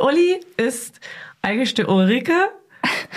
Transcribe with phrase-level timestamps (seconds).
[0.00, 1.00] Uli ist
[1.42, 2.50] eigentlich die Ulrike.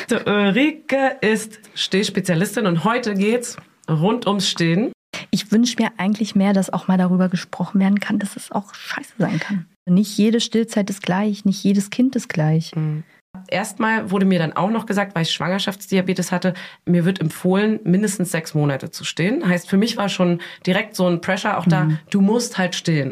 [0.09, 3.57] Die Ulrike ist Stehspezialistin und heute geht's
[3.89, 4.91] rund ums Stehen.
[5.31, 8.73] Ich wünsche mir eigentlich mehr, dass auch mal darüber gesprochen werden kann, dass es auch
[8.73, 9.65] scheiße sein kann.
[9.85, 12.75] Nicht jede Stillzeit ist gleich, nicht jedes Kind ist gleich.
[12.75, 13.03] Mhm.
[13.47, 16.53] Erstmal wurde mir dann auch noch gesagt, weil ich Schwangerschaftsdiabetes hatte,
[16.85, 19.47] mir wird empfohlen, mindestens sechs Monate zu stehen.
[19.47, 21.99] Heißt, für mich war schon direkt so ein Pressure auch da, Mhm.
[22.09, 23.11] du musst halt stehen.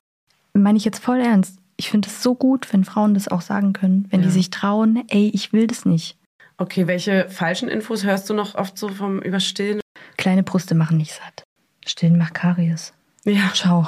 [0.54, 1.60] Meine ich jetzt voll ernst.
[1.80, 4.25] Ich finde es so gut, wenn Frauen das auch sagen können, wenn Ja.
[4.28, 6.18] die sich trauen, ey, ich will das nicht.
[6.57, 9.79] Okay, welche falschen Infos hörst du noch oft so vom Überstehen?
[10.18, 11.43] Kleine Brüste machen nicht satt.
[11.86, 12.93] Stillen macht Karies.
[13.25, 13.52] Ja.
[13.54, 13.88] Ciao.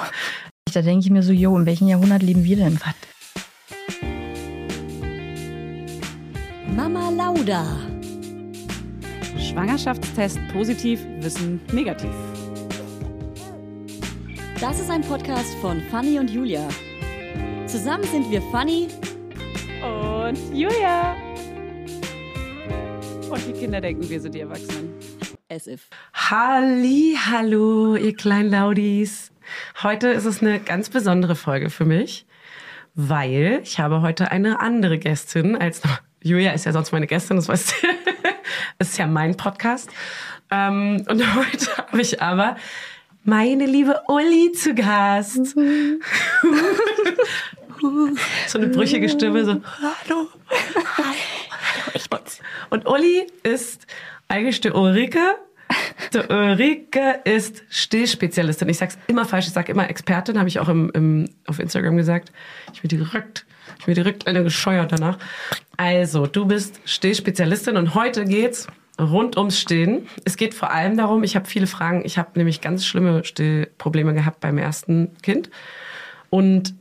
[0.71, 2.79] Da denke ich mir so, jo, in welchem Jahrhundert leben wir denn?
[6.75, 7.65] Mama Lauda.
[9.39, 12.11] Schwangerschaftstest positiv, Wissen negativ.
[14.61, 16.67] Das ist ein Podcast von Fanny und Julia.
[17.69, 18.87] Zusammen sind wir Fanny
[19.83, 21.15] Und Julia.
[23.29, 24.91] Und die Kinder denken, wir sind die Erwachsenen.
[25.51, 25.87] as if.
[26.15, 29.31] Halli, hallo, ihr kleinen Laudis.
[29.83, 32.25] Heute ist es eine ganz besondere Folge für mich,
[32.95, 35.83] weil ich habe heute eine andere Gästin als
[36.23, 37.87] Julia ist ja sonst meine Gästin, das weißt du.
[38.79, 39.91] Es ist ja mein Podcast.
[40.49, 42.55] Ähm, und heute habe ich aber
[43.23, 45.55] meine liebe Uli zu Gast.
[48.47, 50.27] so eine brüchige Stimme, so, hallo,
[50.97, 51.09] hallo.
[52.69, 53.85] Und Uli ist
[54.27, 55.35] eigentlich die Ulrike.
[56.13, 58.69] Die Ulrike ist Stillspezialistin.
[58.69, 61.97] Ich sag's immer falsch, ich sag immer Expertin, habe ich auch im, im, auf Instagram
[61.97, 62.31] gesagt.
[62.73, 63.45] Ich bin direkt,
[63.79, 65.17] ich bin direkt eine gescheuert danach.
[65.77, 68.67] Also, du bist Stillspezialistin und heute geht's
[68.99, 70.07] rund ums Stehen.
[70.25, 72.03] Es geht vor allem darum, ich habe viele Fragen.
[72.03, 75.49] Ich habe nämlich ganz schlimme Stillprobleme gehabt beim ersten Kind.
[76.29, 76.73] Und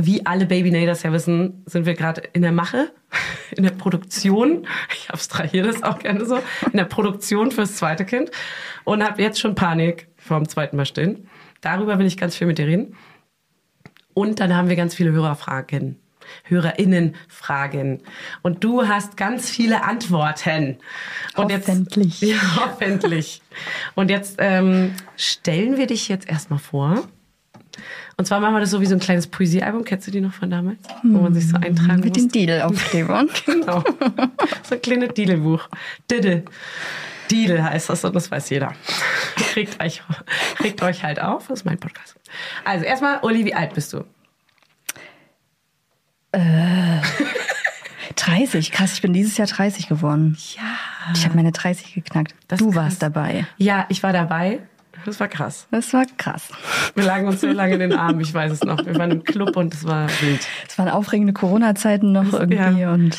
[0.00, 2.92] wie alle Babynaders ja wissen, sind wir gerade in der Mache,
[3.56, 4.66] in der Produktion.
[4.94, 6.36] Ich abstrahiere das auch gerne so.
[6.66, 8.30] In der Produktion fürs zweite Kind.
[8.84, 11.28] Und habe jetzt schon Panik vor dem zweiten Mal stillen.
[11.60, 12.96] Darüber will ich ganz viel mit dir reden.
[14.14, 15.98] Und dann haben wir ganz viele Hörerfragen.
[16.44, 18.02] HörerInnen-Fragen.
[18.42, 20.78] Und du hast ganz viele Antworten.
[21.36, 22.20] Und Hoffentlich.
[22.20, 23.42] Jetzt, ja, hoffentlich.
[23.94, 27.08] Und jetzt ähm, stellen wir dich jetzt erstmal vor.
[28.20, 29.84] Und zwar machen wir das so wie so ein kleines Poesiealbum.
[29.84, 30.78] Kennst du die noch von damals?
[31.04, 32.32] Wo man sich so eintragen Mit den muss.
[32.32, 33.30] Deal-Aufklebern.
[33.46, 33.84] Genau.
[34.64, 35.68] So ein kleines Didelbuch.
[36.10, 36.42] Diddle.
[37.30, 38.72] Diddle heißt das und das weiß jeder.
[39.54, 40.02] Regt euch,
[40.60, 41.46] regt euch halt auf.
[41.46, 42.16] Das ist mein Podcast.
[42.64, 44.04] Also erstmal, Uli, wie alt bist du?
[48.16, 50.36] 30, krass, ich bin dieses Jahr 30 geworden.
[50.56, 50.62] Ja.
[51.14, 52.34] Ich habe meine 30 geknackt.
[52.48, 53.46] Das du warst dabei.
[53.58, 54.60] Ja, ich war dabei.
[55.08, 55.66] Das war krass.
[55.70, 56.48] Das war krass.
[56.94, 58.84] Wir lagen uns so lange in den Armen, ich weiß es noch.
[58.84, 60.46] Wir waren im Club und es war wild.
[60.68, 62.92] Es waren aufregende Corona-Zeiten noch irgendwie Ja.
[62.92, 63.16] und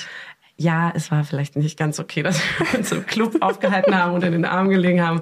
[0.55, 4.23] Ja, es war vielleicht nicht ganz okay, dass wir uns im Club aufgehalten haben und
[4.23, 5.21] in den Armen gelegen haben.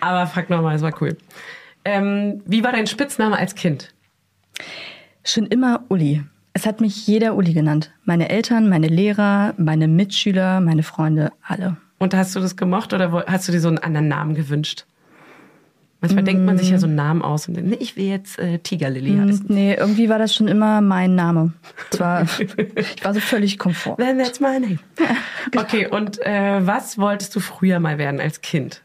[0.00, 1.16] Aber fuck nochmal, es war cool.
[1.84, 3.92] Ähm, wie war dein Spitzname als Kind?
[5.24, 6.22] schon immer Uli.
[6.52, 7.92] Es hat mich jeder Uli genannt.
[8.04, 11.76] Meine Eltern, meine Lehrer, meine Mitschüler, meine Freunde, alle.
[11.98, 14.86] Und hast du das gemocht oder hast du dir so einen anderen Namen gewünscht?
[16.08, 18.38] Manchmal denkt man sich ja so einen Namen aus und denkt, nee, ich will jetzt
[18.38, 19.46] äh, Tigerlily heißen.
[19.46, 21.52] Und nee, irgendwie war das schon immer mein Name.
[21.98, 23.96] War, ich war so völlig komfort.
[23.96, 24.78] Then that's my name.
[25.56, 28.82] Okay, und äh, was wolltest du früher mal werden als Kind?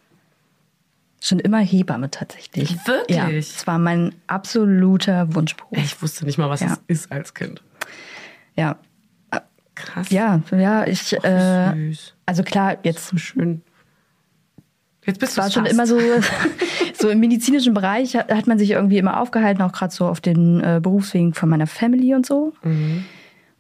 [1.23, 2.75] Schon immer Hebamme tatsächlich.
[2.87, 3.17] Wirklich?
[3.17, 5.77] Ja, es war mein absoluter Wunschberuf.
[5.77, 6.77] Ich wusste nicht mal, was Ja.
[6.87, 7.61] es ist als Kind.
[8.55, 8.77] Ja,
[9.75, 10.09] Krass.
[10.11, 12.13] ja, ja, ich, äh, Süß.
[12.25, 13.61] also klar, jetzt So schön.
[15.05, 15.99] Jetzt bist du war schon immer so,
[16.93, 20.21] so im medizinischen Bereich hat, hat man sich irgendwie immer aufgehalten, auch gerade so auf
[20.21, 22.53] den äh, Berufswegen von meiner Family und so.
[22.61, 23.05] Mhm.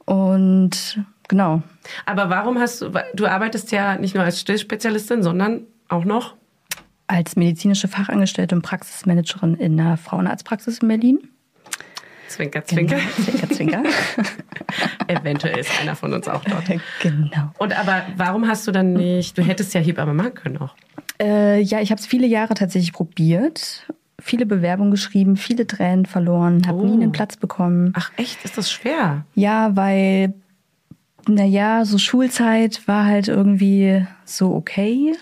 [0.05, 1.63] Und genau.
[2.05, 6.35] Aber warum hast du, du arbeitest ja nicht nur als Stillspezialistin, sondern auch noch
[7.07, 11.19] Als medizinische Fachangestellte und Praxismanagerin in einer Frauenarztpraxis in Berlin.
[12.31, 12.97] Zwinker, Zwinker.
[13.23, 13.83] Zwinker, zwinker.
[15.07, 16.63] Eventuell ist einer von uns auch dort.
[17.01, 17.51] genau.
[17.57, 20.75] Und aber warum hast du dann nicht, du hättest ja Hebamme machen können auch.
[21.21, 23.85] Äh, ja, ich habe es viele Jahre tatsächlich probiert.
[24.19, 26.85] Viele Bewerbungen geschrieben, viele Tränen verloren, habe Oh.
[26.85, 27.91] nie einen Platz bekommen.
[27.95, 29.25] Ach echt, ist das schwer?
[29.35, 30.33] Ja, weil,
[31.27, 35.13] naja, so Schulzeit war halt irgendwie so okay.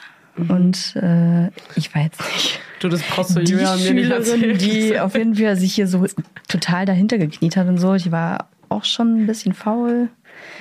[0.44, 0.50] Mhm.
[0.50, 4.06] Und äh, ich war jetzt nicht Du, das brauchst du die Julia und mir nicht
[4.06, 4.58] Schülerin, erzählen.
[4.58, 6.06] die auf jeden Fall sich hier so
[6.48, 7.94] total dahinter gekniet hat und so.
[7.94, 10.08] Ich war auch schon ein bisschen faul.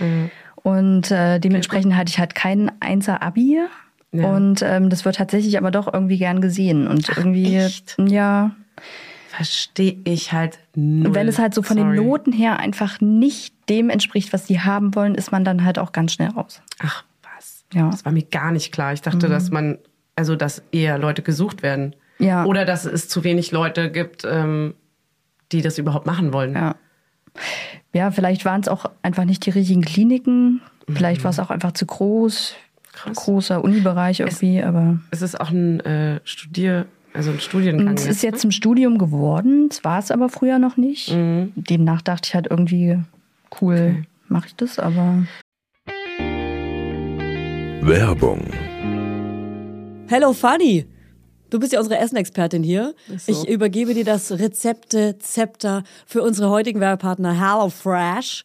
[0.00, 0.30] Mhm.
[0.56, 3.60] Und äh, dementsprechend hatte ich halt kein Einser-Abi.
[4.10, 4.26] Ja.
[4.28, 6.88] Und ähm, das wird tatsächlich aber doch irgendwie gern gesehen.
[6.88, 7.96] Und irgendwie, echt?
[8.04, 8.50] ja,
[9.28, 11.14] Verstehe ich halt null.
[11.14, 11.94] wenn es halt so von Sorry.
[11.96, 15.78] den Noten her einfach nicht dem entspricht, was die haben wollen, ist man dann halt
[15.78, 16.60] auch ganz schnell raus.
[16.80, 17.04] Ach?
[17.72, 17.90] Ja.
[17.90, 18.92] Das war mir gar nicht klar.
[18.92, 19.78] Ich dachte, dass man,
[20.16, 21.94] also dass eher Leute gesucht werden.
[22.18, 22.44] Ja.
[22.44, 24.74] Oder dass es zu wenig Leute gibt, ähm,
[25.52, 26.54] die das überhaupt machen wollen.
[26.54, 26.76] Ja.
[27.92, 30.60] Ja, vielleicht waren es auch einfach nicht die richtigen Kliniken.
[30.88, 32.54] Vielleicht war es auch einfach zu groß.
[32.92, 33.16] Krass.
[33.16, 34.98] Großer Unibereich irgendwie, aber.
[35.10, 37.94] Es ist auch ein äh, Studier, also ein Studiengang.
[37.94, 41.14] Es ist jetzt zum Studium geworden, das war es aber früher noch nicht.
[41.14, 41.52] Mhm.
[41.54, 42.98] Demnach dachte ich halt irgendwie,
[43.60, 45.26] cool, mache ich das, aber
[47.80, 48.40] Werbung.
[50.08, 50.86] Hello Fanny!
[51.48, 52.94] Du bist ja unsere Essenexpertin hier.
[53.16, 53.32] so.
[53.32, 58.44] Ich übergebe dir das Rezepte-Zepter für unsere heutigen Werbepartner HelloFresh.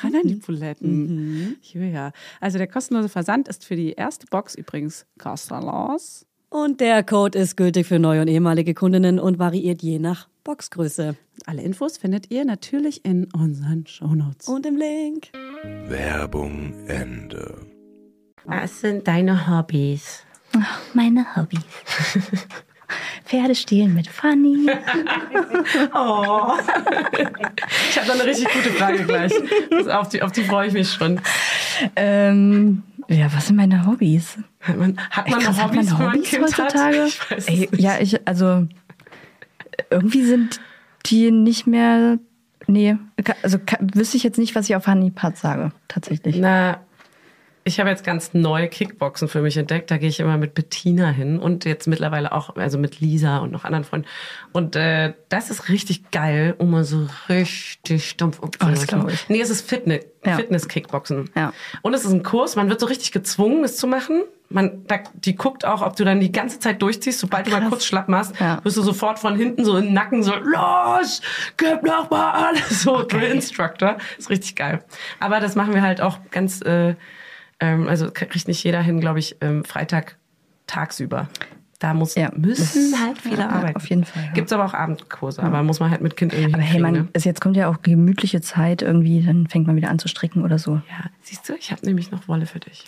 [0.00, 1.56] Ran an die Buletten.
[1.62, 2.12] Ja.
[2.40, 6.26] Also der kostenlose Versand ist für die erste Box übrigens kostenlos.
[6.48, 11.16] Und der Code ist gültig für neue und ehemalige Kundinnen und variiert je nach Boxgröße.
[11.46, 14.48] Alle Infos findet ihr natürlich in unseren Shownotes.
[14.48, 15.28] Und im Link.
[15.88, 17.66] Werbung Ende.
[18.44, 20.24] Was sind deine Hobbys?
[20.94, 21.60] meine Hobbys.
[23.24, 24.66] Pferde stehlen mit Fanny.
[25.94, 26.52] Oh.
[27.90, 29.32] Ich habe da eine richtig gute Frage gleich.
[29.90, 31.20] Auf die, auf die freue ich mich schon.
[31.96, 34.38] ähm, ja, was sind meine Hobbys?
[34.60, 37.08] Hat man, hat man Krass, noch hat man Hobbys, Hobbys heutzutage?
[37.36, 38.66] Ich Ey, ja, ich, also
[39.90, 40.60] irgendwie sind
[41.06, 42.18] die nicht mehr.
[42.66, 42.96] Nee,
[43.42, 46.36] also wüsste ich jetzt nicht, was ich auf Honeypad sage, tatsächlich.
[46.36, 46.80] Na,
[47.64, 49.90] ich habe jetzt ganz neu Kickboxen für mich entdeckt.
[49.90, 53.52] Da gehe ich immer mit Bettina hin und jetzt mittlerweile auch, also mit Lisa und
[53.52, 54.08] noch anderen Freunden.
[54.52, 59.28] Und äh, das ist richtig geil, um mal so richtig stumpf Oh, das glaub ich.
[59.28, 60.36] Nee, es ist Fitness, Ja.
[60.36, 61.30] Fitness-Kickboxen.
[61.36, 61.52] Ja.
[61.82, 64.22] Und es ist ein Kurs, man wird so richtig gezwungen, es zu machen.
[64.48, 67.20] Man, da, die guckt auch, ob du dann die ganze Zeit durchziehst.
[67.20, 67.68] Sobald du mal Krass.
[67.70, 68.62] kurz schlapp machst, Ja.
[68.64, 71.22] wirst du sofort von hinten so in den Nacken so, los,
[71.56, 72.68] gib noch mal alles.
[72.82, 73.96] So, Drill Instructor.
[74.18, 74.84] Ist richtig geil.
[75.20, 76.96] Aber das machen wir halt auch ganz, äh,
[77.62, 80.16] ähm, also kriegt nicht jeder hin, glaube ich, ähm, Freitag
[80.66, 81.28] tagsüber.
[81.78, 83.76] Da muss, Ja, müssen halt viele ja, arbeiten.
[83.76, 84.32] auf jeden Fall, ja.
[84.32, 87.08] Gibt's aber auch Abendkurse, aber muss man halt mit Kind irgendwie Aber hey, man, ne?
[87.12, 90.42] es jetzt kommt ja auch gemütliche Zeit irgendwie, dann fängt man wieder an zu stricken
[90.44, 90.74] oder so.
[90.76, 92.84] Ja, siehst du, ich habe nämlich noch Wolle für dich.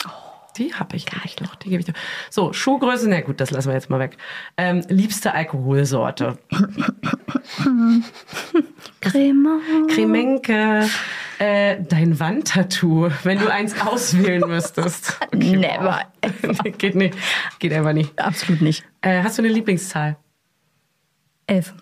[0.57, 1.95] Die habe ich nämlich noch, die gebe ich dir.
[2.31, 4.17] So, Schuhgröße, na gut, das lassen wir jetzt mal weg.
[4.57, 6.39] Ähm, liebste Alkoholsorte.
[9.01, 9.59] Crema.
[9.89, 10.89] Cremenke.
[11.39, 15.19] Äh, dein Wandtattoo, wenn du eins auswählen müsstest.
[15.35, 16.03] Okay, Never.
[16.79, 17.19] Geht nicht.
[17.59, 18.19] Geht einfach nicht.
[18.19, 18.85] Absolut nicht.
[19.01, 20.17] Äh, hast du eine Lieblingszahl?
[21.47, 21.75] Elf.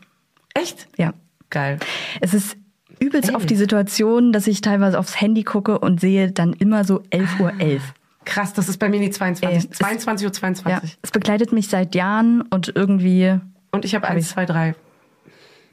[0.55, 0.89] Echt?
[0.97, 1.13] Ja.
[1.51, 1.79] Geil.
[2.23, 2.57] Es ist
[2.99, 7.03] übelst auf die Situation, dass ich teilweise aufs Handy gucke und sehe dann immer so
[7.11, 7.53] 11.11 Uhr.
[7.59, 7.95] 11.
[8.25, 9.49] Krass, das ist bei mir die 22.
[9.49, 10.71] Ey, es- 22 Uhr 22.
[10.85, 13.39] Ja, es begleitet mich seit Jahren und irgendwie
[13.73, 14.33] Und ich habe Hab 1, ich.
[14.33, 14.75] 2, 3.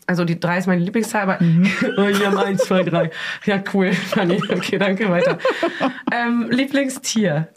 [0.08, 1.70] Also die 3 ist meine Lieblingszahl, aber Mhm.
[1.98, 3.12] oh, ich habe 1, 2, 3.
[3.46, 4.41] Ja, cool, Fanny.
[4.50, 5.38] Okay, danke, weiter.
[6.12, 7.50] ähm, Lieblingstier.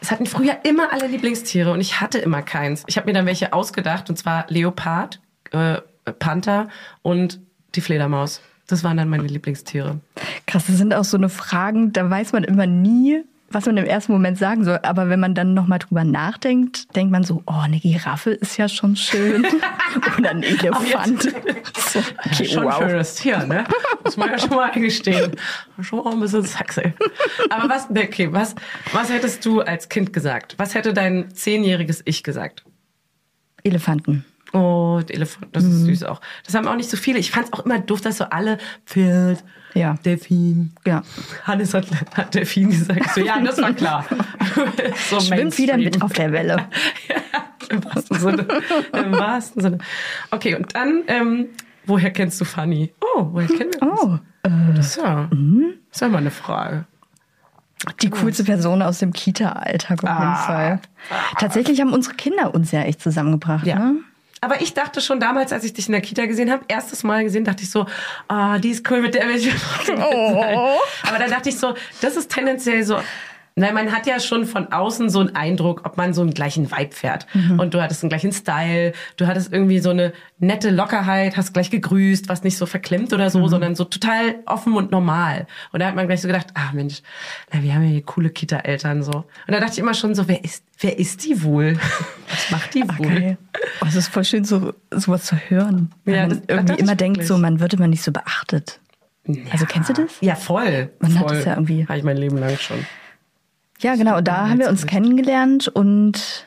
[0.00, 2.84] Es hatten früher immer alle Lieblingstiere und ich hatte immer keins.
[2.86, 5.20] Ich habe mir dann welche ausgedacht und zwar Leopard,
[5.52, 5.80] äh,
[6.18, 6.68] Panther
[7.02, 7.40] und
[7.74, 8.42] die Fledermaus.
[8.66, 10.00] Das waren dann meine Lieblingstiere.
[10.46, 10.64] krass.
[10.66, 14.12] Das sind auch so eine Fragen, da weiß man immer nie, was man im ersten
[14.12, 14.80] Moment sagen soll.
[14.82, 18.68] Aber wenn man dann nochmal drüber nachdenkt, denkt man so, oh, eine Giraffe ist ja
[18.68, 19.46] schon schön.
[20.18, 21.22] Oder ein Elefant.
[21.76, 22.78] so, okay, Schon wow.
[22.78, 23.64] schönes Tier, ne?
[24.02, 25.32] Muss man ja schon mal eingestehen.
[25.80, 26.94] Schon auch ein bisschen sexy.
[27.50, 28.54] Aber was, ne, okay, was,
[28.92, 30.54] was hättest du als Kind gesagt?
[30.56, 32.64] Was hätte dein zehnjähriges Ich gesagt?
[33.62, 34.24] Elefanten.
[34.54, 36.20] Oh, der Elefant, das ist süß auch.
[36.46, 37.18] Das haben auch nicht so viele.
[37.18, 39.42] Ich fand es auch immer doof, dass so alle Pferd,
[39.74, 39.94] Ja.
[40.04, 40.72] Delfin.
[40.86, 41.02] Ja.
[41.42, 43.10] Hannes hat, hat Delfin gesagt.
[43.14, 44.04] So, ja, das war klar.
[45.10, 46.68] so Schwimmt wieder mit auf der Welle.
[47.08, 47.16] Ja,
[47.70, 48.46] Im wahrsten Sinne.
[48.92, 49.78] Im wahrsten Sinne.
[50.30, 51.46] Okay, und dann, ähm,
[51.86, 52.92] woher kennst du Fanny?
[53.00, 54.00] Oh, woher kennen wir uns?
[54.02, 54.18] Oh,
[54.76, 55.38] Das ist ja, das
[55.92, 56.84] ist ja mal eine Frage.
[58.02, 60.34] die coolste Person aus dem Kita-Alltag auf jeden Ah.
[60.36, 60.80] Fall.
[61.38, 63.66] Tatsächlich haben unsere Kinder uns ja echt zusammengebracht.
[63.66, 63.78] Ja.
[63.78, 63.94] Ne?
[64.44, 67.24] Aber ich dachte schon damals, als ich dich in der Kita gesehen habe, erstes Mal
[67.24, 67.86] gesehen, dachte ich so,
[68.28, 70.58] ah, die ist cool, mit der will ich befreundet sein.
[71.08, 73.00] Aber dann dachte ich so, das ist tendenziell so,
[73.56, 76.72] Nein, man hat ja schon von außen so einen Eindruck, ob man so einen gleichen
[76.72, 77.28] Vibe fährt.
[77.56, 81.70] Und du hattest einen gleichen Style, du hattest irgendwie so eine nette Lockerheit, hast gleich
[81.70, 85.46] gegrüßt, was nicht so verklemmt oder so, sondern so total offen und normal.
[85.70, 87.00] Und da hat man gleich so gedacht, ah Mensch,
[87.52, 89.12] na, wir haben ja hier coole Kita-Eltern so.
[89.18, 91.78] Und da dachte ich immer schon so, wer ist, wer ist die wohl?
[92.30, 93.06] Was macht die wohl?
[93.06, 93.36] Okay.
[93.82, 95.92] Oh, es ist voll schön, so sowas zu hören.
[96.04, 97.28] Weil Ja, man irgendwie immer denkt, wirklich.
[97.28, 98.80] so man wird immer nicht so beachtet.
[99.52, 100.10] Also kennst du das?
[100.22, 100.90] Ja, voll.
[100.98, 101.36] Man hat voll.
[101.36, 102.84] das ja irgendwie- Habe ich mein Leben lang schon.
[103.80, 104.18] Ja, genau.
[104.18, 106.46] Und da haben wir uns kennengelernt und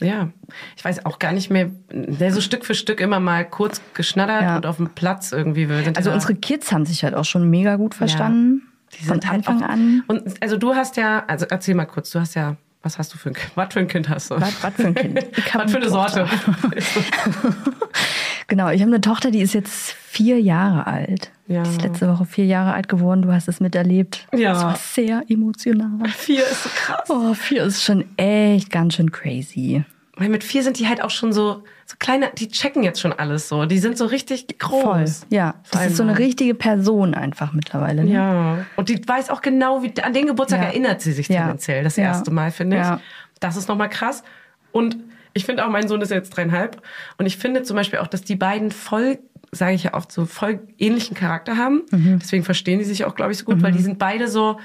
[0.00, 0.30] Ja,
[0.76, 4.42] ich weiß auch gar nicht mehr, der so Stück für Stück immer mal kurz geschnattert
[4.42, 4.56] Ja.
[4.56, 5.68] und auf dem Platz irgendwie.
[5.68, 8.62] Wir sind also ja- unsere Kids haben sich halt auch schon mega gut verstanden.
[8.98, 10.02] Die Von sind halt Anfang auch, an.
[10.08, 13.18] Und also du hast ja, also erzähl mal kurz, du hast ja, was hast du
[13.18, 13.52] für ein Kind?
[13.56, 14.40] Was für ein Kind hast du?
[14.40, 15.18] Was, was für ein Kind?
[15.52, 15.88] Was für eine.
[15.90, 16.26] Sorte?
[18.50, 21.30] Genau, ich habe eine Tochter, die ist jetzt vier Jahre alt.
[21.46, 21.62] Ja.
[21.62, 23.22] Die ist letzte Woche vier Jahre alt geworden.
[23.22, 24.26] Du hast es miterlebt.
[24.36, 24.52] Ja.
[24.52, 26.08] Das war sehr emotional.
[26.08, 27.08] Vier ist so krass.
[27.08, 29.84] Oh, vier ist schon echt ganz schön crazy.
[30.16, 33.12] Weil mit vier sind die halt auch schon so, so kleine, die checken jetzt schon
[33.12, 33.64] alles so.
[33.66, 34.80] Die sind so richtig groß.
[34.82, 35.04] Voll.
[35.30, 36.24] Ja, das ist so eine einmal.
[36.26, 38.04] richtige Person einfach mittlerweile.
[38.04, 38.10] Ne?
[38.12, 38.58] Ja.
[38.76, 40.66] Und die weiß auch genau, wie an den Geburtstag Ja.
[40.66, 41.42] erinnert sie sich Ja.
[41.42, 42.04] tendenziell das Ja.
[42.04, 42.82] erste Mal, finde ich.
[42.82, 43.00] Ja.
[43.38, 44.24] Das ist nochmal krass.
[44.72, 44.96] Und
[45.34, 46.82] ich finde auch, mein Sohn ist jetzt dreieinhalb.
[47.18, 49.18] Und ich finde zum Beispiel auch, dass die beiden voll,
[49.52, 51.82] sage ich ja oft, so voll ähnlichen Charakter haben.
[51.90, 52.18] Mhm.
[52.20, 54.58] Deswegen verstehen die sich auch, glaube ich, so gut, weil die sind beide so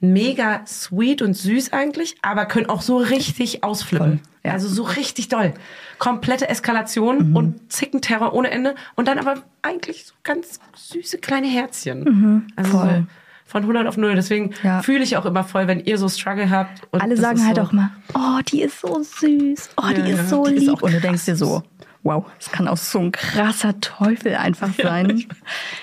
[0.00, 4.18] mega sweet und süß eigentlich, aber können auch so richtig ausflippen.
[4.18, 4.52] Voll, ja.
[4.52, 5.54] Also so richtig doll.
[5.98, 7.36] Komplette Eskalation Mhm.
[7.36, 8.74] und Zickenterror ohne Ende.
[8.94, 12.50] Und dann aber eigentlich so ganz süße kleine Herzchen.
[12.56, 12.78] Also Mhm.
[12.78, 13.06] voll.
[13.06, 13.06] So
[13.46, 14.14] von 100 auf 0.
[14.14, 14.82] Deswegen Ja.
[14.82, 16.82] fühle ich auch immer voll, wenn ihr so Struggle habt.
[16.90, 19.82] Und Alle das sagen ist halt so, auch mal, oh, die ist so süß, oh,
[19.90, 20.70] die Ja, ist ja, so die ist lieb.
[20.74, 21.62] auch und du denkst dir so,
[22.02, 25.24] wow, es kann auch so ein krasser Teufel einfach sein.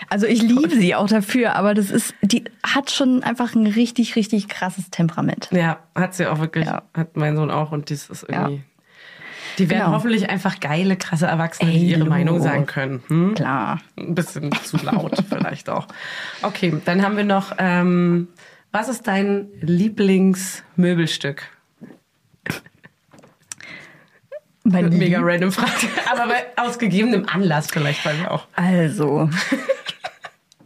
[0.10, 4.16] Also ich liebe sie auch dafür, aber das ist, die hat schon einfach ein richtig,
[4.16, 5.50] richtig krasses Temperament.
[5.52, 6.66] Ja, hat sie auch wirklich.
[6.66, 6.84] Ja.
[6.94, 7.72] Hat mein Sohn auch.
[7.74, 8.64] Und das ist irgendwie.
[9.54, 9.58] Ja.
[9.58, 9.92] Die werden Genau.
[9.94, 12.06] hoffentlich einfach geile, krasse Erwachsene, die ihre.
[12.06, 13.04] Meinung sagen können.
[13.08, 13.34] Hm?
[13.36, 13.82] Klar.
[13.98, 15.88] Ein bisschen zu laut vielleicht auch.
[16.42, 18.28] Okay, dann haben wir noch, ähm,
[18.72, 21.44] was ist dein Lieblingsmöbelstück?
[24.66, 28.48] Mein Mega Lieb- random Frage, aber bei, aus gegebenem Anlass vielleicht bei mir auch.
[28.56, 29.30] Also,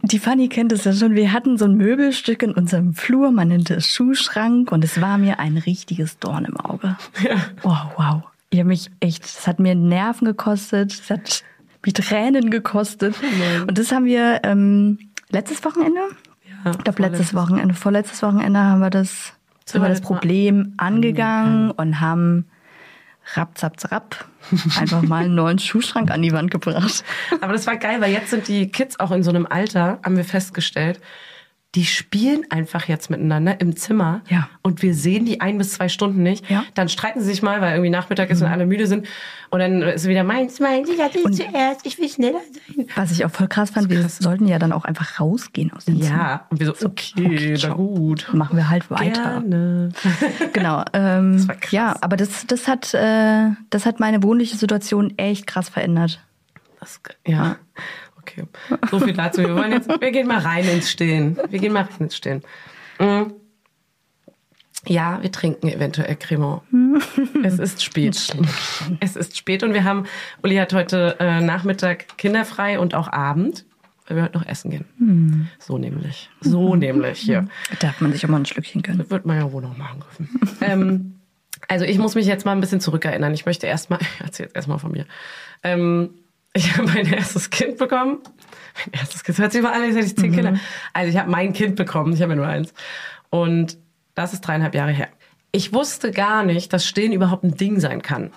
[0.02, 1.16] die Fanny kennt es ja schon.
[1.16, 5.18] Wir hatten so ein Möbelstück in unserem Flur, man nennt es Schuhschrank und es war
[5.18, 6.96] mir ein richtiges Dorn im Auge.
[7.64, 8.22] Oh, wow.
[8.50, 11.44] Ich habe mich echt, es hat mir Nerven gekostet, es hat
[11.84, 13.14] mich Tränen gekostet.
[13.66, 14.98] Und das haben wir ähm,
[15.30, 16.00] letztes Wochenende?
[16.64, 19.32] Ja, ich glaube, letztes Wochenende, vorletztes Wochenende haben wir das,
[19.64, 20.06] sind wir das Mal.
[20.06, 22.46] Problem angegangen und haben
[23.34, 24.24] rapp, zapp, zapp,
[24.78, 27.04] einfach mal einen neuen Schuhschrank an die Wand gebracht.
[27.40, 30.16] Aber das war geil, weil jetzt sind die Kids auch in so einem Alter, haben
[30.16, 31.00] wir festgestellt,
[31.74, 34.48] die spielen einfach jetzt miteinander im Zimmer Ja.
[34.62, 36.48] und wir sehen die ein bis zwei Stunden nicht.
[36.48, 36.64] Ja.
[36.72, 39.06] Dann streiten sie sich mal, weil irgendwie Nachmittag ist und alle müde sind.
[39.50, 42.40] Und dann ist wieder meins, meins, ich hatte zuerst, ich will schneller
[42.74, 42.86] sein.
[42.96, 46.00] Was ich auch voll krass fand, wir sollten ja dann auch einfach rausgehen aus dem
[46.00, 46.16] Zimmer.
[46.16, 48.30] Ja, und wir so, okay, okay, na gut.
[48.32, 49.40] Machen wir halt weiter.
[49.40, 49.90] Gerne.
[50.54, 50.82] Genau.
[50.94, 51.72] Ähm, war krass.
[51.72, 56.20] ja, aber das, das, hat, äh, das hat meine wohnliche Situation echt krass verändert.
[56.80, 57.56] Das, ja,
[58.30, 58.44] okay.
[58.90, 59.42] So viel dazu.
[59.42, 61.38] Wir wollen jetzt, wir gehen mal rein ins Stehen.
[61.48, 62.42] Wir gehen mal rein ins Stehen.
[62.98, 63.32] Mm.
[64.86, 66.62] Ja, wir trinken eventuell Cremant.
[67.42, 68.34] Es ist spät.
[69.00, 70.06] Es ist spät und wir haben,
[70.42, 73.66] Uli hat heute äh, Nachmittag kinderfrei und auch Abend,
[74.06, 75.50] weil wir heute noch essen gehen.
[75.58, 76.30] So nämlich.
[76.40, 77.48] So nämlich hier.
[77.70, 78.98] Da darf man sich auch mal ein Schlückchen gönnen.
[78.98, 80.40] Das wird man ja wohl noch machen dürfen.
[80.62, 81.14] ähm,
[81.66, 83.34] also ich muss mich jetzt mal ein bisschen zurückerinnern.
[83.34, 85.06] Ich möchte erstmal, ich erzähle jetzt erstmal von mir.
[85.62, 86.10] Ähm,
[86.54, 88.18] ich habe mein erstes Kind bekommen.
[88.76, 90.58] Mein erstes Kind, das hört sich mal an, als hätte ich zehn Kinder.
[90.92, 92.72] Also ich habe mein Kind bekommen, ich habe ja nur eins.
[93.30, 93.78] Und
[94.14, 95.08] das ist dreieinhalb Jahre her.
[95.52, 98.30] Ich wusste gar nicht, dass Stillen überhaupt ein Ding sein kann.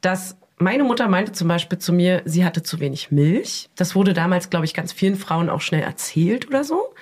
[0.00, 3.68] Dass meine Mutter meinte zum Beispiel zu mir, sie hatte zu wenig Milch.
[3.76, 6.94] Das wurde damals, glaube ich, ganz vielen Frauen auch schnell erzählt oder so.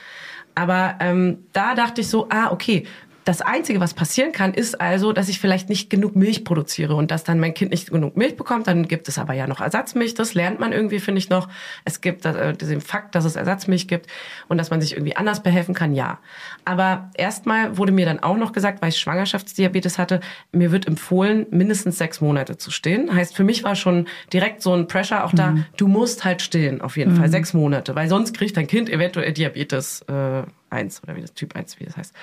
[0.54, 2.86] Aber ähm, da dachte ich so, ah, okay,
[3.24, 7.10] das Einzige, was passieren kann, ist also, dass ich vielleicht nicht genug Milch produziere und
[7.10, 8.66] dass dann mein Kind nicht genug Milch bekommt.
[8.66, 10.14] Dann gibt es aber ja noch Ersatzmilch.
[10.14, 11.48] Das lernt man irgendwie, finde ich noch.
[11.84, 14.08] Es gibt äh, diesen Fakt, dass es Ersatzmilch gibt
[14.48, 16.18] und dass man sich irgendwie anders behelfen kann, ja.
[16.64, 20.20] Aber erstmal wurde mir dann auch noch gesagt, weil ich Schwangerschaftsdiabetes hatte,
[20.52, 23.14] mir wird empfohlen, mindestens sechs Monate zu stillen.
[23.14, 26.80] Heißt, für mich war schon direkt so ein Pressure auch da, du musst halt stillen,
[26.80, 30.42] auf jeden Fall, sechs Monate, weil sonst kriegt dein Kind eventuell Diabetes äh,
[30.74, 32.14] 1 oder wie das Typ 1, wie das heißt.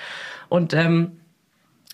[0.48, 1.12] Und ähm,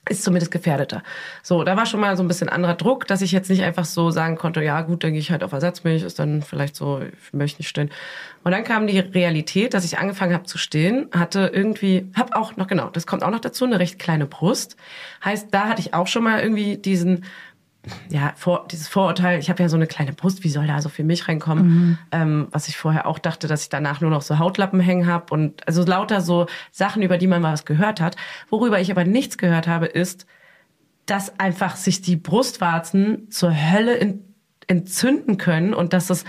[0.08, 1.02] ist zumindest gefährdeter.
[1.42, 3.84] So, da war schon mal so ein bisschen anderer Druck, dass ich jetzt nicht einfach
[3.84, 7.00] so sagen konnte, ja gut, dann gehe ich halt auf Ersatzmilch, ist dann vielleicht so,
[7.00, 7.90] ich möchte nicht stillen.
[8.44, 12.56] Und dann kam die Realität, dass ich angefangen habe zu stillen, hatte irgendwie, hab auch
[12.56, 14.76] noch, genau, das kommt auch noch dazu, eine recht kleine Brust.
[15.24, 17.24] Heißt, da hatte ich auch schon mal irgendwie diesen,
[18.10, 20.88] ja, vor, dieses Vorurteil, ich habe ja so eine kleine Brust, wie soll da so
[20.88, 21.64] viel Milch reinkommen?
[22.12, 25.32] Ähm, was ich vorher auch dachte, dass ich danach nur noch so Hautlappen hängen habe
[25.32, 28.16] und also lauter so Sachen, über die man mal was gehört hat.
[28.50, 30.26] Worüber ich aber nichts gehört habe, ist,
[31.06, 34.24] dass einfach sich die Brustwarzen zur Hölle in,
[34.66, 36.24] entzünden können und dass es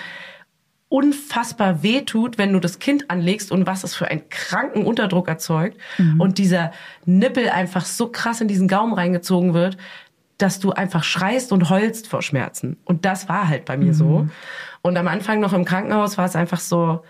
[0.88, 5.78] unfassbar wehtut, wenn du das Kind anlegst und was es für einen kranken Unterdruck erzeugt
[6.18, 6.72] und dieser
[7.06, 9.78] Nippel einfach so krass in diesen Gaumen reingezogen wird,
[10.40, 12.78] dass du einfach schreist und heulst vor Schmerzen.
[12.86, 14.28] Und das war halt bei mir so.
[14.82, 17.04] Und am Anfang noch im Krankenhaus war es einfach so,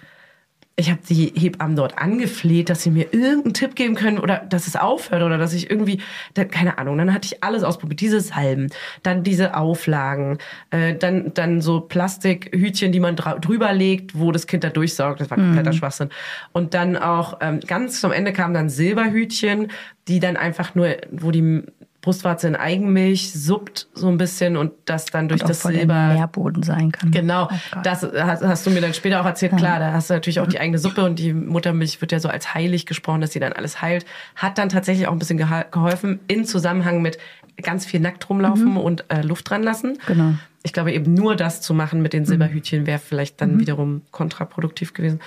[0.79, 4.65] ich habe die Hebammen dort angefleht, dass sie mir irgendeinen Tipp geben können oder dass
[4.65, 5.99] es aufhört oder dass ich irgendwie,
[6.33, 8.69] keine Ahnung, dann hatte ich alles ausprobiert, diese Salben,
[9.03, 10.37] dann diese Auflagen,
[10.71, 15.29] äh, dann dann so Plastikhütchen, die man drüber legt, wo das Kind da durchsaugt, das
[15.29, 16.09] war kompletter Schwachsinn.
[16.53, 19.67] Und dann auch ähm, ganz zum Ende kamen dann Silberhütchen,
[20.07, 21.63] die dann einfach nur, wo die
[22.01, 26.93] Brustwarze in Eigenmilch suppt so ein bisschen und das dann durch das Silber Nährboden sein
[26.93, 27.11] kann.
[27.11, 29.57] Genau, Oh das hast, hast du mir dann später auch erzählt.
[29.57, 32.29] Klar, da hast du natürlich auch die eigene Suppe und die Muttermilch wird ja so
[32.29, 34.05] als heilig gesprochen, dass sie dann alles heilt.
[34.35, 37.17] Hat dann tatsächlich auch ein bisschen geholfen in Zusammenhang mit
[37.61, 39.97] ganz viel nackt rumlaufen und äh, Luft dran lassen.
[40.07, 40.35] Genau.
[40.63, 44.93] Ich glaube eben nur das zu machen mit den Silberhütchen wäre vielleicht dann wiederum kontraproduktiv
[44.93, 45.19] gewesen.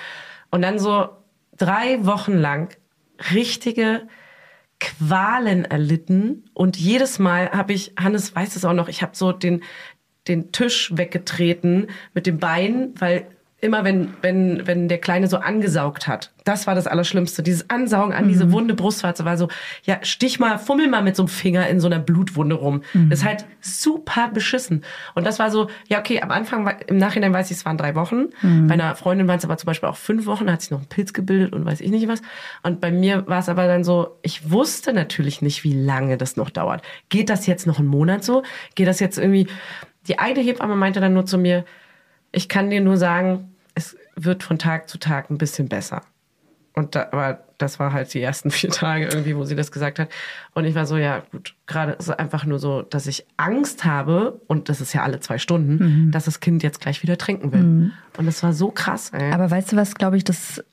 [0.50, 1.08] Und dann so
[1.56, 2.74] drei Wochen lang
[3.35, 4.02] richtige
[4.82, 9.30] Qualen erlitten und jedes Mal habe ich, Hannes weiß es auch noch, ich habe so
[9.30, 9.62] den,
[10.26, 13.28] den Tisch weggetreten mit dem Bein, weil
[13.62, 17.44] immer wenn, wenn, wenn der Kleine so angesaugt hat, das war das Allerschlimmste.
[17.44, 19.46] Dieses Ansaugen an diese wunde Brustwarze war so,
[19.85, 22.83] ja, stich mal, fummel mal mit so einem Finger in so einer Blutwunde rum.
[23.09, 24.85] Das ist halt super beschissen.
[25.14, 27.79] Und das war so, ja, okay, am Anfang, war, im Nachhinein weiß ich, es waren
[27.79, 28.31] drei Wochen.
[28.66, 30.81] Bei einer Freundin waren es aber zum Beispiel auch fünf Wochen, da hat sich noch
[30.81, 32.20] ein Pilz gebildet und weiß ich nicht was.
[32.64, 36.37] Und bei mir war es aber dann so, ich wusste natürlich nicht, wie lange das
[36.37, 36.83] noch dauert.
[37.11, 38.42] Geht das jetzt noch einen Monat so?
[38.75, 39.46] Geht das jetzt irgendwie,
[40.09, 41.64] die eine Hebamme meinte dann nur zu mir,
[42.33, 43.51] ich kann dir nur sagen,
[44.16, 46.03] wird von Tag zu Tag ein bisschen besser.
[46.75, 49.98] Und da, aber das war halt die ersten vier Tage irgendwie, wo sie das gesagt
[49.98, 50.09] hat.
[50.55, 53.85] Und ich war so, ja gut, gerade ist es einfach nur so, dass ich Angst
[53.85, 57.53] habe, und das ist ja alle zwei Stunden, dass das Kind jetzt gleich wieder trinken
[57.53, 57.92] will.
[58.16, 59.33] Und das war so krass, ey.
[59.33, 60.64] Aber weißt du, was, glaube ich, das,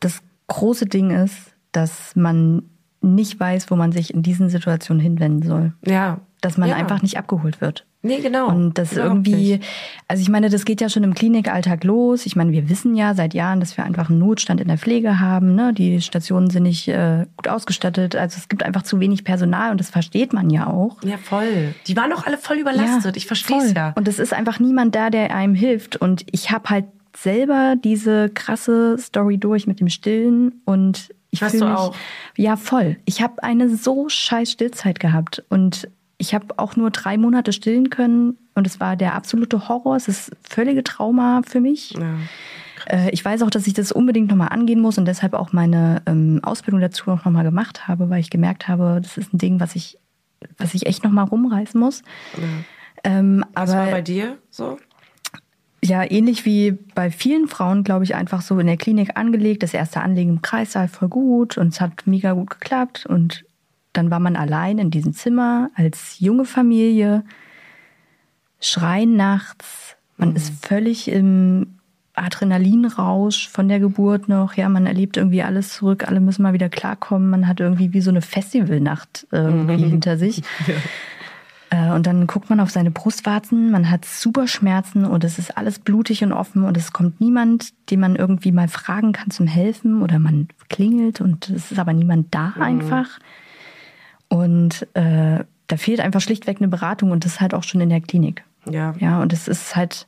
[0.00, 2.62] das große Ding ist, dass man
[3.00, 5.72] nicht weiß, wo man sich in diesen Situationen hinwenden soll.
[5.84, 6.20] ja.
[6.40, 6.74] Dass man ja.
[6.74, 7.86] einfach nicht abgeholt wird.
[8.04, 8.48] Nee, genau.
[8.48, 9.64] Und das Überhaupt irgendwie, nicht.
[10.08, 12.26] also ich meine, das geht ja schon im Klinikalltag los.
[12.26, 15.20] Ich meine, wir wissen ja seit Jahren, dass wir einfach einen Notstand in der Pflege
[15.20, 15.54] haben.
[15.54, 15.72] Ne?
[15.72, 18.16] Die Stationen sind nicht äh, gut ausgestattet.
[18.16, 21.00] Also es gibt einfach zu wenig Personal und das versteht man ja auch.
[21.04, 21.74] Ja, voll.
[21.86, 23.16] Die waren doch alle voll überlastet.
[23.16, 23.92] ich verstehe es ja.
[23.94, 25.94] Und es ist einfach niemand da, der einem hilft.
[25.94, 26.86] Und ich habe halt
[27.16, 31.94] selber diese krasse Story durch mit dem Stillen und Ich Hast fühl du mich, auch?
[32.36, 32.96] Ja, voll.
[33.04, 35.88] Ich habe eine so scheiß Stillzeit gehabt und
[36.22, 39.96] ich habe auch nur drei Monate stillen können und es war der absolute Horror.
[39.96, 41.90] Es ist völlige Trauma für mich.
[41.90, 42.14] Ja.
[42.86, 46.00] Äh, Ich weiß auch, dass ich das unbedingt nochmal angehen muss und deshalb auch meine
[46.06, 49.58] ähm, Ausbildung dazu auch nochmal gemacht habe, weil ich gemerkt habe, das ist ein Ding,
[49.58, 49.98] was ich,
[50.58, 52.02] was ich echt nochmal rumreißen muss.
[53.02, 54.78] Ähm, Was war aber bei dir so?
[55.84, 59.64] ja, ähnlich wie bei vielen Frauen, glaube ich, einfach so in der Klinik angelegt.
[59.64, 63.06] Das erste Anlegen im Kreissaal voll gut und es hat mega gut geklappt.
[63.06, 63.44] Und
[63.92, 67.24] dann war man allein in diesem Zimmer als junge Familie,
[68.60, 69.96] schreien nachts.
[70.16, 71.78] Man ist völlig im
[72.14, 74.54] Adrenalinrausch von der Geburt noch.
[74.54, 76.06] Ja, man erlebt irgendwie alles zurück.
[76.06, 77.30] Alle müssen mal wieder klarkommen.
[77.30, 80.42] Man hat irgendwie wie so eine Festivalnacht irgendwie hinter sich.
[81.72, 85.56] Äh, Und dann guckt man auf seine Brustwarzen, man hat super Schmerzen und es ist
[85.56, 89.46] alles blutig und offen und es kommt niemand, den man irgendwie mal fragen kann zum
[89.46, 93.18] Helfen oder man klingelt und es ist aber niemand da einfach.
[94.32, 98.00] Und äh, da fehlt einfach schlichtweg eine Beratung und das halt auch schon in der
[98.00, 98.42] Klinik.
[98.64, 98.94] Ja.
[98.98, 100.06] Ja, und es ist halt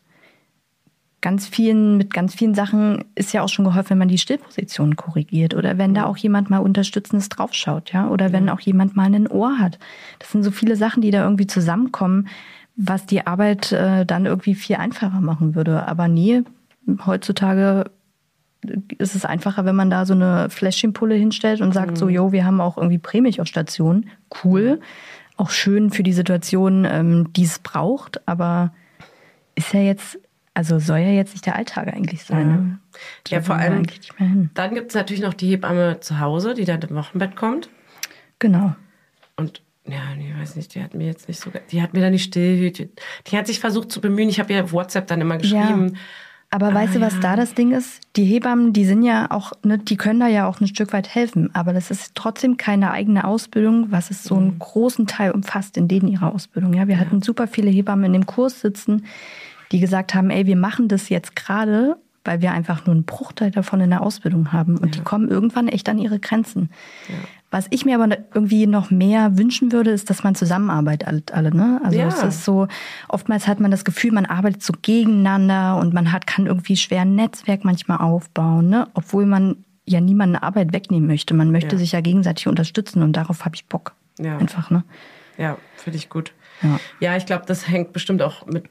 [1.20, 4.96] ganz vielen, mit ganz vielen Sachen ist ja auch schon geholfen, wenn man die Stillposition
[4.96, 9.14] korrigiert oder wenn da auch jemand mal Unterstützendes draufschaut, ja, oder wenn auch jemand mal
[9.14, 9.78] ein Ohr hat.
[10.20, 12.28] Das sind so viele Sachen, die da irgendwie zusammenkommen,
[12.76, 15.86] was die Arbeit äh, dann irgendwie viel einfacher machen würde.
[15.86, 16.44] Aber nee,
[17.04, 17.90] heutzutage
[18.98, 22.44] ist es einfacher, wenn man da so eine Fläschchenpulle hinstellt und sagt so, jo, wir
[22.44, 24.06] haben auch irgendwie Prämilch auf Station.
[24.42, 24.80] Cool.
[25.36, 28.72] Auch schön für die Situation, ähm, die es braucht, aber
[29.54, 30.18] ist ja jetzt,
[30.54, 32.48] also soll ja jetzt nicht der Alltag eigentlich sein.
[32.48, 32.78] Ne?
[33.28, 33.84] Ja, vor allem,
[34.54, 37.68] dann gibt es natürlich noch die Hebamme zu Hause, die dann im Wochenbett kommt.
[38.38, 38.74] Genau.
[39.36, 42.10] Und ja, nee, weiß nicht, die hat mir jetzt nicht so, die hat mir da
[42.10, 44.28] nicht still, die, hat sich versucht zu bemühen.
[44.28, 45.98] Ich habe ihr WhatsApp dann immer geschrieben.
[46.54, 48.00] Aber weißt du, was da das Ding ist?
[48.14, 51.12] Die Hebammen, die sind ja auch, ne, die können da ja auch ein Stück weit
[51.12, 51.50] helfen.
[51.52, 55.88] Aber das ist trotzdem keine eigene Ausbildung, was es so einen großen Teil umfasst in
[55.88, 56.72] denen ihrer Ausbildung.
[56.72, 59.04] Ja, wir hatten super viele Hebammen in dem Kurs sitzen,
[59.72, 63.50] die gesagt haben, ey, wir machen das jetzt gerade, weil wir einfach nur einen Bruchteil
[63.50, 64.78] davon in der Ausbildung haben.
[64.78, 66.70] Und die kommen irgendwann echt an ihre Grenzen.
[67.54, 71.80] Was ich mir aber irgendwie noch mehr wünschen würde, ist, dass man zusammenarbeitet alle, ne?
[71.84, 72.08] Also Ja.
[72.08, 72.66] es ist so,
[73.08, 77.02] oftmals hat man das Gefühl, man arbeitet so gegeneinander und man hat, kann irgendwie schwer
[77.02, 78.88] ein Netzwerk manchmal aufbauen, ne?
[78.94, 81.32] Obwohl man ja niemanden Arbeit wegnehmen möchte.
[81.32, 81.78] Man möchte Ja.
[81.78, 83.94] sich ja gegenseitig unterstützen und darauf habe ich Bock.
[84.18, 84.36] Ja.
[84.38, 84.82] Einfach, ne?
[85.38, 86.32] Ja, finde ich gut.
[86.62, 86.80] Ja.
[87.00, 88.64] Ja, ich glaube, das hängt bestimmt auch mit,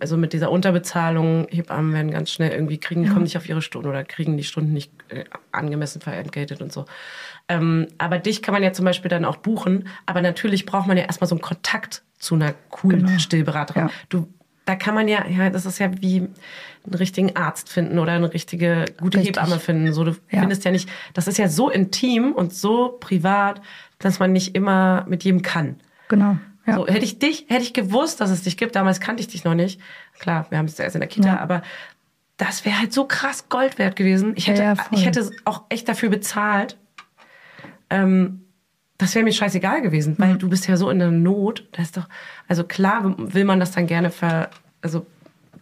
[0.00, 1.46] also mit dieser Unterbezahlung.
[1.50, 4.72] Hebammen werden ganz schnell irgendwie kriegen, kommen nicht auf ihre Stunden oder kriegen die Stunden
[4.72, 6.86] nicht äh, angemessen verentgeltet und so.
[7.48, 9.88] Ähm, aber dich kann man ja zum Beispiel dann auch buchen.
[10.06, 13.82] Aber natürlich braucht man ja erstmal so einen Kontakt zu einer coolen Stillberaterin.
[13.88, 13.90] Ja.
[14.08, 14.28] Du,
[14.66, 18.32] da kann man ja, ja, das ist ja wie einen richtigen Arzt finden oder eine
[18.34, 19.36] richtige gute Richtig.
[19.36, 19.92] Hebamme finden.
[19.94, 20.40] So, du Ja.
[20.40, 23.62] findest ja nicht, das ist ja so intim und so privat,
[23.98, 25.76] dass man nicht immer mit jedem kann.
[26.08, 26.36] Genau.
[26.66, 26.74] Ja.
[26.74, 29.42] So, hätte ich dich, hätte ich gewusst, dass es dich gibt, damals kannte ich dich
[29.44, 29.80] noch nicht.
[30.18, 31.38] Klar, wir haben es erst in der Kita, Ja.
[31.40, 31.62] aber
[32.36, 34.34] das wäre halt so krass Gold wert gewesen.
[34.36, 36.76] Ich hätte, Ja, ich hätte auch echt dafür bezahlt.
[37.90, 38.42] Ähm,
[38.98, 40.38] das wäre mir scheißegal gewesen, weil Mhm.
[40.40, 41.68] du bist ja so in der Not.
[41.72, 42.08] Das ist doch,
[42.48, 44.50] also klar will man das dann gerne ver,
[44.82, 45.06] also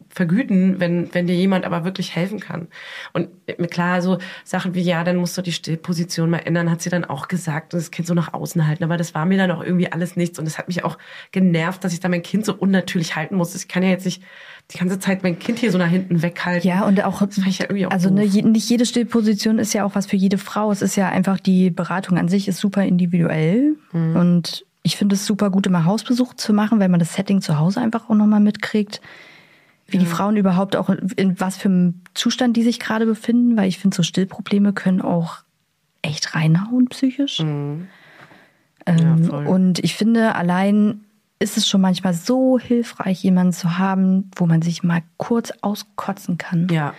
[0.08, 2.68] vergüten, wenn, wenn dir jemand aber wirklich helfen kann.
[3.12, 6.80] Und mir klar, so Sachen wie, ja, dann musst du die Stillposition mal ändern, hat
[6.80, 8.84] sie dann auch gesagt, und das Kind so nach außen halten.
[8.84, 10.38] Aber das war mir dann auch irgendwie alles nichts.
[10.38, 10.96] Und es hat mich auch
[11.32, 13.54] genervt, dass ich da mein Kind so unnatürlich halten muss.
[13.54, 14.22] Ich kann ja jetzt nicht
[14.72, 16.68] die ganze Zeit mein Kind hier so nach hinten weghalten.
[16.68, 17.26] Ja, und auch, ja
[17.60, 20.72] irgendwie auch also ne, je- nicht jede Stillposition ist ja auch was für jede Frau.
[20.72, 23.76] Es ist ja einfach, die Beratung an sich ist super individuell.
[23.92, 24.16] Mhm.
[24.16, 27.58] Und ich finde es super gut, immer Hausbesuch zu machen, weil man das Setting zu
[27.58, 29.00] Hause einfach auch nochmal mitkriegt.
[29.88, 33.68] Wie die Frauen überhaupt auch, in was für einem Zustand die sich gerade befinden, weil
[33.68, 35.38] ich finde, so Stillprobleme können auch
[36.02, 37.38] echt reinhauen psychisch.
[37.38, 37.86] Mhm.
[38.84, 41.02] Ähm, Ja, und ich finde, allein
[41.38, 46.38] ist es schon manchmal so hilfreich, jemanden zu haben, wo man sich mal kurz auskotzen
[46.38, 46.68] kann.
[46.70, 46.94] Ja.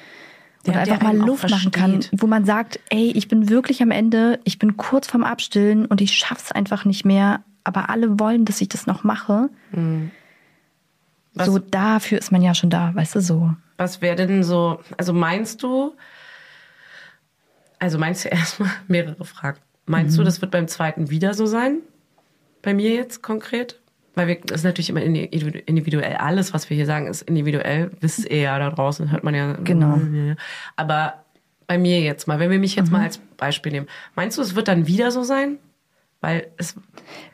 [0.66, 3.90] Der- einfach der mal Luft machen kann, wo man sagt, ey, ich bin wirklich am
[3.92, 8.44] Ende, ich bin kurz vorm Abstillen und ich schaff's einfach nicht mehr, aber alle wollen,
[8.46, 9.50] dass ich das noch mache.
[11.34, 13.54] Was- So dafür ist man ja schon da, weißt du so.
[13.78, 15.94] Was wäre denn so, also meinst du,
[17.80, 19.60] also meinst du erstmal mehrere Fragen.
[19.86, 20.18] Meinst Mhm.
[20.22, 21.78] du, das wird beim zweiten wieder so sein?
[22.62, 23.80] Bei mir jetzt konkret?
[24.18, 25.30] Weil wir, das ist natürlich immer indi-
[25.66, 26.16] individuell.
[26.16, 27.92] Alles, was wir hier sagen, ist individuell.
[28.02, 29.54] Wisst ihr ja da draußen, hört man ja.
[29.64, 29.96] Genau.
[29.98, 30.36] Mhm.
[30.76, 31.24] Aber
[31.68, 34.56] bei mir jetzt mal, wenn wir mich jetzt mal als Beispiel nehmen, meinst du, es
[34.56, 35.58] wird dann wieder so sein?
[36.20, 36.76] Weil es,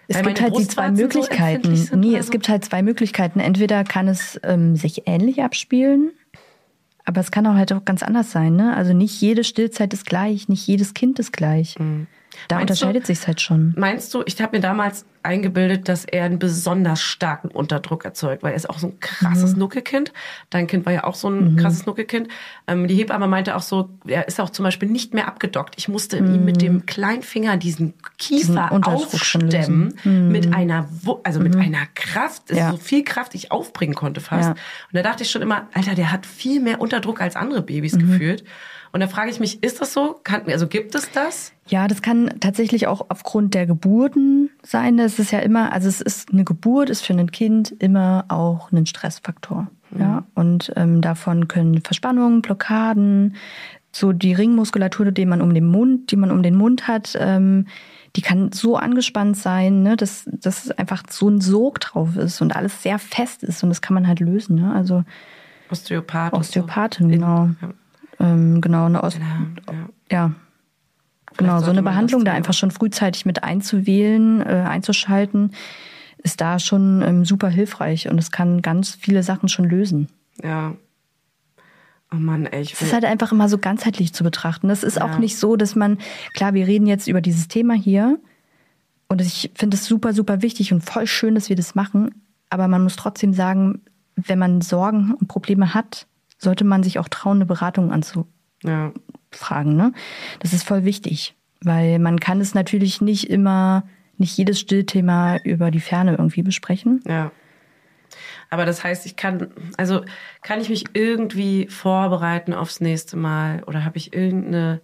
[0.10, 1.76] Es weil gibt halt die zwei so Möglichkeiten.
[1.76, 2.32] sind nee, es so?
[2.34, 3.40] gibt halt zwei Möglichkeiten.
[3.40, 6.12] Entweder kann es ähm, sich ähnlich abspielen,
[7.06, 8.76] Aber es kann auch halt auch ganz anders sein, ne?
[8.76, 11.80] Also nicht jede Stillzeit ist gleich, nicht jedes Kind ist gleich.
[11.80, 12.08] Mhm.
[12.50, 13.74] Da meinst unterscheidet sich halt schon.
[13.78, 18.52] Meinst du, ich habe mir damals eingebildet, dass er einen besonders starken Unterdruck erzeugt, weil
[18.52, 19.60] er ist auch so ein krasses mhm.
[19.60, 20.14] Nuckelkind.
[20.50, 21.58] Dein Kind war ja auch so ein mhm.
[21.58, 22.28] krasses Nuckelkind.
[22.68, 25.76] Ähm, die Hebamme meinte auch so, er ist auch zum Beispiel nicht mehr abgedockt.
[25.78, 26.36] Ich musste mhm.
[26.36, 30.30] ihm mit dem kleinen Finger diesen Kiefer diesen aufstemmen mhm.
[30.30, 30.90] mit einer,
[31.24, 31.62] also mit mhm.
[31.62, 32.72] einer Kraft, ja.
[32.72, 34.50] so viel Kraft ich aufbringen konnte fast.
[34.50, 34.52] Ja.
[34.52, 37.94] Und da dachte ich schon immer, Alter, der hat viel mehr Unterdruck als andere Babys
[37.94, 38.12] mhm.
[38.12, 38.44] gefühlt.
[38.94, 40.20] Und da frage ich mich, ist das so?
[40.24, 41.52] Kann, also gibt es das?
[41.68, 44.98] Ja, das kann tatsächlich auch aufgrund der Geburten sein.
[44.98, 48.72] Das ist ja immer, also es ist eine Geburt ist für ein Kind immer auch
[48.72, 49.68] ein Stressfaktor.
[49.90, 50.00] Mhm.
[50.00, 53.36] Ja, und ähm, davon können Verspannungen, Blockaden,
[53.92, 57.66] so die Ringmuskulatur, die man um den Mund, die man um den Mund hat, ähm,
[58.16, 62.56] die kann so angespannt sein, ne, dass, dass einfach so ein Sog drauf ist und
[62.56, 64.58] alles sehr fest ist und das kann man halt lösen.
[64.58, 64.72] Ne?
[64.72, 65.04] Also
[65.72, 66.34] Osteopath.
[66.34, 67.12] Osteopathin, so.
[67.12, 67.50] genau.
[67.60, 67.70] Ja.
[68.20, 69.90] Ähm, genau, eine Ost ja, ja.
[70.12, 70.32] ja.
[71.38, 75.52] Genau, so eine Behandlung da einfach schon frühzeitig mit einzuwählen, äh, einzuschalten,
[76.20, 80.10] ist da schon ähm, super hilfreich und es kann ganz viele Sachen schon lösen.
[80.44, 80.76] Ja.
[82.12, 82.62] Oh Mann, ey.
[82.62, 84.68] Es ist halt einfach immer so ganzheitlich zu betrachten.
[84.68, 85.06] Das ist ja.
[85.06, 85.98] auch nicht so, dass man,
[86.34, 88.20] klar, wir reden jetzt über dieses Thema hier
[89.08, 92.68] und ich finde es super, super wichtig und voll schön, dass wir das machen, aber
[92.68, 93.82] man muss trotzdem sagen,
[94.16, 96.06] wenn man Sorgen und Probleme hat,
[96.44, 98.28] sollte man sich auch trauen, eine Beratung anzufragen.
[98.64, 98.92] Ja.
[99.72, 99.94] Ne?
[100.40, 103.84] Das ist voll wichtig, weil man kann es natürlich nicht immer,
[104.18, 107.02] nicht jedes Stillthema über die Ferne irgendwie besprechen.
[107.08, 107.32] Ja.
[108.50, 110.04] Aber das heißt, ich kann, also
[110.44, 114.82] kann ich mich irgendwie vorbereiten aufs nächste Mal oder habe ich irgendeine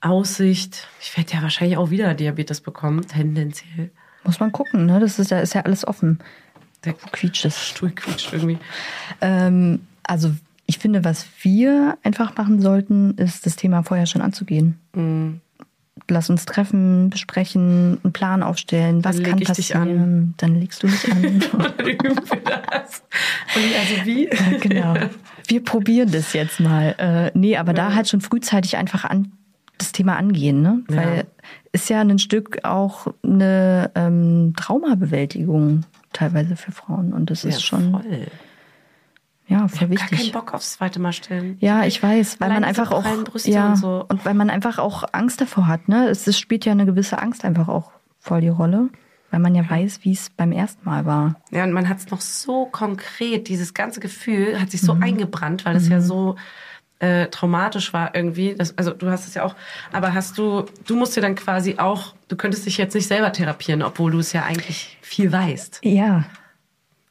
[0.00, 0.86] Aussicht?
[1.00, 3.90] Ich werde ja wahrscheinlich auch wieder Diabetes bekommen, tendenziell.
[4.22, 5.00] Muss man gucken, ne?
[5.00, 6.20] Das ist ja, ist ja alles offen.
[6.84, 7.66] Der quietscht es.
[7.66, 8.58] Stuhl quietscht irgendwie.
[9.20, 10.32] Ähm, also
[10.66, 14.78] ich finde, was wir einfach machen sollten, ist das Thema vorher schon anzugehen.
[14.94, 15.40] Mhm.
[16.08, 19.04] Lass uns treffen, besprechen, einen Plan aufstellen.
[19.04, 20.34] Was kann passieren?
[20.36, 21.24] Dann legst du dich an.
[21.78, 23.02] Üben wir das.
[23.54, 24.28] also wie?
[24.60, 24.94] genau.
[25.46, 26.94] Wir probieren das jetzt mal.
[26.98, 27.88] Äh, nee, aber ja.
[27.88, 29.32] da halt schon frühzeitig einfach an
[29.78, 30.82] das Thema angehen, ne?
[30.90, 30.96] Ja.
[30.96, 31.26] Weil
[31.72, 37.90] ist ja ein Stück auch eine ähm, Traumabewältigung teilweise für Frauen und das ist schon
[37.90, 38.26] voll.
[39.46, 40.10] Ja, voll ich wichtig.
[40.10, 41.58] Gar keinen Bock aufs zweite Mal stellen.
[41.60, 43.04] Ja, ich weiß, weil Allein man einfach auch
[43.44, 44.04] ja und, so.
[44.08, 45.88] und weil man einfach auch Angst davor hat.
[45.88, 48.88] Ne, es, es spielt ja eine gewisse Angst einfach auch voll die Rolle,
[49.30, 49.70] weil man ja, ja.
[49.70, 51.36] weiß, wie es beim ersten Mal war.
[51.50, 53.48] Ja, und man hat es noch so konkret.
[53.48, 55.02] Dieses ganze Gefühl hat sich so mhm.
[55.02, 55.92] eingebrannt, weil es mhm.
[55.92, 56.36] ja so
[57.00, 58.54] äh, traumatisch war irgendwie.
[58.54, 59.54] Das, also du hast es ja auch.
[59.92, 63.30] Aber hast du, du musst dir dann quasi auch, du könntest dich jetzt nicht selber
[63.32, 65.80] therapieren, obwohl du es ja eigentlich viel weißt.
[65.82, 66.24] Ja.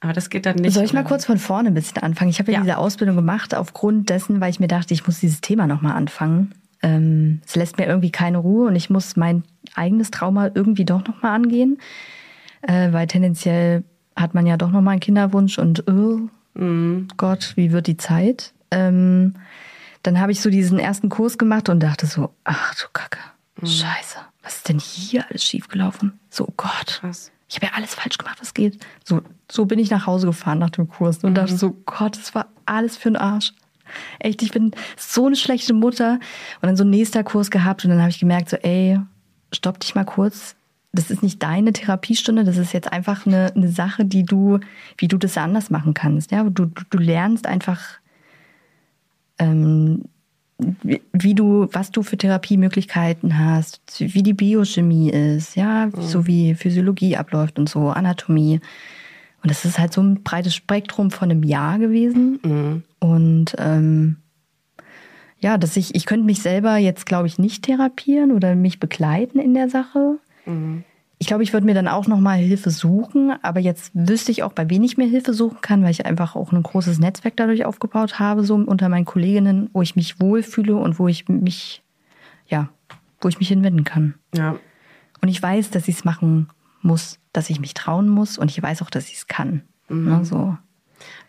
[0.04, 0.74] Aber das geht dann nicht.
[0.74, 2.30] Soll ich mal kurz von vorne ein bisschen anfangen?
[2.30, 5.22] Ich habe ja, ja, diese Ausbildung gemacht aufgrund dessen, weil ich mir dachte, ich muss
[5.22, 6.54] dieses Thema nochmal anfangen.
[6.82, 9.44] Ähm, es lässt mir irgendwie keine Ruhe und ich muss mein
[9.76, 11.78] eigenes Trauma irgendwie doch nochmal angehen.
[12.64, 16.20] Äh, weil tendenziell hat man ja doch nochmal einen Kinderwunsch und oh,
[16.54, 17.08] mhm.
[17.16, 18.54] Gott, wie wird die Zeit?
[18.72, 19.36] Ähm,
[20.04, 23.20] dann habe ich so diesen ersten Kurs gemacht und dachte so, ach du Kacke,
[23.62, 23.68] mhm.
[23.68, 26.20] scheiße, was ist denn hier alles schiefgelaufen?
[26.30, 27.00] So, oh Gott.
[27.00, 28.84] Krass ich habe ja alles falsch gemacht, was geht.
[29.04, 31.36] So, so bin ich nach Hause gefahren nach dem Kurs und mhm.
[31.36, 33.54] dachte so, Gott, das war alles für den Arsch.
[34.18, 36.14] Echt, ich bin so eine schlechte Mutter.
[36.62, 39.00] Und dann so ein nächster Kurs gehabt und dann habe ich gemerkt, so, ey,
[39.54, 40.56] stopp dich mal kurz.
[40.94, 44.60] Das ist nicht deine Therapiestunde, das ist jetzt einfach eine, eine Sache, die du,
[44.98, 46.32] wie du das anders machen kannst.
[46.32, 48.00] Ja, du, du, du lernst einfach
[49.38, 50.06] ähm,
[50.58, 56.02] wie du, was du für Therapiemöglichkeiten hast, wie die Biochemie ist, ja, mhm.
[56.02, 58.60] so wie Physiologie abläuft und so, Anatomie.
[59.42, 62.40] Und das ist halt so ein breites Spektrum von einem Jahr gewesen.
[62.44, 62.84] Mhm.
[63.00, 64.18] Und ähm,
[65.40, 69.40] ja, dass ich, ich könnte mich selber jetzt, glaube ich, nicht therapieren oder mich begleiten
[69.40, 70.20] in der Sache.
[70.46, 70.86] Mhm.
[71.24, 74.52] Ich glaube, ich würde mir dann auch nochmal Hilfe suchen, aber jetzt wüsste ich auch,
[74.52, 77.64] bei wen ich mir Hilfe suchen kann, weil ich einfach auch ein großes Netzwerk dadurch
[77.64, 81.82] aufgebaut habe, so unter meinen Kolleginnen, wo ich mich wohlfühle und wo ich mich,
[82.46, 82.68] ja,
[83.22, 84.16] wo ich mich hinwenden kann.
[84.36, 84.58] Ja.
[85.22, 86.50] Und ich weiß, dass ich es machen
[86.82, 89.62] muss, dass ich mich trauen muss und ich weiß auch, dass ich es kann.
[89.88, 90.10] Mhm.
[90.10, 90.58] Ne, so.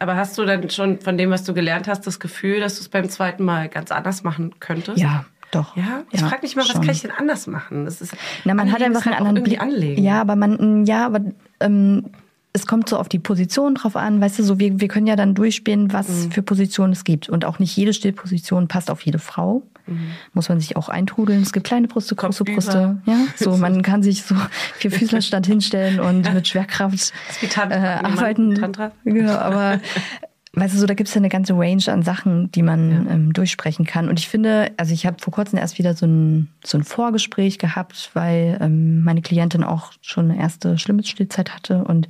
[0.00, 2.80] Aber hast du dann schon von dem, was du gelernt hast, das Gefühl, dass du
[2.80, 4.98] es beim zweiten Mal ganz anders machen könntest?
[4.98, 5.76] Ja, doch.
[5.76, 6.82] Ja, ich ja, frage mich mal, was schon.
[6.82, 7.84] kann ich denn anders machen?
[7.84, 8.14] Das ist,
[8.44, 9.60] Na, man hat einfach einen anderen Blick.
[9.60, 10.02] Anlegen.
[10.02, 11.20] Ja, aber man, ja, aber
[11.60, 12.10] ähm,
[12.52, 15.16] es kommt so auf die Position drauf an, weißt du, so wir, wir können ja
[15.16, 16.30] dann durchspielen, was mhm.
[16.30, 17.28] für Positionen es gibt.
[17.28, 19.62] Und auch nicht jede Stillposition passt auf jede Frau.
[19.86, 20.12] Mhm.
[20.32, 21.42] Muss man sich auch eintrudeln.
[21.42, 22.98] Es gibt kleine Brüste, große Brüste.
[23.06, 24.36] Ja, so man kann sich so
[24.76, 27.12] vier Füßlerstand hinstellen und mit Schwerkraft
[27.42, 28.54] äh, arbeiten.
[28.54, 28.92] Tantra.
[29.04, 29.80] Genau, aber
[30.54, 33.32] weißt du, so, da gibt es ja eine ganze Range an Sachen, die man ähm,
[33.32, 34.08] durchsprechen kann.
[34.08, 37.58] Und ich finde, also ich habe vor kurzem erst wieder so ein, so ein Vorgespräch
[37.58, 42.08] gehabt, weil ähm, meine Klientin auch schon eine erste schlimme Stillzeit hatte und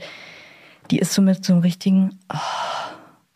[0.90, 2.36] die ist so mit so einem richtigen oh,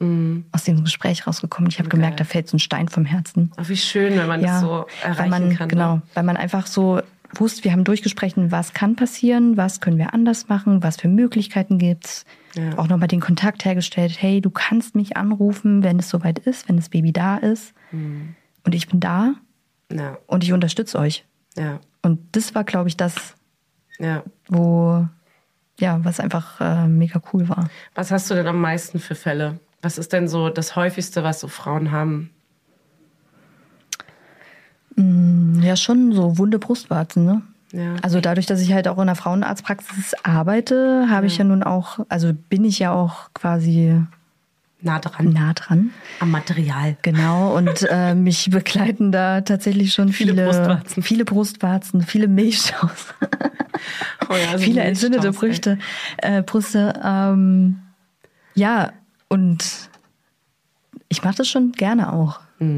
[0.00, 0.44] Mhm.
[0.52, 1.70] aus diesem Gespräch rausgekommen.
[1.70, 3.50] Ich habe gemerkt, da fällt so ein Stein vom Herzen.
[3.56, 5.68] Ach, wie schön, wenn man das so erreichen weil man, kann.
[5.68, 6.02] Genau, Ne?
[6.14, 7.00] weil man einfach so
[7.34, 11.78] wusste, wir haben durchgesprochen, was kann passieren, was können wir anders machen, was für Möglichkeiten
[11.78, 12.24] gibt's.
[12.58, 12.76] Ja.
[12.76, 16.76] Auch nochmal den Kontakt hergestellt, hey, du kannst mich anrufen, wenn es soweit ist, wenn
[16.76, 17.72] das Baby da ist.
[17.92, 18.34] Mhm.
[18.64, 19.34] Und ich bin da
[19.92, 21.24] Ja, und ich unterstütze euch.
[21.56, 23.34] ja, Und das war, glaube ich, das,
[24.00, 24.24] ja.
[24.48, 25.06] wo,
[25.78, 27.70] ja, was einfach äh, mega cool war.
[27.94, 29.60] Was hast du denn am meisten für Fälle?
[29.80, 32.30] Was ist denn so das häufigste, was so Frauen haben?
[35.60, 37.42] Ja, schon so wunde Brustwarzen, ne?
[37.72, 37.96] Ja.
[38.02, 42.00] Also dadurch, dass ich halt auch in der Frauenarztpraxis arbeite, habe ich ja nun auch,
[42.08, 44.00] also bin ich ja auch quasi
[44.80, 45.32] Nah dran.
[45.32, 45.90] nah dran.
[46.20, 46.96] Am Material.
[47.02, 51.02] Genau, und äh, mich begleiten da tatsächlich schon Viele viele, Brustwarzen.
[51.02, 53.14] viele Brustwarzen, viele Milchstaus,
[54.30, 55.32] Oh ja, so viele entzündete.
[55.32, 55.78] Brüste,
[56.18, 56.94] äh, Brüste.
[57.04, 57.80] Ähm,
[58.54, 58.92] ja,
[59.28, 59.88] und
[61.08, 62.40] ich mache das schon gerne auch.
[62.58, 62.68] Das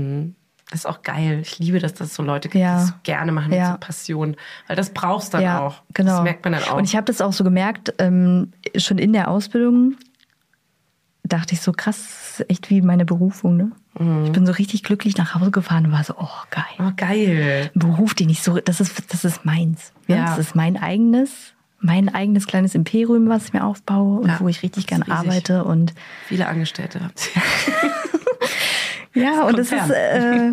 [0.73, 1.41] ist auch geil.
[1.43, 2.75] Ich liebe, dass das so Leute gibt, Ja.
[2.77, 3.73] die das so gerne machen mit Ja.
[3.73, 4.37] so Passion.
[4.67, 5.83] Weil das brauchst dann ja, auch.
[5.95, 6.13] genau.
[6.17, 6.77] Das merkt man dann auch.
[6.77, 9.97] Und ich habe das auch so gemerkt, ähm, schon in der Ausbildung
[11.25, 13.57] dachte ich so, krass, das echt wie meine Berufung.
[13.57, 13.73] Ne?
[13.99, 14.25] Mhm.
[14.27, 16.65] Ich bin so richtig glücklich nach Hause gefahren und war so, oh geil.
[16.81, 17.71] oh, geil.
[17.75, 19.93] Ein Beruf, den ich so, das ist, das ist meins.
[20.09, 20.25] Ja.
[20.27, 24.63] Das ist mein eigenes, mein eigenes kleines Imperium, was ich mir aufbaue und wo ich
[24.65, 25.19] richtig das gern riesig.
[25.19, 25.65] arbeite.
[25.65, 25.95] Und
[26.27, 27.43] Viele Angestellte habt ihr.
[29.15, 30.53] ja, und es ist äh,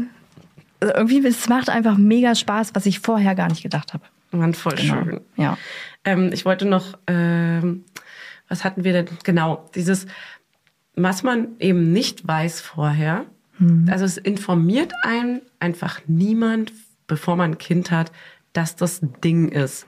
[0.82, 4.04] irgendwie, es macht einfach mega Spaß, was ich vorher gar nicht gedacht habe.
[4.32, 5.22] Mann, voll schön.
[5.36, 5.58] Ja.
[6.04, 7.86] Ähm, ich wollte noch, ähm,
[8.48, 9.08] was hatten wir denn?
[9.24, 10.06] Genau, dieses,
[10.96, 13.26] was man eben nicht weiß vorher.
[13.90, 16.74] Also es informiert einen einfach niemand,
[17.08, 18.12] bevor man ein Kind hat,
[18.54, 19.88] dass das Ding ist.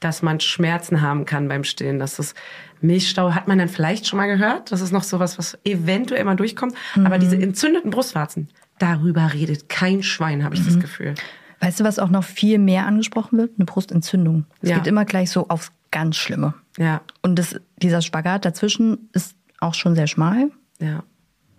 [0.00, 2.34] Dass man Schmerzen haben kann beim Stillen, dass das
[2.84, 4.70] Milchstau hat man dann vielleicht schon mal gehört.
[4.72, 6.74] Das ist noch sowas, was eventuell mal durchkommt.
[7.04, 11.14] Aber diese entzündeten Brustwarzen, darüber redet kein Schwein, habe ich das Gefühl.
[11.60, 13.52] Weißt du, was auch noch viel mehr angesprochen wird?
[13.56, 14.44] Eine Brustentzündung.
[14.60, 14.76] Es Ja.
[14.76, 16.54] geht immer gleich so aufs ganz Schlimme.
[16.76, 20.50] Ja, Und das, dieser Spagat dazwischen ist auch schon sehr schmal.
[20.80, 21.02] ja.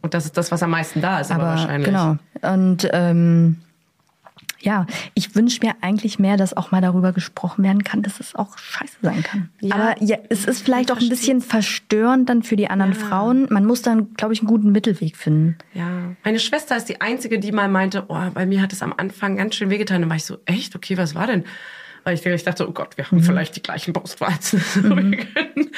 [0.01, 1.88] Und das ist das, was am meisten da ist, aber, Aber wahrscheinlich.
[1.88, 2.17] genau.
[2.43, 3.57] Und ähm,
[4.60, 8.36] ja, ich wünsche mir eigentlich mehr, dass auch mal darüber gesprochen werden kann, dass es
[8.36, 9.50] auch scheiße sein kann.
[9.60, 13.48] Ja, Aber ja, es ist vielleicht auch ein bisschen verstörend dann für die anderen Frauen.
[13.50, 15.58] Man muss dann, glaube ich, einen guten Mittelweg finden.
[15.74, 18.94] Ja, meine Schwester ist die einzige, die mal meinte, oh, bei mir hat es am
[18.96, 20.02] Anfang ganz schön wehgetan.
[20.02, 20.76] Dann war ich so, echt?
[20.76, 21.44] Okay, was war denn?
[22.06, 24.62] Weil ich, ich dachte, oh Gott, wir haben vielleicht die gleichen Brustwarzen.
[24.84, 25.72] wir können,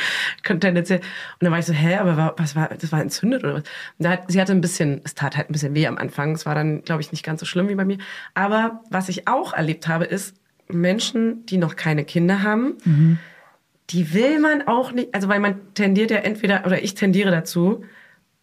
[0.44, 1.00] können tendenziell.
[1.00, 1.06] Und
[1.42, 3.62] dann war ich so, hä, aber wa- was war, das war entzündet oder was?
[3.62, 6.36] Und da hat, sie hatte ein bisschen, es tat halt ein bisschen weh am Anfang.
[6.36, 7.98] Es war dann, glaube ich, nicht ganz so schlimm wie bei mir.
[8.34, 10.36] Aber was ich auch erlebt habe, ist,
[10.70, 12.76] Menschen, die noch keine Kinder haben,
[13.90, 17.86] die will man auch nicht, also weil man tendiert ja entweder, oder ich tendiere dazu,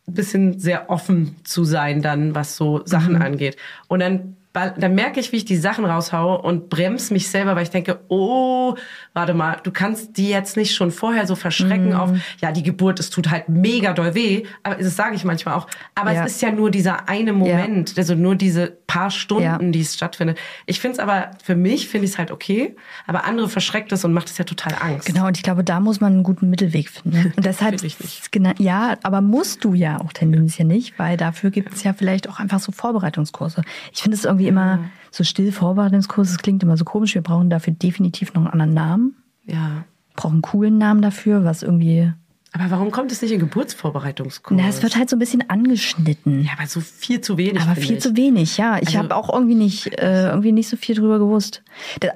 [0.09, 3.57] ein bisschen sehr offen zu sein dann, was so Sachen angeht.
[3.89, 7.65] Und dann, dann merke ich, wie ich die Sachen raushaue und bremse mich selber, weil
[7.65, 8.77] ich denke, oh,
[9.13, 13.01] warte mal, du kannst die jetzt nicht schon vorher so verschrecken auf, ja, die Geburt,
[13.01, 15.67] es tut halt mega doll weh, aber das sage ich manchmal auch.
[15.97, 16.25] Aber Ja.
[16.25, 19.59] es ist ja nur dieser eine Moment, also nur diese paar Stunden, Ja.
[19.59, 20.39] die es stattfindet.
[20.67, 22.77] Ich finde es aber, für mich finde ich es halt okay,
[23.09, 25.07] aber andere verschreckt es und macht es ja total Angst.
[25.07, 27.33] Genau, und ich glaube, da muss man einen guten Mittelweg finden.
[27.37, 28.33] Und deshalb, Finde ich nicht.
[28.33, 32.29] Gena- ja, aber musst du ja auch tendenziell nicht, weil dafür gibt es ja vielleicht
[32.29, 33.63] auch einfach so Vorbereitungskurse.
[33.93, 34.81] Ich finde es irgendwie immer
[35.11, 37.15] so still Vorbereitungskurse, das klingt immer so komisch.
[37.15, 39.17] Wir brauchen dafür definitiv noch einen anderen Namen.
[39.47, 39.85] Ja.
[40.17, 42.13] Brauchen einen coolen Namen dafür, was irgendwie.
[42.53, 44.61] Aber warum kommt es nicht in Geburtsvorbereitungskurs?
[44.61, 46.45] Na, es wird halt so ein bisschen angeschnitten.
[46.45, 47.61] ja, aber so viel zu wenig.
[47.61, 48.01] aber viel ich.
[48.01, 48.79] zu wenig, ja.
[48.81, 51.63] Ich Also- habe auch irgendwie nicht, äh, irgendwie nicht so viel drüber gewusst.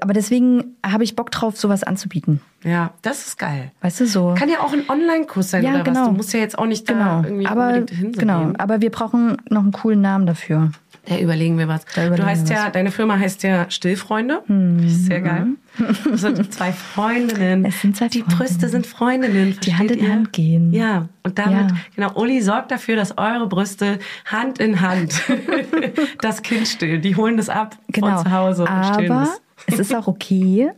[0.01, 2.41] Aber deswegen habe ich Bock drauf, sowas anzubieten.
[2.63, 3.73] Ja, das ist geil.
[3.81, 4.35] Weißt du, so.
[4.39, 6.01] Kann ja auch ein Online-Kurs sein Ja, oder genau.
[6.03, 6.09] was.
[6.09, 7.23] Du musst ja jetzt auch nicht da genau.
[7.25, 8.13] irgendwie aber, unbedingt hin.
[8.13, 8.53] genau.
[8.59, 10.71] Aber wir brauchen noch einen coolen Namen dafür.
[11.09, 11.85] Da überlegen wir was.
[11.95, 12.69] Überlegen du heißt ja, was.
[12.69, 12.73] Mhm.
[12.73, 14.43] deine Firma heißt ja Stillfreunde.
[14.87, 15.47] Sehr geil.
[16.11, 17.65] Das sind zwei Freundinnen.
[17.65, 18.39] Es sind zwei Die Freundinnen.
[18.39, 19.57] Brüste sind Freundinnen.
[19.63, 20.11] Die Hand in ihr?
[20.13, 20.73] Hand gehen.
[20.73, 21.09] Ja.
[21.23, 21.77] Und damit, Ja.
[21.95, 25.23] genau, Uli sorgt dafür, dass eure Brüste Hand in Hand
[26.21, 27.01] das Kind stillen.
[27.01, 28.17] Die holen das ab Genau.
[28.17, 29.75] von zu Hause und stillen aber es.
[29.75, 30.71] es ist auch okay,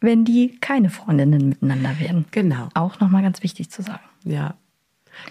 [0.00, 2.24] wenn die keine Freundinnen miteinander werden.
[2.30, 2.68] Genau.
[2.74, 4.00] Auch nochmal ganz wichtig zu sagen.
[4.24, 4.54] Ja.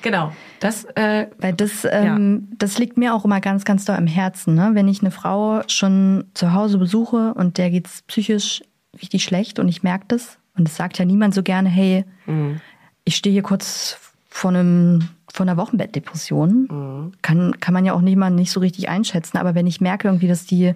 [0.01, 0.31] Genau.
[0.59, 4.55] Das, äh, Weil das, ähm, das liegt mir auch immer ganz, ganz doll im Herzen.
[4.55, 4.71] Ne?
[4.73, 8.63] Wenn ich eine Frau schon zu Hause besuche und der geht's psychisch
[9.01, 10.37] richtig schlecht und ich merke das.
[10.57, 12.61] Und es sagt ja niemand so gerne, hey, Mhm.
[13.03, 13.97] ich stehe hier kurz
[14.29, 17.11] vor einem von einer Wochenbettdepression.
[17.21, 19.37] Kann, kann man ja auch nicht mal nicht so richtig einschätzen.
[19.37, 20.73] Aber wenn ich merke irgendwie, dass die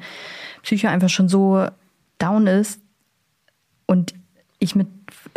[0.63, 1.65] Psyche einfach schon so
[2.17, 2.81] down ist
[3.85, 4.13] und
[4.59, 4.87] ich mit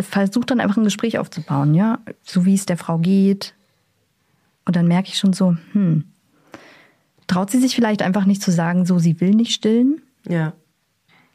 [0.01, 3.55] versuche dann einfach ein Gespräch aufzubauen, ja, so wie es der Frau geht.
[4.65, 6.05] Und dann merke ich schon so, hm,
[7.27, 10.03] traut sie sich vielleicht einfach nicht zu sagen, so sie will nicht stillen.
[10.29, 10.53] Ja.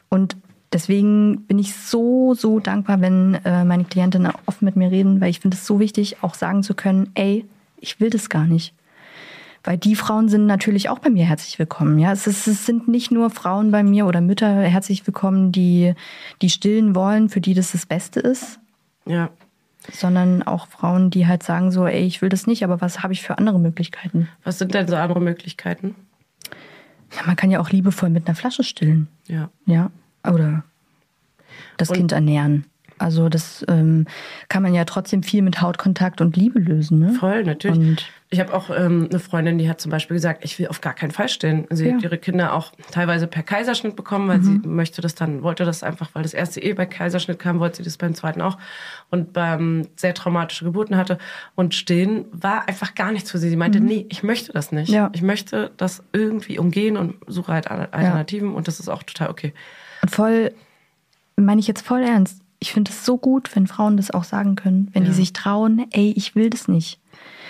[0.09, 0.37] Und
[0.71, 5.29] deswegen bin ich so, so dankbar, wenn äh, meine Klientinnen offen mit mir reden, weil
[5.29, 7.45] ich finde es so wichtig, auch sagen zu können, ey,
[7.79, 8.73] ich will das gar nicht.
[9.63, 11.99] Weil die Frauen sind natürlich auch bei mir herzlich willkommen.
[11.99, 15.93] Ja, es, ist, es sind nicht nur Frauen bei mir oder Mütter herzlich willkommen, die,
[16.41, 18.59] die stillen wollen, für die das das Beste ist,
[19.05, 19.29] Ja.
[19.91, 23.13] Sondern auch Frauen, die halt sagen so, ey, ich will das nicht, aber was habe
[23.13, 24.27] ich für andere Möglichkeiten?
[24.43, 25.95] Was sind denn so andere Möglichkeiten?
[27.15, 29.07] Ja, man kann ja auch liebevoll mit einer Flasche stillen.
[29.27, 29.49] Ja.
[29.65, 29.91] Ja,
[30.25, 30.63] oder
[31.77, 32.65] das Und- Kind ernähren.
[32.99, 34.05] Also das ähm,
[34.49, 36.99] kann man ja trotzdem viel mit Hautkontakt und Liebe lösen.
[36.99, 37.11] Ne?
[37.13, 37.77] Voll, natürlich.
[37.77, 40.81] Und ich habe auch ähm, eine Freundin, die hat zum Beispiel gesagt, ich will auf
[40.81, 41.65] gar keinen Fall stillen.
[41.69, 41.91] Sie Ja.
[41.91, 41.95] Mhm.
[41.97, 45.81] hat ihre Kinder auch teilweise per Kaiserschnitt bekommen, weil sie möchte das dann, wollte das
[45.83, 48.57] einfach, weil das erste eh bei Kaiserschnitt kam, wollte sie das beim zweiten auch
[49.11, 51.17] und beim sehr traumatische Geburten hatte.
[51.55, 53.49] Und stillen war einfach gar nichts für sie.
[53.49, 54.89] Sie meinte, nee, ich möchte das nicht.
[54.89, 54.95] Mhm.
[54.95, 55.09] Ja.
[55.13, 59.29] Ich möchte das irgendwie umgehen und suche halt Al- Alternativen und das ist auch total
[59.29, 59.53] okay.
[60.01, 60.51] Und voll,
[61.37, 62.41] meine ich jetzt voll ernst.
[62.59, 65.15] Ich finde es so gut, wenn Frauen das auch sagen können, wenn die Ja.
[65.15, 66.99] sich trauen, ey, ich will das nicht.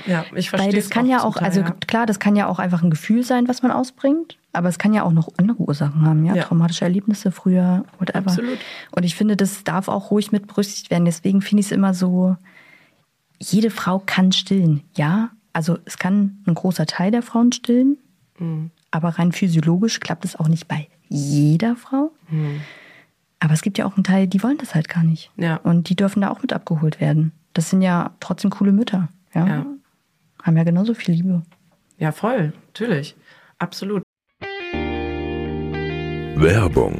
[0.05, 2.83] Ja, ich verstehe Weil das kann ja auch, also klar, das kann ja auch einfach
[2.83, 6.23] ein Gefühl sein, was man ausbringt, aber es kann ja auch noch andere Ursachen haben,
[6.25, 6.43] ja, Ja.
[6.43, 8.27] traumatische Erlebnisse früher, whatever.
[8.27, 8.59] Absolut.
[8.91, 11.05] Und ich finde, das darf auch ruhig mit berücksichtigt werden.
[11.05, 12.35] Deswegen finde ich es immer so,
[13.39, 15.29] jede Frau kann stillen, ja.
[15.53, 17.97] Also es kann ein großer Teil der Frauen stillen,
[18.39, 18.71] Mhm.
[18.91, 22.11] aber rein physiologisch klappt es auch nicht bei jeder Frau.
[22.29, 22.61] Mhm.
[23.39, 25.31] Aber es gibt ja auch einen Teil, die wollen das halt gar nicht.
[25.35, 25.57] Ja.
[25.57, 27.31] Und die dürfen da auch mit abgeholt werden.
[27.53, 29.09] Das sind ja trotzdem coole Mütter.
[29.33, 29.47] Ja.
[29.47, 29.65] Ja.
[30.41, 31.43] Haben ja genauso viel Liebe.
[31.97, 33.15] Ja, voll, natürlich.
[33.59, 34.03] Absolut.
[36.35, 36.99] Werbung,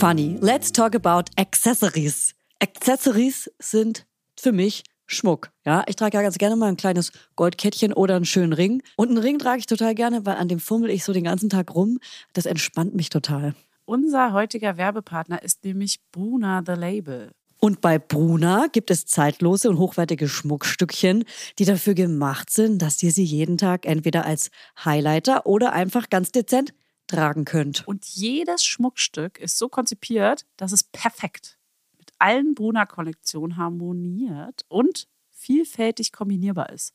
[0.00, 2.34] Funny, let's talk about Accessories.
[2.58, 5.50] Accessories sind für mich Schmuck.
[5.66, 8.82] Ja, ich trage ja ganz gerne mal ein kleines Goldkettchen oder einen schönen Ring.
[8.96, 11.50] Und einen Ring trage ich total gerne, weil an dem fummel ich so den ganzen
[11.50, 11.98] Tag rum.
[12.32, 13.54] Das entspannt mich total.
[13.84, 17.32] Unser heutiger Werbepartner ist nämlich Bruna The Label.
[17.60, 21.24] Und bei Bruna gibt es zeitlose und hochwertige Schmuckstückchen,
[21.58, 24.50] die dafür gemacht sind, dass ihr sie jeden Tag entweder als
[24.82, 26.72] Highlighter oder einfach ganz dezent
[27.06, 27.86] tragen könnt.
[27.86, 31.58] Und jedes Schmuckstück ist so konzipiert, dass es perfekt
[31.98, 36.94] mit allen Bruna-Kollektionen harmoniert und vielfältig kombinierbar ist.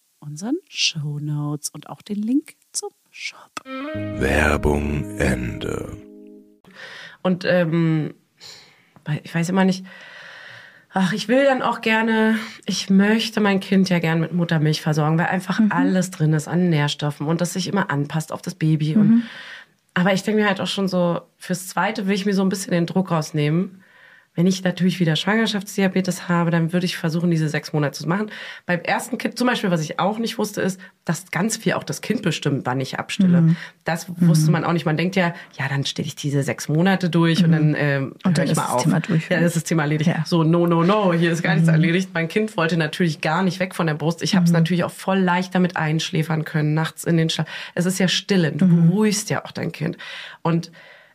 [0.21, 3.51] unseren Show Notes und auch den Link zum Shop.
[3.65, 5.97] Werbung Ende.
[7.21, 8.13] Und ähm,
[9.23, 9.85] ich weiß immer nicht,
[10.93, 15.17] ach, ich will dann auch gerne, ich möchte mein Kind ja gern mit Muttermilch versorgen,
[15.17, 18.95] weil einfach alles drin ist an Nährstoffen und das sich immer anpasst auf das Baby.
[18.95, 19.23] Und,
[19.93, 22.49] aber ich denke mir halt auch schon so, fürs Zweite will ich mir so ein
[22.49, 23.80] bisschen den Druck rausnehmen.
[24.33, 28.31] Wenn ich natürlich wieder Schwangerschaftsdiabetes habe, dann würde ich versuchen, diese sechs Monate zu machen.
[28.65, 31.83] Beim ersten Kind, zum Beispiel, was ich auch nicht wusste, ist, dass ganz viel auch
[31.83, 33.55] das Kind bestimmt, wann ich abstille.
[33.83, 34.85] Das wusste man auch nicht.
[34.85, 38.37] Man denkt ja, ja, dann stille ich diese sechs Monate durch und dann ähm, Und
[38.37, 38.83] dann ich ist mal das auf.
[38.83, 39.29] Thema durch.
[39.29, 40.09] Ja, dann ist das Thema erledigt.
[40.09, 40.23] Ja.
[40.25, 42.11] So, no, no, no, hier ist gar nichts erledigt.
[42.13, 44.21] Mein Kind wollte natürlich gar nicht weg von der Brust.
[44.23, 47.47] Ich habe es natürlich auch voll leicht damit einschläfern können, nachts in den Schlaf.
[47.75, 48.53] Es ist ja stille.
[48.53, 49.97] Du beruhigst ja auch dein Kind.
[50.41, 50.71] Und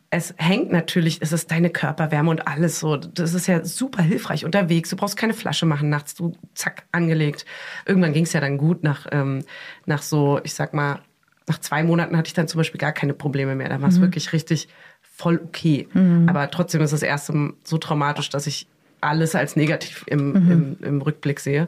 [0.09, 2.95] es hängt natürlich, es ist deine Körperwärme und alles so.
[2.95, 4.89] Das ist ja super hilfreich unterwegs.
[4.89, 7.45] Du brauchst keine Flasche machen nachts, du zack, angelegt.
[7.85, 9.43] Irgendwann ging es ja dann gut nach, ähm,
[9.85, 11.01] nach so, ich sag mal,
[11.47, 13.69] nach zwei Monaten hatte ich dann zum Beispiel gar keine Probleme mehr.
[13.69, 14.03] Da war es mhm.
[14.03, 14.69] wirklich richtig
[15.01, 15.87] voll okay.
[15.93, 16.29] Mhm.
[16.29, 18.67] Aber trotzdem ist das erste so traumatisch, dass ich
[19.01, 20.51] alles als negativ im, mhm.
[20.51, 21.67] im, im Rückblick sehe.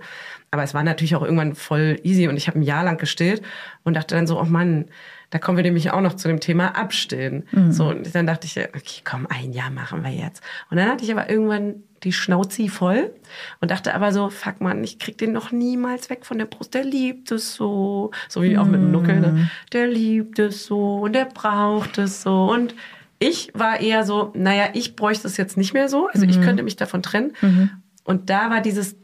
[0.51, 3.41] Aber es war natürlich auch irgendwann voll easy und ich habe ein Jahr lang gestillt
[3.83, 4.85] und dachte dann so, oh Mann,
[5.29, 7.47] da kommen wir nämlich auch noch zu dem Thema Abstillen.
[7.51, 7.71] Mhm.
[7.71, 10.43] So, und dann dachte ich, okay, komm, ein Jahr machen wir jetzt.
[10.69, 13.13] Und dann hatte ich aber irgendwann die Schnauze voll
[13.59, 16.73] und dachte aber so, fuck man, ich krieg den noch niemals weg von der Brust.
[16.73, 18.11] Der liebt es so.
[18.27, 19.19] So wie auch mit dem Nuckel.
[19.19, 19.27] Ne?
[19.27, 19.49] Mhm.
[19.73, 22.49] Der liebt es so und der braucht es so.
[22.51, 22.73] Und
[23.19, 26.07] ich war eher so, naja, ich bräuchte es jetzt nicht mehr so.
[26.07, 26.31] Also mhm.
[26.31, 27.33] ich könnte mich davon trennen.
[27.41, 27.69] Mhm.
[28.03, 28.95] Und da war dieses,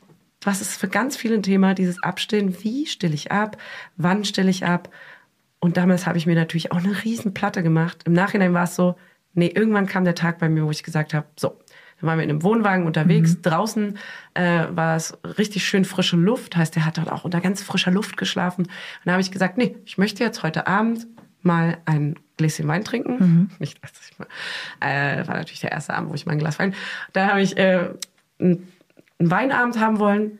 [0.41, 2.63] was ist für ganz viele ein Thema, dieses Abstillen.
[2.63, 3.57] Wie stille ich ab?
[3.97, 4.89] Wann stille ich ab?
[5.65, 8.03] Und damals habe ich mir natürlich auch eine riesen Platte gemacht.
[8.05, 8.97] Im Nachhinein war es so,
[9.33, 11.57] nee, irgendwann kam der Tag bei mir, wo ich gesagt habe, so,
[11.99, 13.37] dann waren wir in einem Wohnwagen unterwegs.
[13.37, 13.41] Mhm.
[13.41, 13.97] Draußen
[14.35, 16.55] äh, war es richtig schön frische Luft.
[16.55, 18.65] Heißt, der hat dort auch unter ganz frischer Luft geschlafen.
[18.65, 21.07] Und da habe ich gesagt, nee, ich möchte jetzt heute Abend
[21.41, 23.17] mal ein Gläschen Wein trinken.
[23.17, 23.49] Mhm.
[23.57, 24.27] Nicht, dass ich mal,
[24.81, 26.75] äh, war natürlich der erste Abend, wo ich mal ein Glas Wein.
[27.11, 27.89] Da habe ich äh,
[28.39, 28.71] einen
[29.17, 30.37] Weinabend haben wollen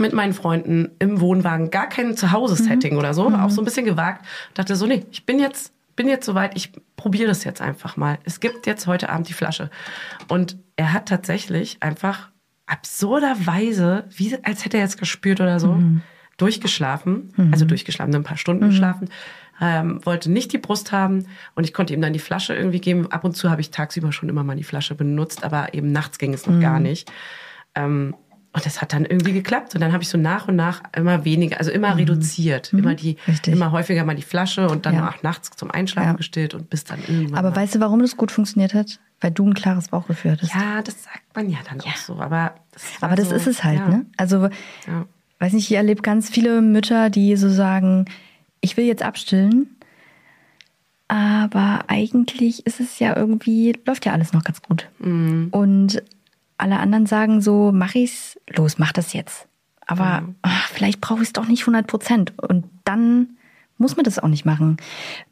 [0.00, 2.98] mit meinen Freunden im Wohnwagen, gar kein Zuhause-Setting mhm.
[2.98, 3.36] oder so, mhm.
[3.36, 4.24] auch so ein bisschen gewagt.
[4.54, 8.18] Dachte so, nee, ich bin jetzt, bin jetzt soweit, ich probiere das jetzt einfach mal.
[8.24, 9.70] Es gibt jetzt heute Abend die Flasche.
[10.28, 12.30] Und er hat tatsächlich einfach
[12.66, 16.02] absurderweise, wie als hätte er jetzt gespürt oder so, mhm.
[16.36, 17.52] durchgeschlafen, mhm.
[17.52, 18.70] also durchgeschlafen, ein paar Stunden mhm.
[18.70, 19.08] geschlafen,
[19.60, 21.26] ähm, wollte nicht die Brust haben
[21.56, 23.10] und ich konnte ihm dann die Flasche irgendwie geben.
[23.10, 26.18] Ab und zu habe ich tagsüber schon immer mal die Flasche benutzt, aber eben nachts
[26.18, 26.60] ging es noch mhm.
[26.60, 27.10] gar nicht.
[27.74, 28.14] Ähm,
[28.52, 29.74] und das hat dann irgendwie geklappt.
[29.74, 31.98] Und dann habe ich so nach und nach immer weniger, also immer mhm.
[31.98, 32.72] reduziert.
[32.72, 32.78] Mhm.
[32.78, 33.52] Immer die, Richtig.
[33.52, 35.08] immer häufiger mal die Flasche und dann ja.
[35.08, 36.16] auch nachts zum Einschlafen ja.
[36.16, 37.38] gestillt und bis dann irgendwann.
[37.38, 39.00] Aber weißt du, warum das gut funktioniert hat?
[39.20, 40.54] Weil du ein klares Bauchgefühl hattest.
[40.54, 41.92] Ja, das sagt man ja dann ja.
[41.92, 42.18] auch so.
[42.20, 44.06] Aber das, aber das so, ist es halt, ne?
[44.16, 44.48] Also,
[45.40, 48.06] weiß nicht, ich erlebe ganz viele Mütter, die so sagen,
[48.60, 49.76] ich will jetzt abstillen,
[51.08, 54.88] aber eigentlich ist es ja irgendwie, läuft ja alles noch ganz gut.
[54.98, 55.48] Mhm.
[55.50, 56.02] Und
[56.58, 59.48] alle anderen sagen so, mach ich's, los, mach das jetzt.
[59.86, 60.34] Aber mhm.
[60.42, 62.38] ach, vielleicht brauche ich es doch nicht 100 Prozent.
[62.38, 63.38] Und dann
[63.78, 64.76] muss man das auch nicht machen.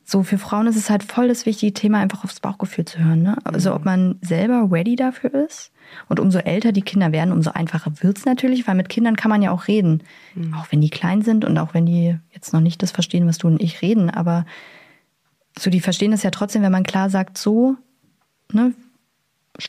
[0.04, 3.22] So für Frauen ist es halt voll das wichtige Thema, einfach aufs Bauchgefühl zu hören.
[3.22, 3.36] Ne?
[3.44, 5.72] Also ob man selber ready dafür ist.
[6.08, 9.42] Und umso älter die Kinder werden, umso einfacher wird's natürlich, weil mit Kindern kann man
[9.42, 10.02] ja auch reden.
[10.34, 10.54] Mhm.
[10.54, 13.38] Auch wenn die klein sind und auch wenn die jetzt noch nicht das verstehen, was
[13.38, 14.10] du und ich reden.
[14.10, 14.46] Aber
[15.58, 17.76] so, die verstehen das ja trotzdem, wenn man klar sagt, so,
[18.52, 18.74] ne,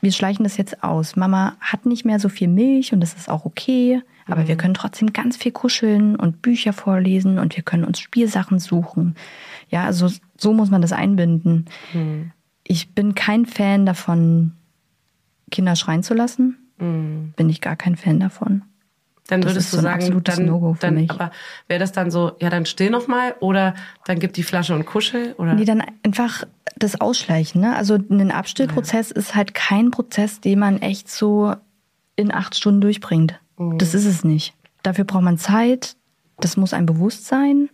[0.01, 1.15] wir schleichen das jetzt aus.
[1.15, 4.01] Mama hat nicht mehr so viel Milch und das ist auch okay.
[4.27, 4.47] Aber mhm.
[4.47, 9.15] wir können trotzdem ganz viel kuscheln und Bücher vorlesen und wir können uns Spielsachen suchen.
[9.69, 11.65] Ja, also so muss man das einbinden.
[11.93, 12.31] Mhm.
[12.63, 14.53] Ich bin kein Fan davon,
[15.51, 16.57] Kinder schreien zu lassen.
[16.77, 17.33] Mhm.
[17.35, 18.63] Bin ich gar kein Fan davon.
[19.27, 21.31] Dann das würdest du so sagen, dann, no dann aber
[21.67, 23.75] wäre das dann so, ja, dann still noch mal oder
[24.05, 25.53] dann gib die Flasche und kuschel oder?
[25.53, 26.45] Nee, dann einfach
[26.79, 27.75] das Ausschleichen, ne?
[27.75, 29.15] Also ein Abstillprozess ja.
[29.15, 31.53] ist halt kein Prozess, den man echt so
[32.15, 33.39] in acht Stunden durchbringt.
[33.57, 33.77] Mhm.
[33.77, 34.53] Das ist es nicht.
[34.83, 35.95] Dafür braucht man Zeit,
[36.39, 37.69] das muss ein Bewusstsein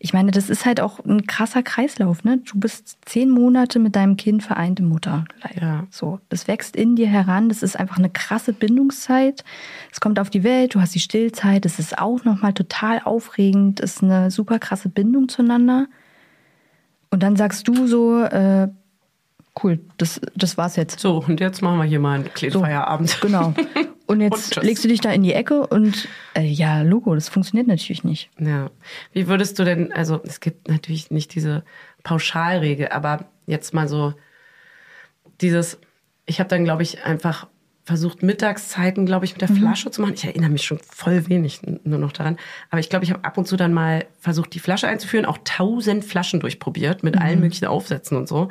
[0.00, 2.38] ich meine, das ist halt auch ein krasser Kreislauf, ne?
[2.38, 5.24] Du bist zehn Monate mit deinem Kind vereinte Mutter.
[5.60, 5.88] Ja.
[5.90, 7.48] So, das wächst in dir heran.
[7.48, 9.42] Das ist einfach eine krasse Bindungszeit.
[9.90, 10.76] Es kommt auf die Welt.
[10.76, 11.64] Du hast die Stillzeit.
[11.64, 13.80] Das ist auch nochmal total aufregend.
[13.82, 15.88] Das ist eine super krasse Bindung zueinander.
[17.10, 18.68] Und dann sagst du so, äh,
[19.62, 21.00] cool, das, das war's jetzt.
[21.00, 23.20] So, und jetzt machen wir hier mal einen kleinen so, Feierabend.
[23.20, 23.54] Genau.
[24.08, 27.28] Und jetzt und legst du dich da in die Ecke und äh, ja, Logo, das
[27.28, 28.30] funktioniert natürlich nicht.
[28.38, 28.70] Ja.
[29.12, 31.62] Wie würdest du denn, also es gibt natürlich nicht diese
[32.04, 34.14] Pauschalregel, aber jetzt mal so
[35.42, 35.78] dieses,
[36.24, 37.48] ich habe dann, glaube ich, einfach
[37.88, 39.56] versucht, Mittagszeiten, glaube ich, mit der mhm.
[39.56, 40.12] Flasche zu machen.
[40.12, 42.36] Ich erinnere mich schon voll wenig nur noch daran.
[42.68, 45.38] Aber ich glaube, ich habe ab und zu dann mal versucht, die Flasche einzuführen, auch
[45.42, 47.22] tausend Flaschen durchprobiert mit mhm.
[47.22, 48.50] allen möglichen Aufsätzen und so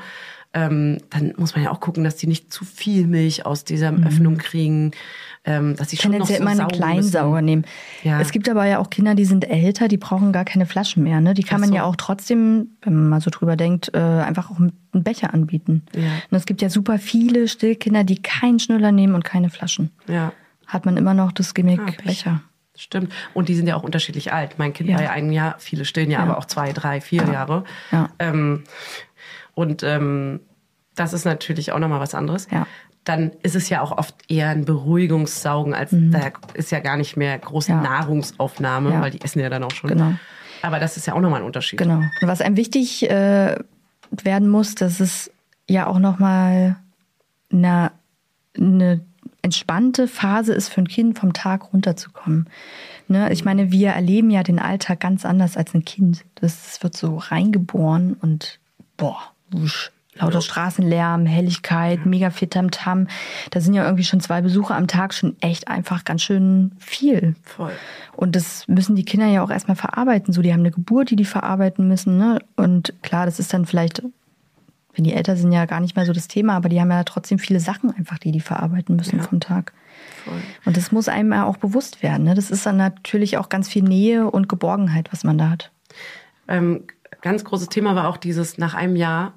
[0.53, 3.91] ähm, dann muss man ja auch gucken, dass die nicht zu viel Milch aus dieser
[3.91, 4.07] mhm.
[4.07, 4.91] Öffnung kriegen,
[5.43, 7.65] ähm, dass sie schon noch so immer einen Kleinsauger nehmen.
[8.03, 8.19] Ja.
[8.19, 11.21] Es gibt aber ja auch Kinder, die sind älter, die brauchen gar keine Flaschen mehr.
[11.21, 11.33] Ne?
[11.33, 11.75] Die kann man so.
[11.75, 15.83] ja auch trotzdem, wenn man mal so drüber denkt, äh, einfach auch einen Becher anbieten.
[15.95, 16.01] Ja.
[16.29, 19.91] Und es gibt ja super viele Stillkinder, die keinen Schnuller nehmen und keine Flaschen.
[20.07, 20.33] Ja.
[20.65, 22.41] Hat man immer noch das Gimmick ah, Becher.
[22.75, 23.11] Stimmt.
[23.33, 24.59] Und die sind ja auch unterschiedlich alt.
[24.59, 24.95] Mein Kind ja.
[24.95, 26.23] war ja ein Jahr, viele stillen ja, ja.
[26.23, 27.33] aber auch zwei, drei, vier ja.
[27.33, 27.63] Jahre.
[27.91, 28.09] Ja.
[28.19, 28.63] Ähm,
[29.57, 30.41] und ähm,
[30.93, 32.47] das ist natürlich auch nochmal was anderes.
[32.51, 32.67] Ja.
[33.05, 36.11] Dann ist es ja auch oft eher ein Beruhigungssaugen, als mhm.
[36.11, 37.81] da ist ja gar nicht mehr große ja.
[37.81, 39.01] Nahrungsaufnahme, ja.
[39.01, 39.89] weil die essen ja dann auch schon.
[39.89, 40.13] Genau.
[40.61, 41.79] Aber das ist ja auch nochmal ein Unterschied.
[41.79, 41.95] Genau.
[41.95, 43.55] Und was einem wichtig äh,
[44.11, 45.31] werden muss, dass es
[45.67, 46.75] ja auch nochmal
[47.51, 47.91] eine,
[48.55, 49.01] eine
[49.41, 52.47] entspannte Phase ist für ein Kind, vom Tag runterzukommen.
[53.07, 53.33] Ne?
[53.33, 56.25] Ich meine, wir erleben ja den Alltag ganz anders als ein Kind.
[56.35, 58.59] Das wird so reingeboren und
[58.97, 59.17] boah,
[59.51, 63.07] wusch, lauter Straßenlärm, Helligkeit, mega viel Tamtam.
[63.51, 67.35] Da sind ja irgendwie schon zwei Besuche am Tag schon echt einfach ganz schön viel.
[67.43, 67.71] Voll.
[68.15, 70.33] Und das müssen die Kinder ja auch erstmal verarbeiten.
[70.33, 72.17] So, die haben eine Geburt, die die verarbeiten müssen.
[72.17, 72.39] Ne?
[72.55, 74.01] Und klar, das ist dann vielleicht,
[74.95, 77.03] wenn die älter sind, ja gar nicht mehr so das Thema, aber die haben ja
[77.03, 79.23] trotzdem viele Sachen einfach, die die verarbeiten müssen Ja.
[79.23, 79.71] vom Tag.
[80.25, 80.41] Voll.
[80.65, 82.23] Und das muss einem ja auch bewusst werden.
[82.23, 82.33] Ne?
[82.33, 85.71] Das ist dann natürlich auch ganz viel Nähe und Geborgenheit, was man da hat.
[86.47, 86.83] Ähm,
[87.21, 89.33] ganz großes Thema war auch dieses, nach einem Jahr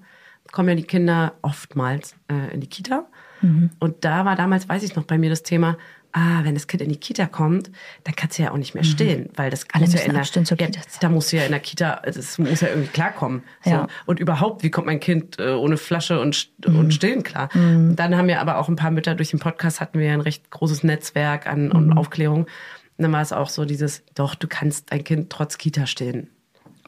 [0.52, 3.06] kommen ja die Kinder oftmals äh, in die Kita.
[3.40, 3.70] Mhm.
[3.78, 5.76] Und da war damals, weiß ich noch, bei mir das Thema,
[6.12, 7.70] ah, wenn das Kind in die Kita kommt,
[8.02, 9.68] dann kannst du ja auch nicht mehr stillen, weil das Mhm.
[9.74, 10.68] Alle muss ja in der, ja,
[11.00, 13.42] da muss ja in der Kita, das muss ja irgendwie klarkommen.
[13.64, 13.70] So.
[13.70, 13.86] Ja.
[14.06, 16.78] Und überhaupt, wie kommt mein Kind äh, ohne Flasche und, Mhm.
[16.78, 17.48] und stillen klar?
[17.54, 20.14] Und dann haben wir aber auch ein paar Mütter durch den Podcast hatten wir ja
[20.14, 22.42] ein recht großes Netzwerk an, an Aufklärung.
[22.44, 26.28] Und dann war es auch so dieses, doch, du kannst dein Kind trotz Kita stillen.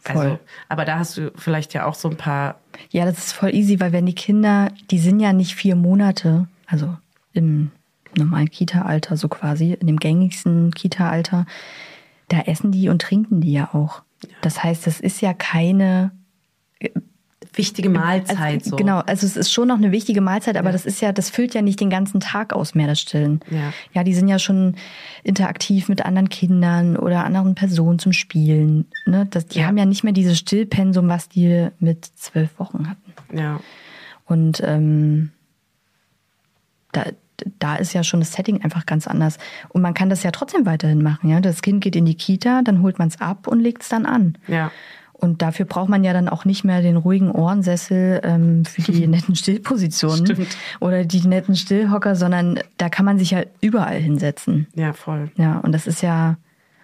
[0.04, 0.40] Also, Voll.
[0.68, 3.78] aber da hast du vielleicht ja auch so ein paar, Ja, das ist voll easy,
[3.80, 6.96] weil wenn die Kinder, die sind ja nicht vier Monate, also
[7.32, 7.70] im
[8.16, 11.46] normalen Kita-Alter so quasi, in dem gängigsten Kita-Alter,
[12.28, 14.02] da essen die und trinken die ja auch.
[14.40, 16.12] Das heißt, das ist ja keine
[17.54, 18.38] wichtige Mahlzeit.
[18.38, 18.76] also, so.
[18.76, 21.54] Genau, also es ist schon noch eine wichtige Mahlzeit, aber das ist ja, das füllt
[21.54, 23.40] ja nicht den ganzen Tag aus mehr, das Stillen.
[23.50, 23.72] Ja.
[23.92, 24.76] ja, die sind ja schon
[25.22, 28.86] interaktiv mit anderen Kindern oder anderen Personen zum Spielen.
[29.06, 29.26] Ne?
[29.30, 29.66] Das, die Ja.
[29.66, 33.38] haben ja nicht mehr dieses Stillpensum, was die mit zwölf Wochen hatten.
[33.38, 33.60] Ja.
[34.24, 35.30] Und ähm,
[36.92, 37.04] da,
[37.58, 39.38] da ist ja schon das Setting einfach ganz anders.
[39.70, 41.28] Und man kann das ja trotzdem weiterhin machen.
[41.30, 41.40] Ja?
[41.40, 44.06] Das Kind geht in die Kita, dann holt man es ab und legt es dann
[44.06, 44.38] an.
[44.48, 44.70] Ja.
[45.22, 49.06] Und dafür braucht man ja dann auch nicht mehr den ruhigen Ohrensessel ähm, für die
[49.06, 50.56] netten Stillpositionen Stimmt.
[50.80, 54.66] oder die netten Stillhocker, sondern da kann man sich ja überall hinsetzen.
[54.74, 55.30] Ja, voll.
[55.36, 56.38] Ja, und das ist ja,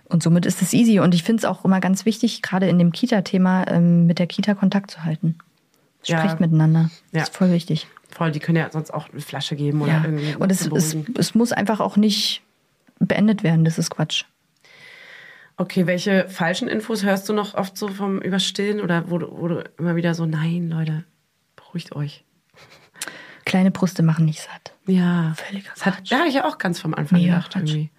[0.09, 1.01] und somit ist es easy.
[1.01, 4.29] Und ich finde es auch immer ganz wichtig, gerade in dem Kita-Thema, ähm, mit der
[4.29, 5.35] Kita Kontakt zu halten.
[6.05, 6.21] Ja.
[6.21, 6.91] Spricht miteinander.
[7.11, 7.21] Ja.
[7.21, 7.89] Das ist voll wichtig.
[8.09, 10.03] Voll, die können ja sonst auch eine Flasche geben oder Ja.
[10.05, 10.37] irgendwie.
[10.37, 12.43] Und es, es, es muss einfach auch nicht
[13.01, 13.65] beendet werden.
[13.65, 14.27] Das ist Quatsch.
[15.61, 19.49] Okay, welche falschen Infos hörst du noch oft so vom Überstillen oder wo du, wo
[19.49, 21.05] du immer wieder so, nein, Leute,
[21.57, 22.25] beruhigt euch.
[23.45, 24.73] Kleine Brüste machen nicht satt.
[24.87, 25.35] Ja.
[25.35, 27.71] Völliger Das hat, da habe ich ja auch ganz vom Anfang Mega gedacht Quatsch.
[27.71, 27.91] irgendwie.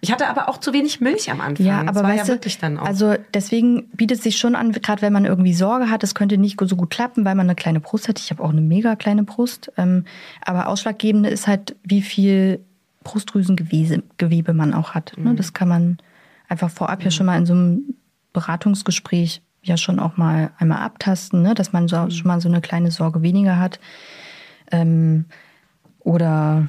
[0.00, 1.64] Ich hatte aber auch zu wenig Milch am Anfang.
[1.64, 2.84] Ja, das aber war weißt ja du, wirklich dann auch.
[2.84, 6.36] also deswegen bietet es sich schon an, gerade wenn man irgendwie Sorge hat, das könnte
[6.36, 8.18] nicht so gut klappen, weil man eine kleine Brust hat.
[8.18, 9.72] Ich habe auch eine mega kleine Brust.
[9.76, 10.04] Ähm,
[10.44, 12.60] aber ausschlaggebende ist halt, wie viel
[13.04, 15.16] Brustdrüsengewebe Gewebe man auch hat.
[15.16, 15.24] Mhm.
[15.24, 15.34] Ne?
[15.36, 15.98] Das kann man
[16.54, 17.82] einfach vorab ja schon mal in so einem
[18.32, 21.54] Beratungsgespräch ja schon auch mal einmal abtasten, ne?
[21.54, 21.88] dass man Mhm.
[21.88, 23.80] so, schon mal so eine kleine Sorge weniger hat.
[24.70, 25.24] Ähm,
[25.98, 26.68] oder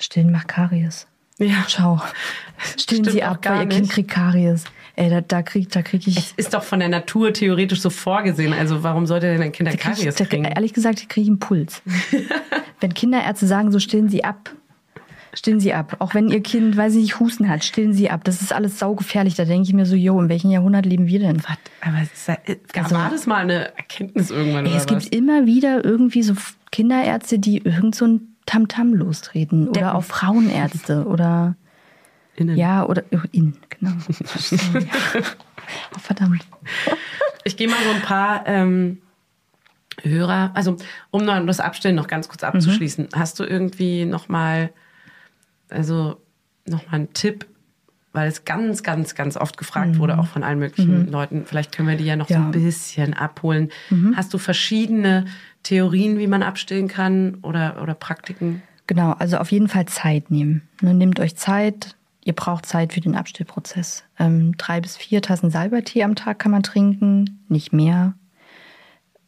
[0.00, 1.06] stillen macht Karies.
[1.38, 1.64] ja.
[1.68, 2.00] Ciao.
[2.78, 4.64] Stillen Sie ab, weil Ihr Kind kriegt Karies.
[4.96, 6.16] Ey, da, da krieg, da krieg ich.
[6.16, 8.52] Es ist doch von der Natur theoretisch so vorgesehen.
[8.52, 10.44] Also warum sollte denn ein Kind ein da krieg Karies ich da, kriegen?
[10.44, 11.82] ehrlich gesagt, kriege ich einen Puls.
[12.80, 14.50] wenn Kinderärzte sagen, so stillen Sie ab,
[15.34, 15.96] stillen Sie ab.
[15.98, 18.24] Auch wenn Ihr Kind, weiß ich nicht, Husten hat, stillen Sie ab.
[18.24, 19.34] Das ist alles saugefährlich.
[19.34, 21.38] Da denke ich mir so, jo, in welchem Jahrhundert leben wir denn?
[21.38, 21.56] Was?
[21.80, 22.38] Aber ist ja-
[22.82, 25.08] Also- war das mal eine Erkenntnis irgendwann Ey, oder es gibt was?
[25.08, 26.34] immer wieder irgendwie so
[26.72, 29.66] Kinderärzte, die irgend so ein Tamtam lostreten.
[29.66, 29.82] Deppen.
[29.82, 31.56] Oder auch Frauenärzte oder
[32.36, 32.56] Innen.
[32.56, 33.92] ja, oder oh, in, genau.
[35.94, 36.42] Oh, verdammt.
[37.44, 38.98] Ich gehe mal so ein paar ähm,
[40.02, 40.76] Hörer, also
[41.10, 44.70] um das Abstellen noch ganz kurz abzuschließen, hast du irgendwie noch mal,
[45.74, 46.20] also
[46.66, 47.46] noch mal einen Tipp,
[48.12, 51.44] weil es ganz, ganz, ganz oft gefragt wurde, auch von allen möglichen Leuten.
[51.46, 52.44] Vielleicht können wir die ja noch so Ja.
[52.44, 53.70] ein bisschen abholen.
[54.14, 55.26] Hast du verschiedene
[55.64, 58.62] Theorien, wie man abstillen kann oder, oder Praktiken?
[58.86, 60.62] Genau, also auf jeden Fall Zeit nehmen.
[60.80, 61.96] Ne, nehmt euch Zeit.
[62.22, 64.04] Ihr braucht Zeit für den Abstillprozess.
[64.18, 68.14] Ähm, drei bis vier Tassen Salbertee am Tag kann man trinken, nicht mehr.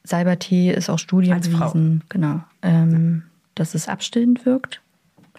[0.05, 3.25] Salbertee ist auch Studien bewiesen, genau, ähm,
[3.55, 4.81] dass es abstillend wirkt.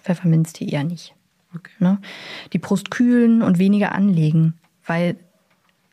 [0.08, 1.14] Pfefferminztee eher nicht.
[1.54, 1.70] Okay.
[1.78, 1.98] Ne?
[2.52, 4.54] Die Brust kühlen und weniger anlegen,
[4.86, 5.16] weil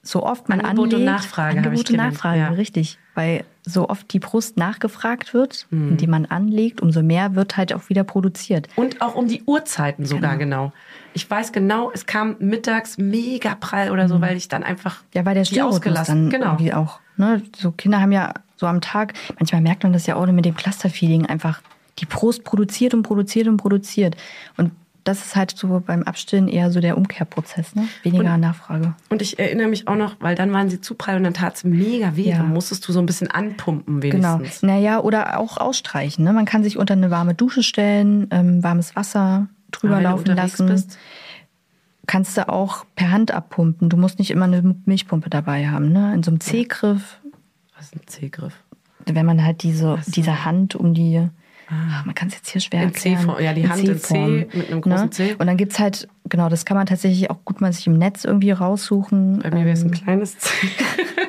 [0.03, 2.47] so oft man Angebot und anlegt, Nachfrage habe ich Angebot und Nachfrage, ja.
[2.49, 5.89] richtig, weil so oft die Brust nachgefragt wird, Mhm.
[5.91, 8.67] indem man anlegt, umso mehr wird halt auch wieder produziert.
[8.75, 10.71] Und auch um die Uhrzeiten sogar genau.
[11.13, 15.07] Ich weiß genau, es kam mittags mega prall oder so, weil ich dann einfach Mhm.
[15.15, 16.29] Ja, weil der die ausgelassen.
[16.29, 16.51] dann Genau.
[16.53, 16.99] irgendwie auch.
[17.17, 17.41] Ne?
[17.57, 20.55] So Kinder haben ja so am Tag, manchmal merkt man das ja auch mit dem
[20.55, 21.61] Clusterfeeding einfach,
[21.99, 24.15] die Brust produziert und produziert und produziert.
[24.57, 24.71] Und
[25.03, 27.87] das ist halt so beim Abstillen eher so der Umkehrprozess, ne?
[28.01, 28.95] Weniger Und- Nachfrage.
[29.09, 31.55] Und ich erinnere mich auch noch, weil dann waren sie zu prall und dann tat
[31.57, 32.29] es mega weh.
[32.29, 32.37] Ja.
[32.37, 34.39] Dann musstest du so ein bisschen anpumpen Genau.
[34.39, 34.63] wenigstens.
[34.63, 36.25] Naja, oder auch ausstreichen.
[36.25, 36.33] Ne?
[36.33, 40.65] Man kann sich unter eine warme Dusche stellen, ähm, warmes Wasser drüber laufen lassen.
[40.67, 40.97] bist,
[42.07, 43.89] Kannst du auch per Hand abpumpen.
[43.89, 45.91] Du musst nicht immer eine Milchpumpe dabei haben.
[45.91, 46.13] Ne?
[46.13, 47.19] In so einem C-Griff,
[47.75, 48.53] was ist ein C-Griff?
[49.07, 51.27] wenn man halt diese, diese Hand um die,
[51.69, 53.35] ach, man kann es jetzt hier schwer In erklären.
[53.39, 55.09] Ja, die Hand in C mit einem großen ne?
[55.09, 55.35] C.
[55.35, 58.23] Und dann gibt's halt, genau, das kann man tatsächlich auch gut mal sich im Netz
[58.23, 59.39] irgendwie raussuchen.
[59.39, 60.51] Bei mir wäre es ein Ähm, kleines C.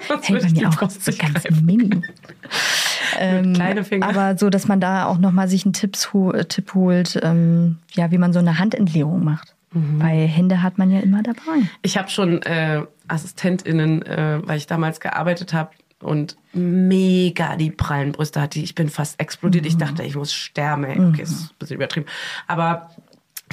[0.28, 1.90] Würde bei mir auch Brust so ganz mini.
[3.18, 4.08] ähm, kleine Finger.
[4.08, 8.10] Aber so, dass man da auch nochmal sich einen Tipps, äh, Tipp holt, ähm, ja,
[8.10, 9.54] wie man so eine Handentleerung macht.
[9.72, 10.00] Mhm.
[10.00, 11.62] Weil Hände hat man ja immer dabei.
[11.82, 15.70] Ich habe schon äh, AssistentInnen, äh, weil ich damals gearbeitet habe
[16.02, 18.58] und mega die prallen Brüste hatte.
[18.58, 19.64] Ich bin fast explodiert.
[19.64, 19.68] Mhm.
[19.68, 20.84] Ich dachte, ich muss sterben.
[20.84, 21.00] Ey.
[21.00, 22.06] Okay, ist ein bisschen übertrieben.
[22.46, 22.90] Aber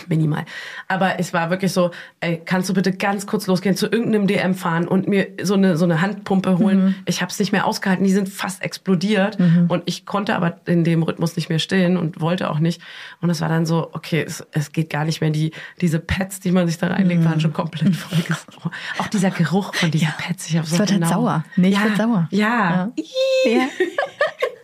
[0.07, 0.45] minimal.
[0.87, 4.55] Aber es war wirklich so, ey, kannst du bitte ganz kurz losgehen, zu irgendeinem DM
[4.55, 6.83] fahren und mir so eine, so eine Handpumpe holen?
[6.85, 6.95] Mhm.
[7.05, 8.03] Ich habe es nicht mehr ausgehalten.
[8.05, 9.37] Die sind fast explodiert.
[9.67, 12.81] Und ich konnte aber in dem Rhythmus nicht mehr stillen und wollte auch nicht.
[13.21, 15.29] Und es war dann so, okay, es, es geht gar nicht mehr.
[15.29, 17.25] Die, diese Pads, die man sich da reinlegt, Mhm.
[17.25, 18.73] waren schon komplett vollgesaugt.
[18.97, 20.49] Auch dieser Geruch von diesen Pads.
[20.49, 21.13] Ich hab so Es wird halt genau.
[21.13, 21.43] sauer.
[21.55, 22.27] Milch ja, wird sauer.
[22.31, 22.91] Ja.
[23.45, 23.67] Ja.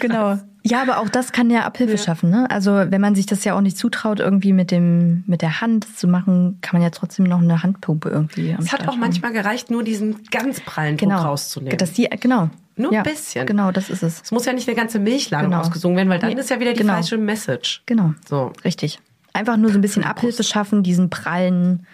[0.00, 0.38] genau.
[0.64, 2.28] Ja, aber auch das kann ja Abhilfe schaffen.
[2.28, 2.50] Ne?
[2.50, 5.96] Also wenn man sich das ja auch nicht zutraut, irgendwie mit dem mit der Hand
[5.96, 8.50] zu machen, kann man ja trotzdem noch eine Handpumpe irgendwie.
[8.50, 9.00] Es hat Start auch haben.
[9.00, 11.22] manchmal gereicht, nur diesen ganz prallen Druck genau.
[11.22, 11.78] rauszunehmen.
[11.78, 12.50] Das die, genau.
[12.74, 13.46] Nur ja, ein bisschen.
[13.46, 14.22] Genau, das ist es.
[14.22, 15.62] Es muss ja nicht eine ganze Milchladung Genau.
[15.62, 16.94] ausgesungen werden, weil dann Nee, ist ja wieder die genau.
[16.94, 17.82] falsche Message.
[17.86, 18.14] Genau.
[18.28, 18.52] So.
[18.64, 18.98] Richtig.
[19.32, 21.86] Einfach nur so ein bisschen Abhilfe schaffen, diesen prallen,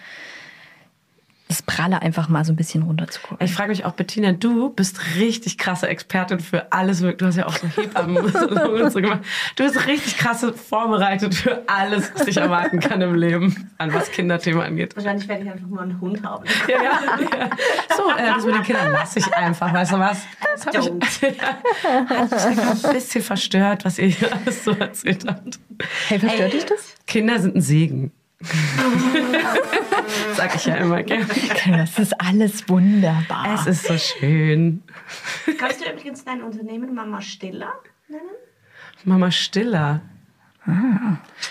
[1.53, 3.45] das Pralle einfach mal so ein bisschen runterzugucken.
[3.45, 7.01] Ich frage mich auch, Bettina, du bist richtig krasse Expertin für alles.
[7.01, 9.21] Du hast ja auch so Hebammen und so gemacht.
[9.57, 14.11] Du bist richtig krasse vorbereitet für alles, was dich erwarten kann im Leben, an was
[14.11, 14.97] Kinderthema angeht.
[14.97, 16.45] Wahrscheinlich werde ich einfach nur einen Hund haben.
[16.67, 17.51] Ja, ja, ja.
[17.97, 20.23] So, äh, das mit den Kindern lasse ich einfach, weißt du was?
[20.55, 21.23] Das hat mich,
[22.03, 25.59] hat mich ein bisschen verstört, was ihr hier alles so erzählt habt.
[26.09, 26.95] Hey, verstört dich das?
[27.07, 28.13] Kinder sind ein Segen.
[30.37, 31.27] Sag ich ja immer gerne.
[31.77, 33.55] Das ist alles wunderbar.
[33.55, 34.83] Es ist so schön.
[35.59, 37.73] Kannst du übrigens dein Unternehmen Mama Stiller
[38.09, 38.23] nennen?
[39.05, 40.03] Mama Stiller.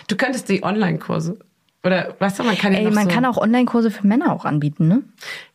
[0.07, 1.39] Du könntest die Online-Kurse.
[1.83, 4.33] Oder weißt du, man kann ja Ey, noch man so, kann auch Online-Kurse für Männer
[4.33, 5.03] auch anbieten, ne?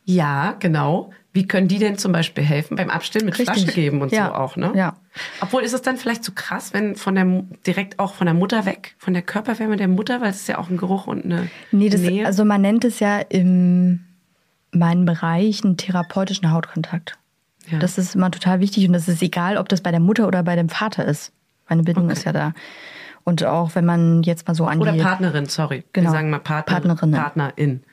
[0.03, 1.11] Ja, genau.
[1.37, 2.77] Wie können die denn zum Beispiel helfen?
[2.77, 3.55] Beim Abstillen mit Richtig.
[3.63, 4.29] Flasche geben und Ja.
[4.29, 4.71] so auch, ne?
[4.75, 4.95] Ja.
[5.39, 8.65] Obwohl ist es dann vielleicht zu krass, wenn von der direkt auch von der Mutter
[8.65, 11.47] weg, von der Körperwärme der Mutter, weil es ist ja auch ein Geruch und eine
[11.71, 12.25] Nee, das, Nähe.
[12.25, 14.03] also man nennt es ja in
[14.71, 17.19] meinem Bereich einen therapeutischen Hautkontakt.
[17.69, 17.77] Ja.
[17.77, 20.41] Das ist immer total wichtig und das ist egal, ob das bei der Mutter oder
[20.41, 21.33] bei dem Vater ist.
[21.69, 22.53] Meine Bindung ist ja da.
[23.25, 25.83] Und auch wenn man jetzt mal so an Oder Partnerin, sorry.
[25.93, 26.07] Genau.
[26.07, 27.17] Wir sagen mal Partner, Partnerin, ne?
[27.17, 27.83] Partnerin.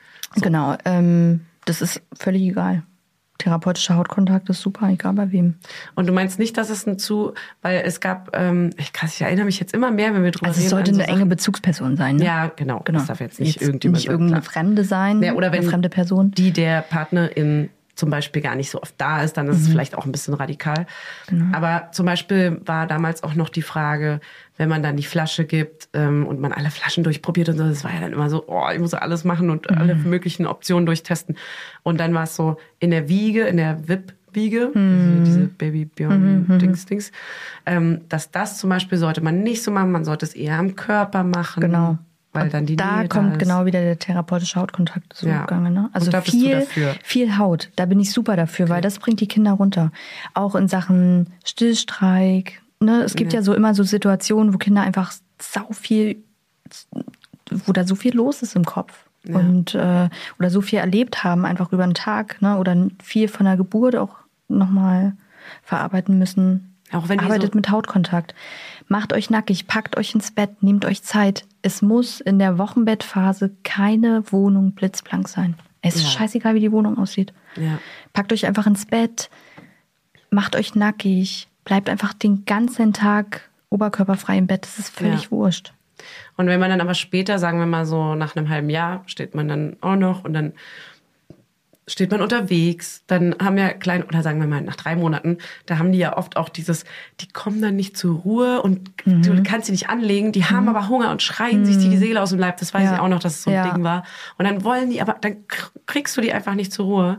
[0.41, 2.83] Genau, ähm, das ist völlig egal.
[3.37, 5.55] Therapeutischer Hautkontakt ist super, egal bei wem.
[5.95, 9.21] Und du meinst nicht, dass es ein zu, weil es gab, ähm, ich, krass, ich
[9.21, 10.65] erinnere mich jetzt immer mehr, wenn wir drüber Also reden.
[10.65, 11.29] es sollte so eine enge Sachen.
[11.29, 12.15] Bezugsperson sein.
[12.15, 12.25] Ne?
[12.25, 12.81] Ja, genau.
[12.85, 14.41] Das darf jetzt nicht irgendjemand nicht irgendeine.
[14.41, 16.31] Fremde sein, Ja, oder wenn eine fremde Person.
[16.31, 19.63] die der Partnerin zum Beispiel gar nicht so oft da ist, dann ist Mhm.
[19.63, 20.85] es vielleicht auch ein bisschen radikal.
[21.27, 21.45] Genau.
[21.55, 24.19] Aber zum Beispiel war damals auch noch die Frage,
[24.57, 27.83] wenn man dann die Flasche gibt ähm, und man alle Flaschen durchprobiert und so, das
[27.83, 29.77] war ja dann immer so, oh, ich muss alles machen und Mhm.
[29.77, 31.35] alle möglichen Optionen durchtesten.
[31.83, 35.23] Und dann war es so in der Wiege, in der VIP-Wiege, Mhm.
[35.23, 37.11] diese, diese Baby Björn Dings Dings,
[37.65, 40.75] ähm, dass das zum Beispiel sollte man nicht so machen, man sollte es eher am
[40.75, 41.61] Körper machen.
[41.61, 41.97] Genau.
[42.35, 45.45] Weil dann die da Nähe kommt da genau wieder der therapeutische Hautkontakt so Ja.
[45.45, 45.89] Gange, ne?
[45.93, 46.67] Also da viel,
[47.03, 47.69] viel Haut.
[47.75, 49.91] Da bin ich super dafür, weil das bringt die Kinder runter.
[50.33, 52.61] Auch in Sachen Stillstreik.
[52.79, 53.01] Ne?
[53.03, 53.41] Es gibt ja.
[53.41, 56.17] so immer so Situationen, wo Kinder einfach sau viel,
[57.49, 59.05] wo da so viel los ist im Kopf.
[59.23, 59.37] Ja.
[59.37, 60.09] Und äh,
[60.39, 62.57] oder so viel erlebt haben, einfach über den Tag, ne?
[62.57, 64.17] Oder viel von der Geburt auch
[64.47, 65.13] nochmal
[65.63, 66.75] verarbeiten müssen.
[66.91, 68.35] Auch wenn Arbeitet so- mit Hautkontakt.
[68.87, 71.45] Macht euch nackig, packt euch ins Bett, nehmt euch Zeit.
[71.61, 75.55] Es muss in der Wochenbettphase keine Wohnung blitzblank sein.
[75.81, 76.09] Es ist Ja.
[76.09, 77.33] scheißegal, wie die Wohnung aussieht.
[77.55, 77.79] Ja.
[78.13, 79.29] Packt euch einfach ins Bett,
[80.29, 84.63] macht euch nackig, bleibt einfach den ganzen Tag oberkörperfrei im Bett.
[84.63, 85.31] Das ist völlig Ja.
[85.31, 85.73] wurscht.
[86.37, 89.33] Und wenn man dann aber später, sagen wir mal so nach einem halben Jahr, steht
[89.33, 90.53] man dann auch noch und dann
[91.87, 95.77] steht man unterwegs, dann haben ja klein oder sagen wir mal nach drei Monaten, da
[95.77, 96.83] haben die ja oft auch dieses,
[97.21, 99.21] die kommen dann nicht zur Ruhe und Mhm.
[99.21, 102.31] du kannst sie nicht anlegen, die haben aber Hunger und schreien sich die Seele aus
[102.31, 102.57] dem Leib.
[102.57, 102.93] Das weiß Ja.
[102.95, 103.71] ich auch noch, dass es so ein Ja.
[103.71, 104.03] Ding war.
[104.39, 105.35] Und dann wollen die, aber dann
[105.85, 107.17] kriegst du die einfach nicht zur Ruhe.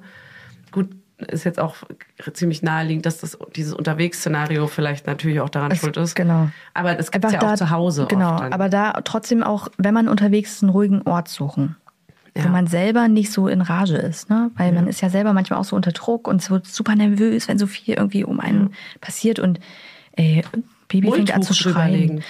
[0.73, 0.89] Gut,
[1.19, 1.77] ist jetzt auch
[2.35, 6.15] ziemlich naheliegend, dass das dieses Unterwegsszenario vielleicht natürlich auch daran Es- schuld ist.
[6.17, 6.51] genau.
[6.75, 8.07] Aber es gibt ja auch da- zu Hause.
[8.09, 11.77] Genau, aber da trotzdem auch, wenn man unterwegs ist, einen ruhigen Ort suchen.
[12.37, 12.45] Ja.
[12.45, 14.51] Wo man selber nicht so in Rage ist, ne?
[14.57, 17.59] Weil man ist ja selber manchmal auch so unter Druck und so super nervös, wenn
[17.59, 18.71] so viel irgendwie um einen
[19.01, 19.59] passiert und
[20.13, 20.45] ey,
[20.89, 21.75] Baby fängt an zu Mulltuch schreien.
[21.93, 22.23] drüberlegen.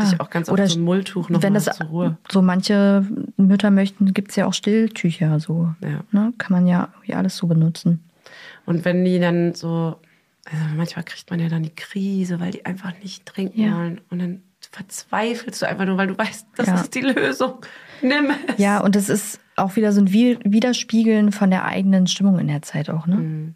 [0.00, 2.16] Hatte ich auch ganz oft oder so ein Mulltuch noch wenn das zur Ruhe.
[2.30, 3.06] so manche
[3.36, 5.74] Mütter möchten, gibt's ja auch Stilltücher so.
[5.82, 6.00] Ja.
[6.12, 6.32] Ne?
[6.38, 8.04] Kann man ja alles so benutzen.
[8.66, 9.96] Und wenn die dann so,
[10.44, 13.76] also manchmal kriegt man ja dann die Krise, weil die einfach nicht trinken Ja.
[13.76, 14.00] wollen.
[14.10, 16.74] Und dann verzweifelst du einfach nur, weil du weißt, das Ja.
[16.80, 17.54] ist die Lösung.
[18.02, 18.58] Nimm es.
[18.58, 22.48] Ja, und es ist auch wieder so ein Wi- Widerspiegeln von der eigenen Stimmung in
[22.48, 23.54] der Zeit auch, ne?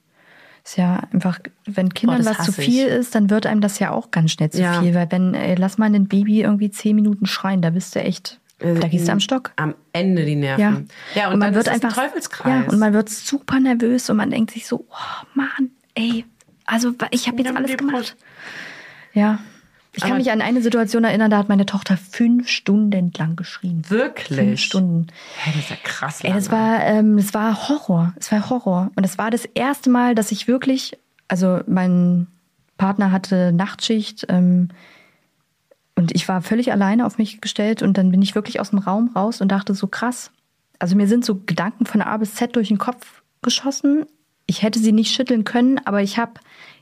[0.65, 2.25] Ist ja einfach, wenn Kindern Mhm.
[2.25, 2.93] das was zu viel ich.
[2.93, 4.81] ist, dann wird einem das ja auch ganz schnell zu Ja.
[4.83, 4.95] viel.
[4.95, 8.39] Weil wenn, ey, lass mal ein Baby irgendwie zehn Minuten schreien, da bist du echt,
[8.59, 9.53] da gehst du am Stock.
[9.57, 10.89] Am Ende die Nerven.
[11.15, 12.65] Ja, Ja, und, man dann wird einfach ein Teufelskreis.
[12.67, 16.25] Ja, und man wird super nervös und man denkt sich so, oh Mann, ey,
[16.67, 18.17] also ich habe jetzt alles gemacht.
[19.15, 19.39] Ja.
[19.99, 23.35] Ich kann Aber- mich an eine Situation erinnern, da hat meine Tochter fünf Stunden lang
[23.35, 23.83] geschrien.
[23.89, 24.39] Wirklich?
[24.39, 25.09] Fünf Stunden.
[25.39, 26.21] Hey, das ist ja krass.
[26.23, 26.63] Ey, das lange.
[26.79, 28.15] war, ähm, das war Horror.
[28.17, 28.93] Es war Horror.
[28.95, 30.97] Und das war das erste Mal, dass ich wirklich,
[31.27, 32.29] also mein
[32.77, 34.69] Partner hatte Nachtschicht ähm,
[35.97, 38.79] und ich war völlig alleine auf mich gestellt und dann bin ich wirklich aus dem
[38.79, 40.31] Raum raus und dachte so krass.
[40.79, 44.07] Also mir sind so Gedanken von A bis Z durch den Kopf geschossen.
[44.47, 46.35] Ich hätte sie nicht schütteln können, aber ich habe,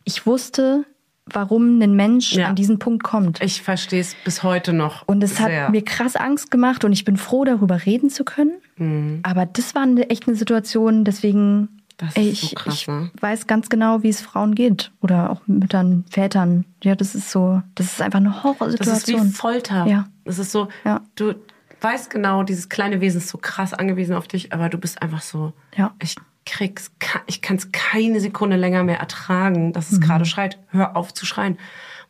[0.05, 0.85] ich wusste,
[1.33, 2.49] warum ein Mensch Ja.
[2.49, 3.41] an diesen Punkt kommt.
[3.43, 5.07] Ich verstehe es bis heute noch.
[5.07, 5.64] Und es sehr.
[5.64, 8.53] hat mir krass Angst gemacht und ich bin froh, darüber reden zu können.
[8.77, 9.20] Mhm.
[9.22, 12.89] Aber das war eine, echt eine Situation, deswegen, Das ist ey, so ich, krass, ich
[12.89, 13.11] ne?
[13.20, 14.93] weiß ganz genau, wie es Frauen geht.
[15.01, 16.64] Oder auch Müttern, Vätern.
[16.85, 19.20] Ja, das ist so, das ist einfach eine Das Horrorsituation.
[19.22, 19.87] ist wie Folter.
[19.87, 20.07] Ja.
[20.24, 21.01] Das ist so, Ja.
[21.16, 21.35] du
[21.81, 25.22] weißt genau, dieses kleine Wesen ist so krass angewiesen auf dich, aber du bist einfach
[25.22, 25.95] so, Ja.
[26.03, 26.14] ich
[26.47, 26.91] krieg's,
[27.27, 29.99] ich kann es keine Sekunde länger mehr ertragen, dass Mhm.
[29.99, 30.59] es gerade schreit.
[30.69, 31.59] Hör auf zu schreien.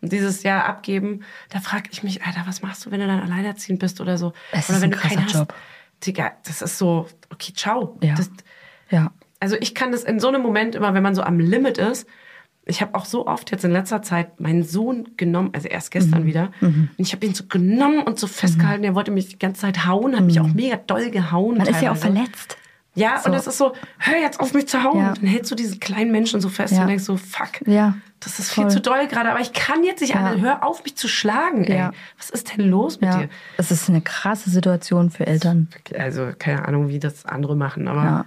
[0.03, 3.21] Und dieses Jahr abgeben, da frage ich mich, Alter, was machst du, wenn du dann
[3.21, 4.33] alleinerziehend bist oder so?
[4.53, 5.35] Es oder ist wenn ein du keinen krasser hast.
[5.35, 5.55] Job.
[6.07, 7.97] Digga, das ist so, okay, ciao.
[8.03, 8.15] Ja.
[8.15, 8.31] Das,
[8.91, 9.11] Ja.
[9.41, 12.07] also ich kann das in so einem Moment immer, wenn man so am Limit ist,
[12.69, 16.23] ich habe auch so oft jetzt in letzter Zeit meinen Sohn genommen, also erst gestern
[16.23, 16.27] Mhm.
[16.27, 19.63] wieder, und ich habe ihn so genommen und so festgehalten, er wollte mich die ganze
[19.63, 21.53] Zeit hauen, hat mich auch mega doll gehauen.
[21.53, 21.59] Mhm.
[21.59, 22.13] Man ist ja auch teilweise.
[22.27, 22.57] verletzt.
[22.97, 23.29] Ja, So.
[23.31, 24.99] und es ist so, hör jetzt auf mich zu hauen.
[24.99, 25.15] Ja.
[25.15, 26.83] Dann hältst du diesen kleinen Menschen so fest Ja.
[26.83, 27.95] und denkst so, fuck, Ja.
[28.21, 28.65] das ist Voll.
[28.65, 30.25] viel zu doll gerade, aber ich kann jetzt nicht, Ja.
[30.25, 31.77] Alter, hör auf mich zu schlagen, ey.
[31.77, 31.93] Ja.
[32.19, 33.29] Was ist denn los mit dir?
[33.59, 35.69] Es ist eine krasse Situation für Eltern.
[35.99, 38.25] Also keine Ahnung, wie das andere machen, aber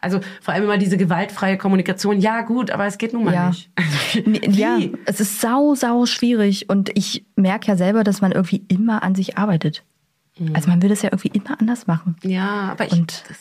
[0.00, 2.20] also vor allem immer diese gewaltfreie Kommunikation.
[2.20, 3.48] Ja gut, aber es geht nun mal Ja.
[3.48, 3.70] nicht.
[4.46, 4.60] Also?
[4.60, 9.02] Ja, es ist sau, sau schwierig und ich merke ja selber, dass man irgendwie immer
[9.02, 9.84] an sich arbeitet.
[10.54, 12.14] Also man will das ja irgendwie immer anders machen.
[12.22, 13.38] Ja, aber ich Und das,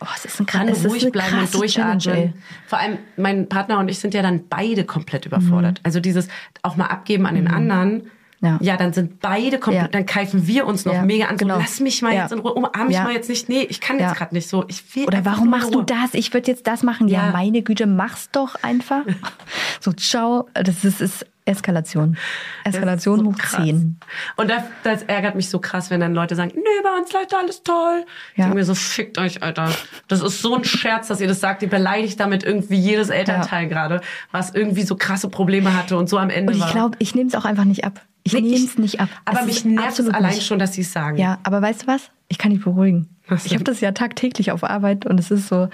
[0.00, 1.98] oh, es ist ein kann krass, es ist ruhig eine bleiben und durchatmen.
[1.98, 2.32] Challenge,
[2.66, 5.78] Vor allem mein Partner und ich sind ja dann beide komplett überfordert.
[5.78, 5.84] Mhm.
[5.84, 6.28] Also dieses
[6.62, 8.10] auch mal abgeben an den anderen.
[8.42, 8.58] Ja.
[8.62, 9.88] Ja, dann sind beide komplett, Ja.
[9.88, 11.38] dann keifen wir uns noch Ja, mega an.
[11.38, 11.58] So, genau.
[11.58, 13.50] lass mich mal jetzt in Ruhe, umarm mich mal jetzt nicht.
[13.50, 14.64] Nee, ich kann jetzt gerade nicht so.
[14.68, 16.14] Ich will Oder warum machst du das?
[16.14, 17.08] Ich würde jetzt das machen.
[17.08, 17.26] Ja.
[17.26, 17.32] Ja.
[17.32, 19.02] meine Güte, mach's doch einfach.
[19.80, 20.48] so, ciao.
[20.54, 22.16] Das ist, ist Eskalation.
[22.64, 23.62] Eskalation hoch krass.
[23.64, 23.98] 10.
[24.36, 27.34] Und das, das ärgert mich so krass, wenn dann Leute sagen, nee, bei uns läuft
[27.34, 28.04] alles toll.
[28.32, 28.44] Ich Ja.
[28.44, 29.70] denke mir so, fickt euch, Alter.
[30.08, 31.62] Das ist so ein Scherz, dass ihr das sagt.
[31.62, 34.00] Ihr beleidigt damit irgendwie jedes Elternteil gerade,
[34.32, 36.72] was irgendwie so krasse Probleme hatte und so am Ende Und ich war.
[36.72, 38.00] glaube, ich nehme es auch einfach nicht ab.
[38.22, 39.08] Ich Nee, nehme ich- es nicht ab.
[39.24, 40.46] Aber Es mich nervt es allein nicht.
[40.46, 41.16] schon, dass sie es sagen.
[41.16, 42.10] Ja, aber weißt du was?
[42.28, 43.08] Ich kann dich beruhigen.
[43.28, 45.68] Was Ich habe das ja tagtäglich auf Arbeit und es ist so,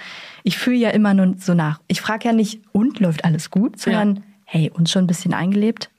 [0.44, 1.80] ich fühle ja immer nur so nach.
[1.88, 5.90] Ich frage ja nicht, und läuft alles gut, sondern, hey, uns schon ein bisschen eingelebt.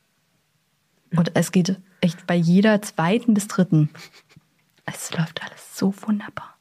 [1.16, 3.90] Und es geht echt bei jeder zweiten bis dritten.
[4.86, 6.58] Es läuft alles so wunderbar.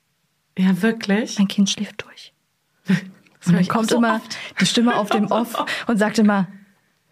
[0.58, 1.38] Ja, wirklich?
[1.38, 2.32] Mein Kind schläft durch.
[3.46, 4.36] Und dann kommt so immer oft.
[4.60, 5.54] die Stimme auf dem Off
[5.86, 6.48] und sagt immer,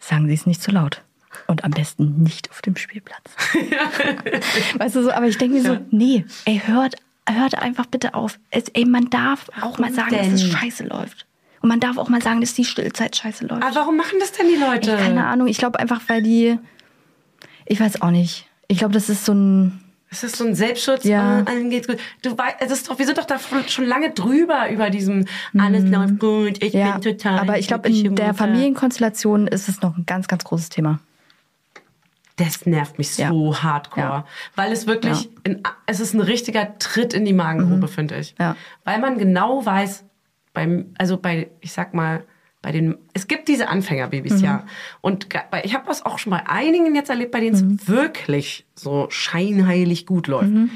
[0.01, 1.03] sagen Sie es nicht zu laut.
[1.47, 3.37] Und am besten nicht auf dem Spielplatz.
[4.79, 6.97] weißt du so, aber ich denke mir so, nee, ey, hört,
[7.29, 8.41] hört einfach bitte auf.
[8.51, 10.51] Es, ey, man darf auch mal sagen, dass es denn?
[10.51, 11.27] scheiße läuft.
[11.65, 13.63] Und man darf auch mal sagen, dass die Stillzeit scheiße läuft.
[13.63, 14.93] Aber warum machen das denn die Leute?
[14.93, 16.59] Ey, keine Ahnung, ich glaube einfach, weil die,
[17.65, 18.47] ich weiß auch nicht.
[18.69, 21.05] Ich glaube, das ist so ein, Es ist so ein Selbstschutz.
[21.05, 21.41] Ja.
[21.41, 21.97] äh, allen geht's gut.
[22.21, 25.25] Du weißt, es ist doch, wir sind doch da schon lange drüber über diesem
[25.59, 26.79] alles läuft gut, ich Mhm.
[26.81, 27.39] ja, bin total.
[27.39, 28.35] aber ich glaube, in der Mutter.
[28.35, 30.99] Familienkonstellation ist es noch ein ganz, ganz großes Thema.
[32.37, 33.29] Das nervt mich Ja.
[33.31, 34.07] so hardcore.
[34.07, 34.27] Ja.
[34.55, 38.33] Weil es wirklich, in, es ist ein richtiger Tritt in die Magengrube, finde ich.
[38.33, 38.43] Mhm.
[38.45, 38.57] Ja.
[38.85, 40.05] Weil man genau weiß,
[40.55, 42.25] beim, also bei, ich sag mal,
[42.63, 44.45] bei den, es gibt diese Anfängerbabys, Mhm.
[44.45, 44.65] ja.
[45.03, 45.27] Und
[45.65, 47.87] ich habe das auch schon bei einigen jetzt erlebt, bei denen es Mhm.
[47.87, 50.47] wirklich so scheinheilig gut läuft.
[50.49, 50.71] Und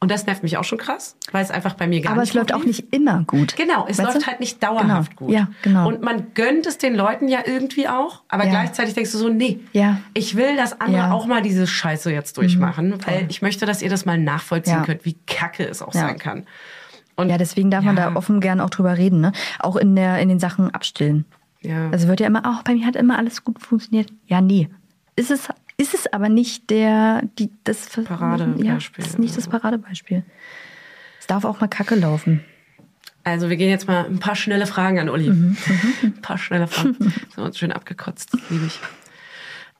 [0.00, 2.30] Und das nervt mich auch schon krass, weil es einfach bei mir gar Aber nicht
[2.30, 3.56] es läuft auch nicht immer gut.
[3.56, 4.26] Genau, es Weißt läuft du?
[4.30, 5.26] halt nicht dauerhaft Genau.
[5.28, 5.34] gut.
[5.34, 5.88] Ja, genau.
[5.88, 8.50] Und man gönnt es den Leuten ja irgendwie auch, aber Ja.
[8.50, 10.00] gleichzeitig denkst du so, nee, Ja.
[10.12, 11.06] ich will, dass andere Ja.
[11.06, 11.12] Mhm.
[11.14, 15.06] auch mal diese Scheiße jetzt durchmachen, weil ich möchte, dass ihr das mal nachvollziehen könnt,
[15.06, 16.44] wie kacke es auch sein kann.
[17.16, 18.10] Und Ja, deswegen darf man Ja.
[18.10, 19.32] da offen gern auch drüber reden, ne?
[19.60, 21.24] Auch in der in den Sachen abstillen.
[21.60, 21.90] Ja.
[21.90, 24.12] Also wird ja immer, auch bei mir hat immer alles gut funktioniert.
[24.26, 24.68] Ja, nee.
[25.16, 28.64] Ist es, ist es aber nicht der, die, das Paradebeispiel.
[29.04, 30.24] Ja, ist nicht das Paradebeispiel.
[31.20, 32.44] Es darf auch mal Kacke laufen.
[33.22, 35.30] Also wir gehen jetzt mal ein paar schnelle Fragen an Uli.
[35.30, 35.56] Mhm.
[36.02, 37.14] ein paar schnelle Fragen.
[37.34, 38.78] So uns schön abgekotzt, liebe ich.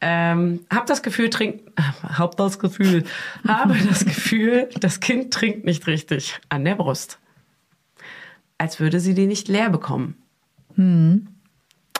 [0.00, 1.82] Ähm, hab das Gefühl, trink, äh,
[2.18, 3.04] hab das Gefühl,
[3.46, 7.18] habe das Gefühl, das Kind trinkt nicht richtig an der Brust.
[8.58, 10.16] Als würde sie die nicht leer bekommen.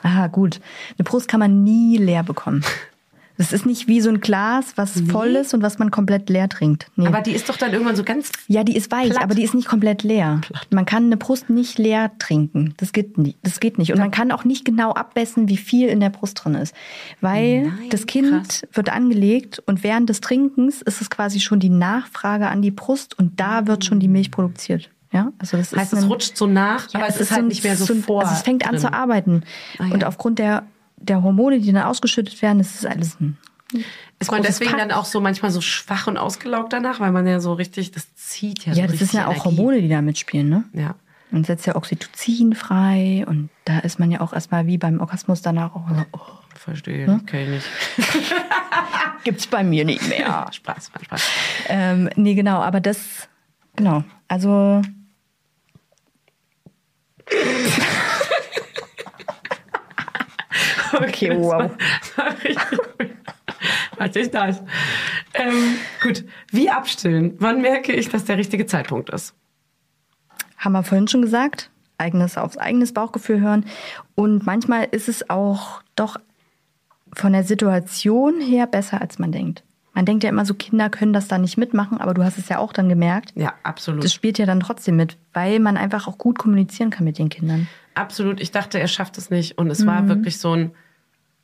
[0.03, 0.59] Ah, gut.
[0.97, 2.63] Eine Brust kann man nie leer bekommen.
[3.37, 6.47] Das ist nicht wie so ein Glas, was voll ist und was man komplett leer
[6.47, 6.89] trinkt.
[6.95, 7.07] Nee.
[7.07, 8.31] Aber die ist doch dann irgendwann so ganz.
[8.47, 9.23] ja, die ist weich, platt.
[9.23, 10.39] aber die ist nicht komplett leer.
[10.69, 12.73] Man kann eine Brust nicht leer trinken.
[12.77, 13.37] Das geht nicht.
[13.43, 13.91] Das geht nicht.
[13.91, 16.73] Und man kann auch nicht genau abmessen, wie viel in der Brust drin ist.
[17.19, 18.65] Weil Nein, das Kind krass.
[18.71, 23.19] wird angelegt und während des Trinkens ist es quasi schon die Nachfrage an die Brust
[23.19, 24.89] und da wird schon die Milch produziert.
[25.15, 27.45] Ja, also das Heißt, ist es ein- rutscht so nach, aber es ist halt so
[27.45, 28.21] ein- nicht mehr so, ein- vor.
[28.21, 28.81] Also es fängt an drin.
[28.81, 29.43] zu arbeiten.
[29.79, 29.93] Ah, ja.
[29.93, 30.63] Und aufgrund der,
[30.97, 33.37] der Hormone, die dann ausgeschüttet werden, ist es alles ein
[34.19, 34.79] Ist man deswegen Pack.
[34.79, 38.13] dann auch so manchmal so schwach und ausgelaugt danach, weil man ja so richtig, das
[38.15, 39.45] zieht ja so Ja, das richtig sind ja auch Energie.
[39.57, 40.63] Hormone, die da mitspielen, ne?
[40.73, 40.95] Ja.
[41.31, 45.41] Und setzt ja Oxytocin frei und da ist man ja auch erstmal wie beim Orgasmus
[45.41, 46.19] danach auch so, oh,
[46.55, 47.25] Verstehe, Hm?
[47.25, 47.49] kenn ich
[47.97, 48.33] nicht.
[49.23, 50.47] gibt's bei mir nicht mehr.
[50.51, 51.21] Spaß, Spaß, Spaß.
[51.69, 53.27] ähm, nee, genau, aber das,
[53.75, 54.81] genau, also
[60.93, 61.71] Okay, wow.
[62.15, 62.35] war-
[62.97, 63.09] gut.
[63.97, 64.61] Was ist das?
[65.33, 67.35] Ähm, gut, wie abstillen?
[67.39, 69.33] Wann merke ich, dass der richtige Zeitpunkt ist?
[70.57, 71.69] haben wir vorhin schon gesagt,
[71.99, 73.65] eigenes aufs eigenes Bauchgefühl hören.
[74.15, 76.17] Und manchmal ist es auch doch
[77.13, 79.63] von der Situation her besser, als man denkt.
[79.95, 82.49] Man denkt ja immer so, Kinder können das da nicht mitmachen, aber du hast es
[82.49, 83.31] ja auch dann gemerkt.
[83.35, 84.03] Ja, absolut.
[84.03, 87.29] Das spielt ja dann trotzdem mit, weil man einfach auch gut kommunizieren kann mit den
[87.29, 87.67] Kindern.
[87.95, 88.41] absolut.
[88.41, 89.57] Ich dachte, er schafft es nicht.
[89.57, 89.87] Und es Mhm.
[89.87, 90.71] war wirklich so ein,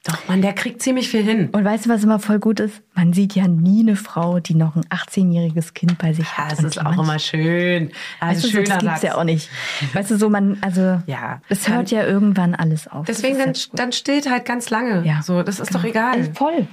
[0.03, 1.47] doch, Mann, der kriegt ziemlich viel hin.
[1.51, 2.81] Und weißt du, was immer voll gut ist?
[2.93, 6.59] Man sieht ja nie eine Frau, die noch ein 18-jähriges Kind bei sich Ja, hat.
[6.59, 7.91] Und ist auch immer schön.
[8.19, 9.47] Also Weißt du, so, schöner das gibt's ja auch nicht.
[9.93, 13.05] Weißt du, so man, also, Ja, es dann- hört ja irgendwann alles auf.
[13.05, 15.05] Das Deswegen, dann, dann stillt halt ganz lange.
[15.07, 15.21] Ja.
[15.21, 15.91] So, das ist doch Genau.
[15.93, 16.19] egal.
[16.19, 16.67] Äh, Voll.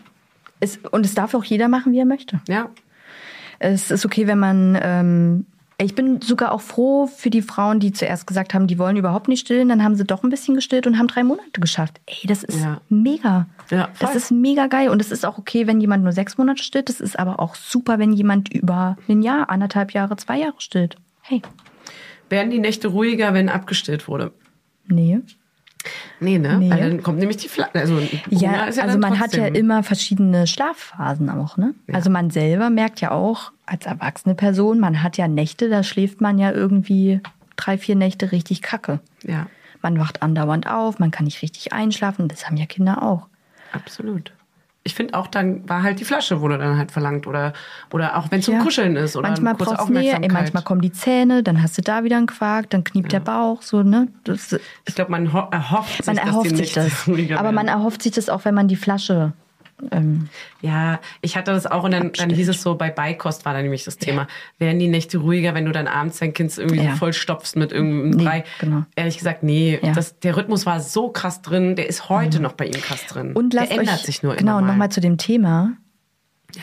[0.60, 2.40] Es, und es darf auch jeder machen, wie er möchte.
[2.48, 2.70] Ja.
[3.58, 4.78] Es ist okay, wenn man.
[4.80, 5.46] Ähm,
[5.80, 9.28] ich bin sogar auch froh für die Frauen, die zuerst gesagt haben, die wollen überhaupt
[9.28, 9.68] nicht stillen.
[9.68, 12.00] Dann haben sie doch ein bisschen gestillt und haben drei Monate geschafft.
[12.06, 12.80] Ey, das ist Ja.
[12.88, 13.46] mega.
[13.70, 14.88] Ja, das ist mega geil.
[14.88, 16.90] Und es ist auch okay, wenn jemand nur sechs Monate stillt.
[16.90, 20.96] Es ist aber auch super, wenn jemand über ein Jahr, anderthalb Jahre, zwei Jahre stillt.
[21.22, 21.42] Hey,
[22.28, 24.32] Werden die Nächte ruhiger, wenn abgestillt wurde?
[24.88, 25.20] nee.
[26.20, 26.58] Nee, ne?
[26.58, 26.70] Nee.
[26.70, 27.74] Weil dann kommt nämlich die Flasche.
[27.74, 27.98] Also,
[28.30, 31.74] Ja, ja also man hat ja trotzdem- immer verschiedene Schlafphasen auch, ne?
[31.92, 36.20] Also man selber merkt ja auch als erwachsene Person, man hat ja Nächte, da schläft
[36.20, 37.20] man ja irgendwie
[37.56, 39.00] drei, vier Nächte richtig kacke.
[39.22, 39.46] Ja,
[39.82, 43.26] Man wacht andauernd auf, man kann nicht richtig einschlafen, das haben ja Kinder auch.
[43.72, 44.32] absolut.
[44.88, 47.26] Ich finde auch, dann war halt die Flasche, wurde dann halt verlangt.
[47.26, 47.52] Oder,
[47.92, 48.62] oder auch wenn es um Ja.
[48.62, 49.16] Kuscheln ist.
[49.16, 50.42] Oder manchmal kurze brauchst du Nähe, ey, Aufmerksamkeit.
[50.44, 53.60] manchmal kommen die Zähne, dann hast du da wieder einen Quark, dann kniept der Bauch,
[53.60, 54.08] so, ne?
[54.24, 57.06] Das, Ich glaube, man ho- erhofft sich, man erhofft sich das.
[57.36, 59.34] Aber man erhofft sich das auch, wenn man die Flasche.
[59.92, 60.28] Ähm,
[60.60, 63.62] Ja, ich hatte das auch und dann, dann hieß es so, bei Beikost war da
[63.62, 64.26] nämlich das Thema.
[64.58, 66.90] Werden die Nächte ruhiger, wenn du dann abends dein Kind irgendwie Ja.
[66.92, 68.44] so voll stopfst mit irgendeinem Nee, Brei?
[68.60, 68.84] genau.
[68.96, 69.78] Ehrlich gesagt, nee.
[69.82, 69.90] Ja.
[69.90, 69.94] Mhm.
[69.94, 73.32] Das, der Rhythmus war so krass drin, der ist heute noch bei ihm krass drin.
[73.34, 74.72] und lasst der ändert euch, sich nur Genau, immer mal.
[74.72, 75.72] nochmal zu dem Thema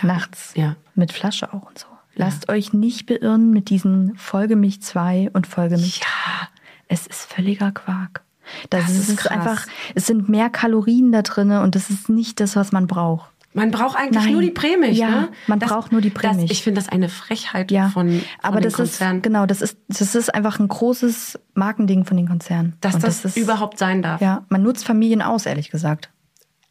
[0.01, 0.76] nachts Ja.
[0.95, 1.88] mit Flasche auch und so.
[2.16, 6.49] Lasst euch nicht beirren mit diesen Folge mich zwei und Folge mich Ja.
[6.88, 8.22] Es ist völliger Quark.
[8.70, 12.39] Das, Das ist, ist einfach, es sind mehr Kalorien da drin und das ist nicht
[12.39, 13.30] das, was man braucht.
[13.53, 14.34] Man braucht eigentlich Nein.
[14.34, 15.28] nur die Prämilch, Ja, ne?
[15.47, 16.49] man braucht nur die Prämilch.
[16.49, 19.18] Das, ich finde das eine Frechheit Ja, von, von aber den das Konzernen.
[19.20, 22.76] ist genau, das ist das ist einfach ein großes Markending von den Konzernen.
[22.82, 24.20] dass Und das, ist, überhaupt sein darf.
[24.20, 26.10] Ja, man nutzt Familien aus, ehrlich gesagt.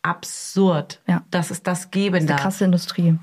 [0.03, 1.01] Absurd.
[1.09, 1.23] Ja.
[1.31, 2.35] Das ist das Das Geben ist da.
[2.35, 3.17] eine krasse Industrie.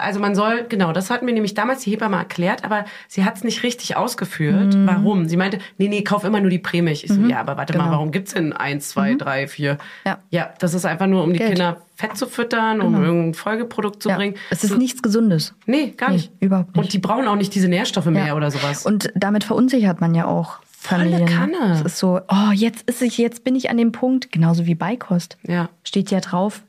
[0.00, 3.36] Also man soll, genau, das hat mir nämlich damals die Hebamme erklärt, aber sie hat
[3.36, 4.74] es nicht richtig ausgeführt.
[4.74, 4.86] Mhm.
[4.86, 5.28] Warum?
[5.28, 7.04] Sie meinte, nee, nee, kauf immer nur die Prämilch.
[7.04, 7.94] Ich so, ja, aber warte mal, Genau.
[7.96, 9.78] warum gibt's denn eins, zwei, drei, vier?
[10.06, 10.18] Ja.
[10.30, 11.50] ja, das ist einfach nur, um die Geld.
[11.56, 14.16] Kinder fett zu füttern, um irgendein Folgeprodukt zu Ja.
[14.16, 14.34] bringen.
[14.50, 15.54] Es ist So- nichts Gesundes.
[15.66, 16.32] Nee, gar Nee, nicht.
[16.40, 16.84] überhaupt nicht.
[16.84, 18.34] Und die brauchen auch nicht diese Nährstoffe mehr Ja.
[18.34, 18.86] oder sowas.
[18.86, 21.26] Und damit verunsichert man ja auch Volle Familien.
[21.28, 21.74] Kanne.
[21.74, 24.74] Es ist so, oh, jetzt ist ich, jetzt bin ich an dem Punkt, genauso wie
[24.74, 25.38] Beikost.
[25.46, 25.68] ja.
[25.84, 26.62] Steht ja drauf,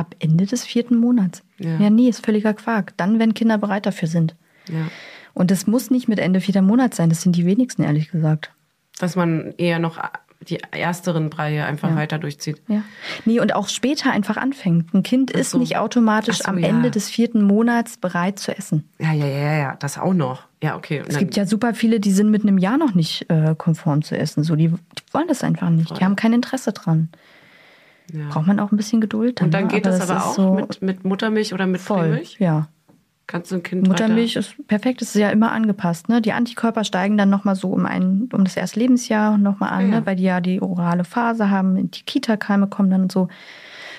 [0.00, 1.42] ab Ende des vierten Monats.
[1.58, 1.78] Ja.
[1.78, 2.94] Ja, nee, ist völliger Quark.
[2.96, 4.34] Dann, wenn Kinder bereit dafür sind.
[4.68, 4.88] Ja.
[5.34, 7.08] Und das muss nicht mit Ende vierter Monat sein.
[7.08, 8.52] Das sind die wenigsten, ehrlich gesagt.
[8.98, 9.98] Dass man eher noch
[10.48, 11.96] die ersteren Breie einfach Ja.
[11.96, 12.62] weiter durchzieht.
[12.66, 12.82] Ja.
[13.26, 14.94] Nee, und auch später einfach anfängt.
[14.94, 15.58] Ein Kind ist so.
[15.58, 16.68] nicht automatisch so, am ja.
[16.68, 18.88] Ende des vierten Monats bereit zu essen.
[18.98, 20.44] Ja, ja, ja, ja, das auch noch.
[20.62, 21.02] Ja, okay.
[21.06, 24.16] Es gibt ja super viele, die sind mit einem Jahr noch nicht äh, konform zu
[24.16, 24.42] essen.
[24.42, 25.98] So, die, die wollen das einfach nicht.
[25.98, 27.10] Die haben kein Interesse dran.
[28.12, 28.28] Ja.
[28.30, 29.40] Braucht man auch ein bisschen Geduld.
[29.42, 32.08] Und dann geht das aber auch so mit, mit Muttermilch oder mit voll.
[32.08, 32.36] Prämilch?
[32.38, 32.68] Ja.
[33.26, 34.40] Kannst du ein Kind Muttermilch weiter...
[34.40, 36.08] ist perfekt, das ist ja immer angepasst.
[36.08, 36.20] Ne?
[36.20, 40.00] Die Antikörper steigen dann nochmal so um, ein, um das erste Lebensjahr nochmal an, Ja.
[40.00, 40.06] ne?
[40.06, 43.28] weil die ja die orale Phase haben, die Kita-Keime kommen dann und so.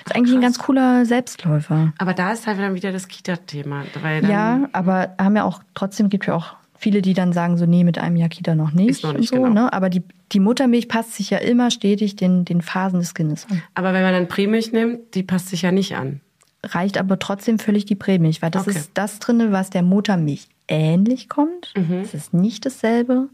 [0.04, 1.92] Das ist eigentlich ein ganz cooler Selbstläufer.
[1.96, 3.84] Aber da ist halt dann wieder das Kita-Thema.
[4.02, 7.64] dann- Ja, aber haben ja auch, trotzdem gibt ja auch viele, die dann sagen, so,
[7.64, 8.90] nee, mit einem Jahr Kita noch nicht.
[8.90, 9.62] Ist noch nicht, und so, genau.
[9.62, 9.72] ne?
[9.72, 10.02] Aber die,
[10.32, 13.62] die Muttermilch passt sich ja immer stetig den, den Phasen des Kindes an.
[13.74, 16.20] Aber wenn man dann Prämilch nimmt, die passt sich ja nicht an.
[16.64, 18.78] Reicht aber trotzdem völlig die Prämilch, weil das Okay.
[18.78, 21.74] ist das drinne, was der Muttermilch ähnlich kommt.
[21.76, 22.00] Mhm.
[22.02, 23.28] Es ist nicht dasselbe.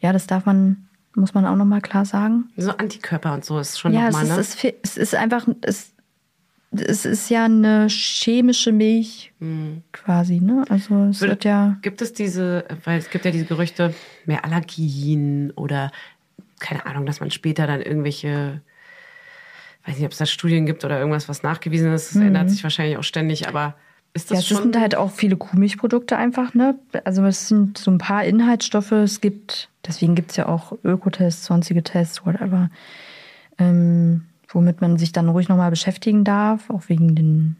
[0.00, 2.50] Ja, das darf man, muss man auch nochmal klar sagen.
[2.56, 4.40] So Antikörper und so ist schon ja, es nochmal, ne?
[4.40, 5.92] es, ist, es ist einfach, es,
[6.70, 9.32] es ist ja eine chemische Milch
[9.92, 10.64] quasi, ne?
[10.68, 11.78] Also es wird ja.
[11.80, 13.94] Gibt es diese, weil es gibt ja diese Gerüchte,
[14.26, 15.90] mehr Allergien oder
[16.60, 18.60] keine Ahnung, dass man später dann irgendwelche,
[19.86, 22.14] weiß nicht, ob es da Studien gibt oder irgendwas, was nachgewiesen ist.
[22.14, 23.74] Das ändert sich wahrscheinlich auch ständig, aber
[24.14, 24.34] ist Mhm.
[24.34, 24.62] Ja, das es schon?
[24.64, 26.78] sind halt auch viele Kuhmilchprodukte einfach, ne?
[27.04, 31.46] Also es sind so ein paar Inhaltsstoffe, es gibt, deswegen gibt es ja auch Ökotests,
[31.46, 32.70] sonstige Tests, whatever,
[33.58, 37.56] ähm, womit man sich dann ruhig nochmal beschäftigen darf, auch wegen den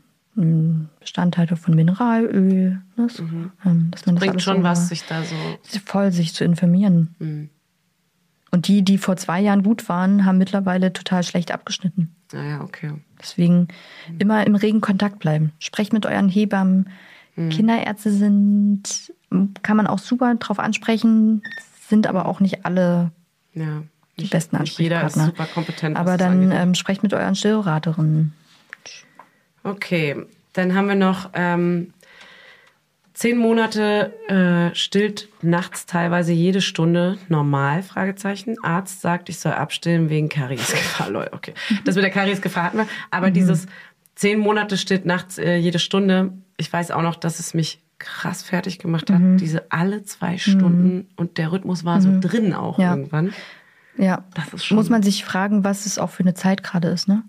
[1.01, 2.81] Bestandteilen von Mineralöl.
[2.97, 3.09] Ne?
[3.09, 3.25] So,
[3.65, 5.35] ähm, das bringt schon was, sich da so.
[5.85, 7.15] voll sich zu informieren.
[7.19, 7.51] Mhm.
[8.51, 12.15] Und die, die vor zwei Jahren gut waren, haben mittlerweile total schlecht abgeschnitten.
[12.33, 12.93] Naja, okay.
[13.21, 13.69] Deswegen
[14.19, 15.53] immer im regen Kontakt bleiben.
[15.59, 16.89] Sprecht mit euren Hebammen.
[17.37, 17.51] Mhm.
[17.51, 19.13] Kinderärzte sind,
[19.63, 21.43] kann man auch super drauf ansprechen,
[21.89, 23.11] sind aber auch nicht alle
[23.55, 23.83] Ja.
[24.19, 25.45] die besten Nicht jeder ist Ansprechpartner.
[25.45, 25.97] super kompetent.
[25.97, 28.33] aber dann ähm, sprecht mit euren Stillraterinnen.
[29.63, 30.17] Okay,
[30.55, 31.93] dann haben wir noch ähm,
[33.19, 37.83] zehn Monate äh, stillt nachts teilweise jede Stunde normal?
[37.83, 38.55] Fragezeichen.
[38.63, 41.11] Arzt sagt, ich soll abstillen wegen Kariesgefahr.
[41.11, 41.53] Leute, okay.
[41.85, 42.87] Das mit der Kariesgefahr hatten wir.
[43.11, 43.67] Aber dieses
[44.15, 46.33] zehn Monate stillt nachts äh, jede Stunde.
[46.59, 49.21] Ich weiß auch noch, dass es mich krass fertig gemacht hat.
[49.41, 52.91] Diese alle zwei Stunden und der Rhythmus war so drin auch Ja.
[52.95, 53.33] irgendwann.
[53.97, 56.87] Ja, Das ist schon- muss man sich fragen, was es auch für eine Zeit gerade
[56.87, 57.25] ist, ne?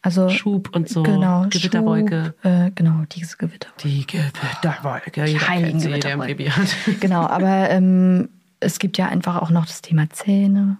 [0.00, 2.34] Also Schub und so, genau, Gewitterwolke.
[2.42, 3.88] Schub, äh, genau, diese Gewitterwolke.
[3.88, 5.24] Die Gewitterwolke.
[5.26, 6.76] Jeder heiligen hat.
[7.00, 8.28] Genau, aber ähm,
[8.60, 10.78] es gibt ja einfach auch noch das Thema Zähne.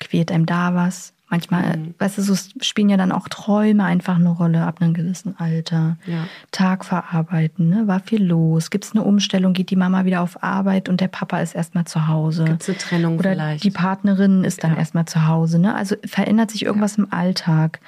[0.00, 1.13] Quält einem da was?
[1.34, 1.94] Manchmal, Mhm.
[1.98, 5.96] weißt du, so spielen ja dann auch Träume einfach eine Rolle ab einem gewissen Alter.
[6.06, 6.28] Ja.
[6.52, 7.88] Tag verarbeiten, ne?
[7.88, 8.70] war viel los.
[8.70, 9.52] Gibt es eine Umstellung?
[9.52, 12.44] Geht die Mama wieder auf Arbeit und der Papa ist erstmal zu Hause?
[12.44, 13.64] Gibt's eine Trennung Oder vielleicht?
[13.64, 14.78] die Partnerin ist dann Ja.
[14.78, 15.58] erstmal zu Hause.
[15.58, 15.74] Ne?
[15.74, 17.80] Also verändert sich irgendwas im Alltag?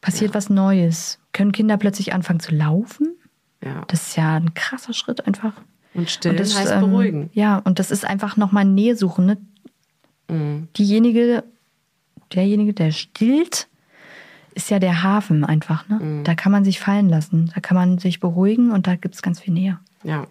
[0.00, 1.20] Passiert was Neues?
[1.32, 3.08] Können Kinder plötzlich anfangen zu laufen?
[3.64, 3.82] Ja.
[3.86, 5.52] Das ist ja ein krasser Schritt einfach.
[5.94, 7.30] Und stillen das, heißt ähm, beruhigen.
[7.34, 9.26] Ja, und das ist einfach nochmal Nähe suchen.
[9.26, 9.36] Ne?
[10.28, 10.68] Mhm.
[10.76, 11.44] Diejenige,
[12.34, 13.68] derjenige, der stillt,
[14.54, 15.88] ist ja der Hafen einfach.
[15.88, 15.96] Ne?
[15.96, 16.24] Mhm.
[16.24, 17.50] Da kann man sich fallen lassen.
[17.54, 19.78] Da kann man sich beruhigen und da gibt es ganz viel Nähe.
[20.02, 20.26] Ja.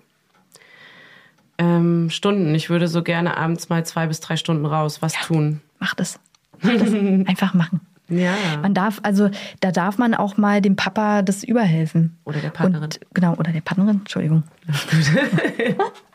[1.57, 2.53] Ähm, Stunden.
[2.55, 5.01] Ich würde so gerne abends mal zwei bis drei Stunden raus.
[5.01, 5.61] Was tun?
[5.79, 6.19] Mach das.
[6.61, 6.93] Mach das.
[7.27, 7.81] einfach machen.
[8.09, 8.33] Ja.
[8.61, 9.29] Man darf, also
[9.59, 12.17] da darf man auch mal dem Papa das überhelfen.
[12.25, 12.85] Oder der Partnerin.
[12.85, 14.43] Und, genau, oder der Partnerin, Entschuldigung.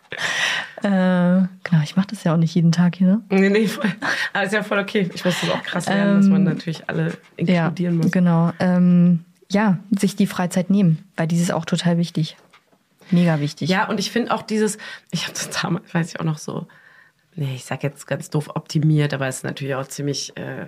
[0.82, 3.06] äh, genau, ich mache das ja auch nicht jeden Tag hier.
[3.06, 3.22] Ne?
[3.30, 3.90] Nee, nee, voll.
[4.32, 5.08] Aber ist ja voll okay.
[5.14, 8.10] Ich muss das auch krass lernen, dass man natürlich alle Ähm, Ja, inkludieren muss.
[8.10, 8.52] genau.
[8.60, 12.36] Ähm, ja, sich die Freizeit nehmen, weil dieses ist auch total wichtig.
[13.10, 13.68] Mega wichtig.
[13.68, 14.78] Ja, und ich finde auch dieses,
[15.10, 16.66] ich habe das damals, weiß ich auch noch so,
[17.36, 20.66] nee, ich sag jetzt ganz doof optimiert, aber es ist natürlich auch ziemlich äh,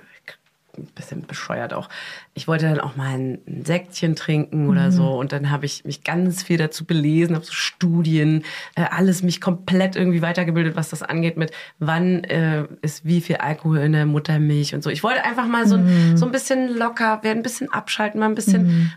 [0.78, 1.88] ein bisschen bescheuert auch.
[2.34, 6.04] Ich wollte dann auch mal ein, Säckchen trinken oder so und dann habe ich mich
[6.04, 8.44] ganz viel dazu belesen, habe so Studien,
[8.74, 13.36] äh, alles mich komplett irgendwie weitergebildet, was das angeht mit wann äh, ist wie viel
[13.36, 14.90] Alkohol in der Muttermilch und so.
[14.90, 18.28] Ich wollte einfach mal so, ein so ein bisschen locker werden, ein bisschen abschalten, mal
[18.28, 18.92] ein bisschen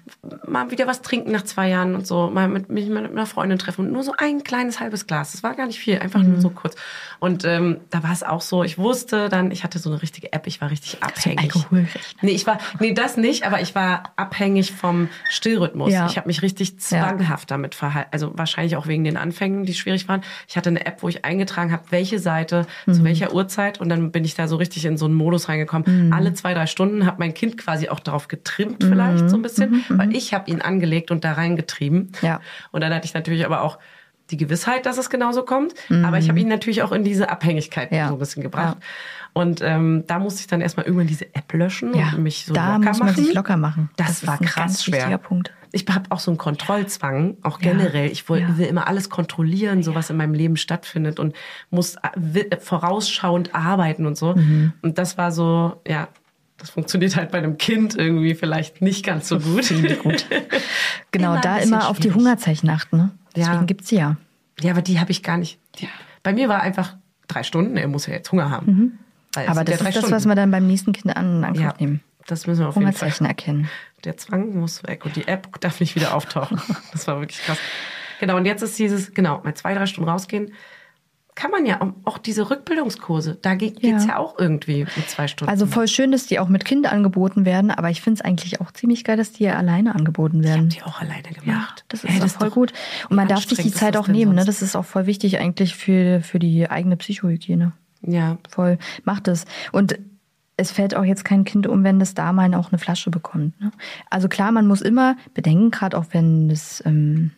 [0.48, 3.60] mal wieder was trinken nach zwei Jahren und so, mal mit mich mit einer Freundin
[3.60, 5.32] treffen und nur so ein kleines halbes Glas.
[5.32, 6.76] Das war gar nicht viel, einfach nur so kurz.
[7.20, 10.32] Und ähm, da war es auch so, ich wusste dann, ich hatte so eine richtige
[10.34, 11.54] App, ich war richtig abhängig.
[11.56, 12.02] Alkoholrechner.
[12.22, 15.92] Nee, ich war, nee, das nicht, aber ich war abhängig vom Stillrhythmus.
[15.92, 16.08] Ja.
[16.08, 18.10] Ich habe mich richtig zwanghaft damit verhalten.
[18.12, 20.22] Also wahrscheinlich auch wegen den Anfängen, die schwierig waren.
[20.48, 22.94] Ich hatte eine App, wo ich eingetragen habe, welche Seite Mhm.
[22.94, 26.08] zu welcher Uhrzeit und dann bin ich da so richtig in so einen Modus reingekommen.
[26.08, 26.14] Mhm.
[26.14, 29.84] Alle zwei, drei Stunden habe mein Kind quasi auch darauf getrimmt vielleicht so ein bisschen,
[29.90, 29.98] Mhm.
[29.98, 32.12] weil ich habe ihn angelegt und da reingetrieben.
[32.22, 32.40] Ja.
[32.72, 33.78] Und dann hatte ich natürlich aber auch
[34.32, 35.74] die Gewissheit, dass es genauso kommt.
[36.04, 37.98] Aber ich habe ihn natürlich auch in diese Abhängigkeit Mhm.
[37.98, 38.08] Ja.
[38.10, 38.78] so ein bisschen gebracht.
[39.34, 42.54] Und ähm, da musste ich dann erstmal irgendwann diese App löschen Ja, und mich so
[42.54, 43.24] da locker muss man machen.
[43.26, 43.90] sich locker machen.
[43.96, 45.18] Das, Das war ein krass ganz schwer.
[45.20, 45.54] Punkt.
[45.72, 48.10] Ich habe auch so einen Kontrollzwang, auch generell.
[48.12, 48.58] Ich will, Ja.
[48.58, 51.36] will immer alles kontrollieren, so was in meinem Leben stattfindet und
[51.70, 54.34] muss äh, vorausschauend arbeiten und so.
[54.36, 54.74] Mhm.
[54.82, 56.08] Und das war so, ja,
[56.58, 59.72] das funktioniert halt bei einem Kind irgendwie vielleicht nicht ganz so gut.
[60.04, 60.26] gut.
[61.12, 62.18] Genau, Immer da immer auf die schwierig.
[62.18, 62.98] Hungerzeichen achten.
[62.98, 63.10] Ne?
[63.36, 63.46] Ja.
[63.48, 64.18] Deswegen gibt's sie ja.
[64.62, 65.60] Ja, aber die habe ich gar nicht.
[65.80, 65.88] Die,
[66.24, 66.98] Bei mir war einfach
[67.28, 68.68] drei Stunden, er muss ja jetzt Hunger haben.
[68.68, 69.00] Es Mhm.
[69.50, 70.12] Aber das ist das, Stunden.
[70.12, 72.02] was wir dann beim nächsten Kind an Angriff ja, nehmen.
[72.26, 73.12] das müssen wir auf jeden Fall.
[73.28, 73.70] Erkennen.
[74.04, 76.60] Der Zwang muss weg und die App darf nicht wieder auftauchen.
[76.92, 77.58] Das war wirklich krass.
[78.20, 80.54] Genau, und jetzt ist dieses, genau, mal zwei, drei Stunden rausgehen.
[81.36, 84.10] Kann man ja auch diese Rückbildungskurse, da geht es ja.
[84.10, 84.18] Ja.
[84.18, 85.50] auch irgendwie mit zwei Stunden.
[85.50, 88.60] Also voll schön, dass die auch mit Kind angeboten werden, aber ich finde es eigentlich
[88.60, 90.70] auch ziemlich geil, dass die ja alleine angeboten ich habe werden.
[90.70, 91.46] die auch alleine gemacht.
[91.46, 92.74] Ja, das ist Ey, ist voll gut.
[93.10, 94.36] Und man darf sich die Zeit das auch nehmen.
[94.36, 94.44] Ne?
[94.44, 97.72] Das ist auch voll wichtig eigentlich für, für die eigene Psychohygiene.
[98.02, 98.78] Ja, Voll.
[99.04, 99.46] Macht es.
[99.72, 99.98] Und
[100.58, 103.60] es fällt auch jetzt kein Kind um, wenn das da mal auch eine Flasche bekommt.
[103.62, 103.72] Ne?
[104.10, 107.32] Also klar, man muss immer bedenken, gerade auch wenn es ähm,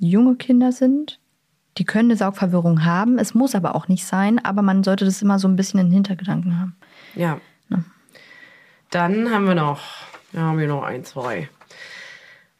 [0.00, 1.20] junge Kinder sind,
[1.78, 3.18] die können eine Saugverwirrung haben.
[3.18, 5.86] Es muss aber auch nicht sein, aber man sollte das immer so ein bisschen in
[5.86, 6.76] den Hintergedanken haben.
[7.14, 7.40] ja.
[8.90, 9.80] Dann haben wir noch,
[10.32, 11.48] ja, haben wir noch ein, zwei.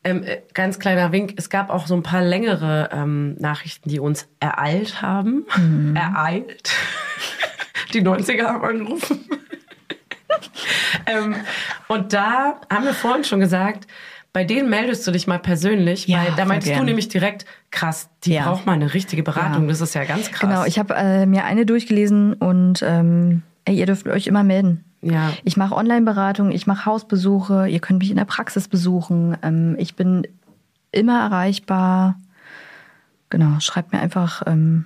[0.05, 4.01] Ähm, äh, ganz kleiner Wink, es gab auch so ein paar längere ähm, Nachrichten, die
[4.01, 5.47] uns ereilt haben.
[5.95, 6.75] Ereilt.
[7.93, 9.29] Die 90er haben angerufen.
[11.07, 11.37] ähm,
[11.89, 13.87] und da haben wir vorhin schon gesagt,
[14.37, 16.85] bei denen meldest du dich mal persönlich, Ja, weil da meintest du gern.
[16.85, 18.45] nämlich direkt, krass, die Ja.
[18.45, 19.63] braucht mal eine richtige Beratung.
[19.63, 19.69] Ja.
[19.71, 20.41] Das ist ja ganz krass.
[20.51, 24.85] Genau, ich habe äh, mir eine durchgelesen und ähm, ey, ihr dürft euch immer melden.
[25.01, 25.33] Ja.
[25.45, 29.39] Ich mache Online-Beratung, ich mache Hausbesuche, ihr könnt mich in der Praxis besuchen.
[29.43, 30.27] Ähm, ich bin
[30.93, 32.21] immer erreichbar.
[33.31, 34.85] Genau, schreibt mir einfach ähm,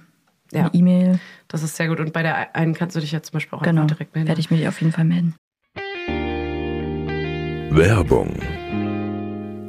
[0.53, 0.61] Ja.
[0.61, 1.19] eine E-Mail.
[1.49, 1.99] Das ist sehr gut.
[1.99, 4.29] Und bei der einen kannst du dich ja zum Beispiel auch Genau, direkt melden.
[4.29, 5.35] werde ich mich auf jeden Fall melden.
[7.73, 8.35] Werbung,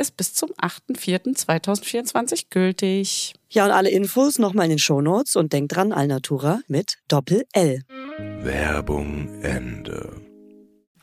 [0.00, 3.34] ist bis zum 8.4.2024 gültig.
[3.50, 7.82] Ja, und alle Infos nochmal in den Shownotes und denkt dran, Alnatura mit Doppel-L.
[8.42, 10.22] Werbung Ende.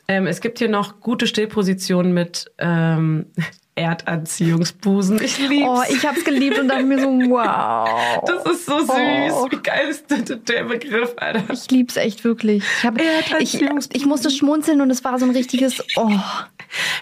[0.07, 3.27] Ähm, es gibt hier noch gute Stillpositionen mit ähm,
[3.77, 5.21] Erdanziehungsbusen.
[5.21, 5.67] Ich lieb's.
[5.67, 8.23] Oh, ich hab's geliebt und dachte mir so, wow.
[8.25, 8.87] das ist so süß.
[8.89, 9.47] Oh.
[9.51, 11.53] Wie geil ist der, der Begriff, Alter?
[11.53, 12.63] Ich lieb's echt wirklich.
[12.79, 12.99] Ich, hab,
[13.39, 13.61] ich,
[13.93, 16.11] ich musste schmunzeln und es war so ein richtiges, oh,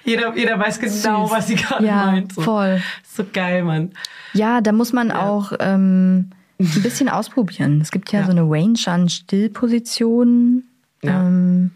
[0.03, 1.35] Jeder, jeder weiß genau, Süß.
[1.35, 2.34] was sie gerade ja, meint.
[2.34, 2.41] So.
[2.41, 2.81] voll.
[3.03, 3.91] so geil, Mann.
[4.34, 7.81] Ja, da muss man auch ähm, ein bisschen ausprobieren.
[7.81, 8.26] Es gibt ja, Ja.
[8.26, 10.69] so eine Range an Stillpositionen.
[11.02, 11.22] Ja.
[11.22, 11.72] Ähm,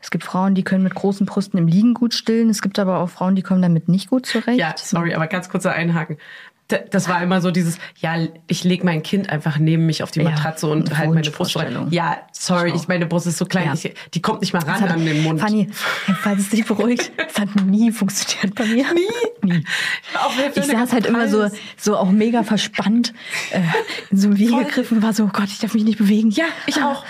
[0.00, 2.50] es gibt Frauen, die können mit großen Brüsten im Liegen gut stillen.
[2.50, 4.58] Es gibt aber auch Frauen, die kommen damit nicht gut zurecht.
[4.58, 6.18] Ja, sorry, aber ganz kurzer Einhaken.
[6.90, 8.14] Das war immer so dieses, ja,
[8.46, 11.30] ich lege mein Kind einfach neben mich auf die Ja, Matratze und eine halt meine
[11.30, 11.86] Brust rein.
[11.90, 13.72] Ja, sorry, ich, meine Brust ist so klein, Ja.
[13.74, 15.40] ich, die kommt nicht mal ran Das hat- an den Mund.
[15.40, 15.68] Fanny,
[16.20, 18.84] falls es dich beruhigt, es hat nie funktioniert bei mir.
[18.92, 19.08] Nie?
[19.54, 19.64] Nie.
[20.14, 23.14] Auch Ich saß halt immer so, so auch mega verspannt
[23.50, 23.60] äh,
[24.10, 26.30] in so einem Wiege gegriffen, war so, oh Gott, ich darf mich nicht bewegen.
[26.30, 27.02] Ja, ich auch.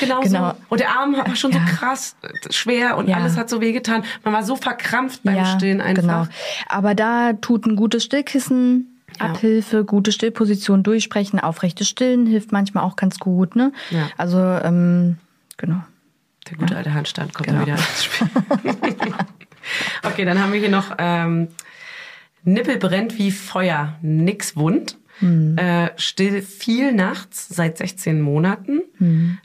[0.00, 0.50] Genau, Genau.
[0.50, 0.56] so.
[0.68, 1.60] Und der Arm war schon Ja.
[1.64, 3.18] so krass äh, schwer und Ja.
[3.18, 4.02] alles hat so wehgetan.
[4.24, 6.02] Man war so verkrampft beim Stillen einfach.
[6.02, 6.26] Genau.
[6.68, 9.26] Aber da tut ein gutes Stillkissen Ja.
[9.26, 13.56] Abhilfe, gute Stillposition durchsprechen, aufrechtes Stillen hilft manchmal auch ganz gut.
[13.56, 13.72] Ne?
[13.90, 14.08] Ja.
[14.16, 15.18] Also, ähm,
[15.56, 15.80] genau.
[16.50, 17.62] Der gute alte Handstand kommt Genau.
[17.62, 18.28] wieder ins Spiel.
[20.02, 21.48] okay, dann haben wir hier noch ähm,
[22.44, 24.96] Nippel brennt wie Feuer, nix wund.
[25.18, 25.56] Hm.
[25.56, 28.82] Äh, still viel nachts seit 16 Monaten.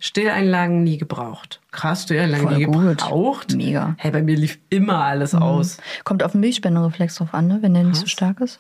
[0.02, 1.62] Stilleinlagen nie gebraucht.
[1.72, 2.48] Krass, Stilleinlagen.
[2.50, 2.98] Voll nie gut.
[2.98, 3.56] gebraucht.
[3.56, 3.96] Mega.
[3.98, 5.42] Hey, bei mir lief immer alles Hm.
[5.42, 5.78] aus.
[6.04, 7.60] Kommt auf den Milchspendereflex drauf an, ne?
[7.62, 8.60] wenn der nicht so stark ist.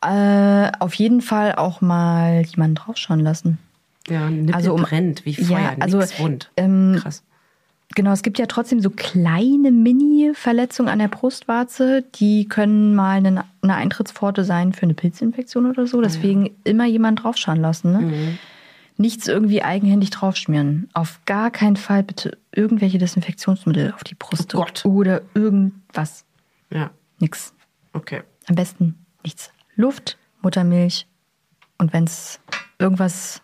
[0.00, 3.58] Äh, auf jeden Fall auch mal jemanden draufschauen lassen.
[4.08, 6.50] Ja, Nippel Also um- brennt wie Feuer, Ja, also, wund.
[6.56, 7.22] ähm, Krass.
[7.94, 13.44] Genau, es gibt ja trotzdem so kleine Mini-Verletzungen an der Brustwarze, die können mal eine,
[13.62, 16.00] eine Eintrittspforte sein für eine Pilzinfektion oder so.
[16.00, 17.92] Deswegen immer jemand draufschauen lassen.
[17.92, 17.98] Ne?
[18.00, 18.38] Mhm.
[18.96, 20.88] Nichts irgendwie eigenhändig draufschmieren.
[20.92, 26.24] Auf gar keinen Fall bitte irgendwelche Desinfektionsmittel auf die Brust Oh oder irgendwas.
[26.70, 26.90] Ja,
[27.20, 27.54] Nix.
[27.92, 28.22] okay.
[28.48, 29.52] Am besten nichts.
[29.76, 31.06] Luft, Muttermilch
[31.78, 32.40] und wenn es
[32.78, 33.42] irgendwas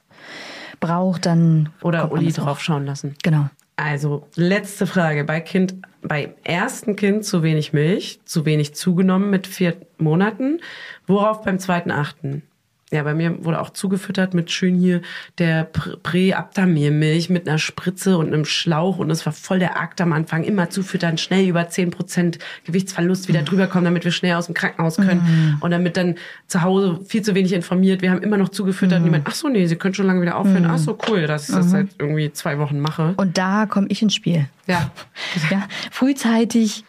[0.78, 3.16] braucht, dann Oder Uli draufschauen lassen.
[3.22, 3.48] Genau.
[3.76, 5.24] Also, letzte Frage.
[5.24, 10.60] Bei Kind, beim ersten Kind zu wenig Milch, zu wenig zugenommen mit vier Monaten.
[11.06, 12.42] Worauf beim zweiten achten?
[12.92, 15.00] Ja, bei mir wurde auch zugefüttert mit schön hier
[15.38, 20.00] der Pr- Prä-Aptamir-Milch mit einer Spritze und einem Schlauch und es war voll der Akt
[20.00, 20.42] am Anfang.
[20.42, 24.96] Immer zufüttern, schnell über 10% Gewichtsverlust wieder drüber kommen, damit wir schnell aus dem Krankenhaus
[24.96, 26.16] können und damit dann
[26.48, 28.02] zu Hause viel zu wenig informiert.
[28.02, 30.36] Wir haben immer noch zugefüttert und jemand, ach so, nee, Sie können schon lange wieder
[30.36, 30.66] aufhören.
[30.66, 33.14] Ach so, cool, dass ich das seit irgendwie zwei Wochen mache.
[33.16, 34.46] Und da komme ich ins Spiel.
[34.66, 34.90] Ja,
[35.50, 36.84] Ja, frühzeitig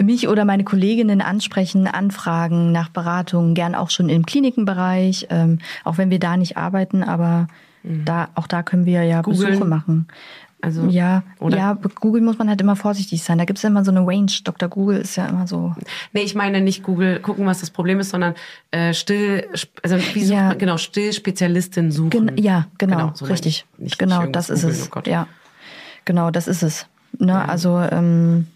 [0.00, 5.98] mich oder meine Kolleginnen ansprechen, anfragen nach Beratungen, gern auch schon im Klinikenbereich, ähm, auch
[5.98, 7.48] wenn wir da nicht arbeiten, aber
[7.84, 9.50] da, auch da können wir ja Googeln.
[9.50, 10.06] Besuche machen.
[10.64, 13.36] Also, Ja, oder- ja, bei Google muss man halt immer vorsichtig sein.
[13.36, 14.30] Da gibt es immer so eine Range.
[14.44, 14.68] Dr.
[14.68, 15.74] Google ist ja immer so.
[16.12, 18.34] Nee, ich meine nicht Google gucken, was das Problem ist, sondern
[18.70, 19.48] äh, still,
[19.82, 20.48] also wie Ja.
[20.50, 22.10] man, genau, Stillspezialistin suchen.
[22.10, 23.66] Gen ja, genau, so meine richtig.
[23.76, 23.80] ich.
[23.82, 24.88] Nicht- genau, nicht das ist es.
[24.94, 25.26] oh ja,
[26.04, 26.86] genau, das ist es.
[27.18, 27.48] Ne?
[27.48, 28.46] Also ähm,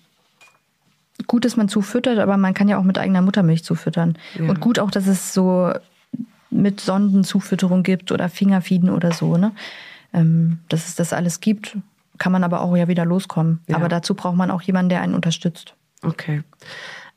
[1.27, 4.17] gut, dass man zufüttert, aber man kann ja auch mit eigener Muttermilch zufüttern.
[4.39, 4.49] Ja.
[4.49, 5.73] Und gut auch, dass es so
[6.51, 9.37] mit Sondenzufütterung gibt oder Fingerfieden oder so.
[9.37, 9.53] Ne?
[10.13, 11.77] Ähm, dass es das alles gibt,
[12.19, 13.61] kann man aber auch ja wieder loskommen.
[13.67, 13.77] Ja.
[13.77, 15.75] Aber dazu braucht man auch jemanden, der einen unterstützt.
[16.03, 16.43] Okay.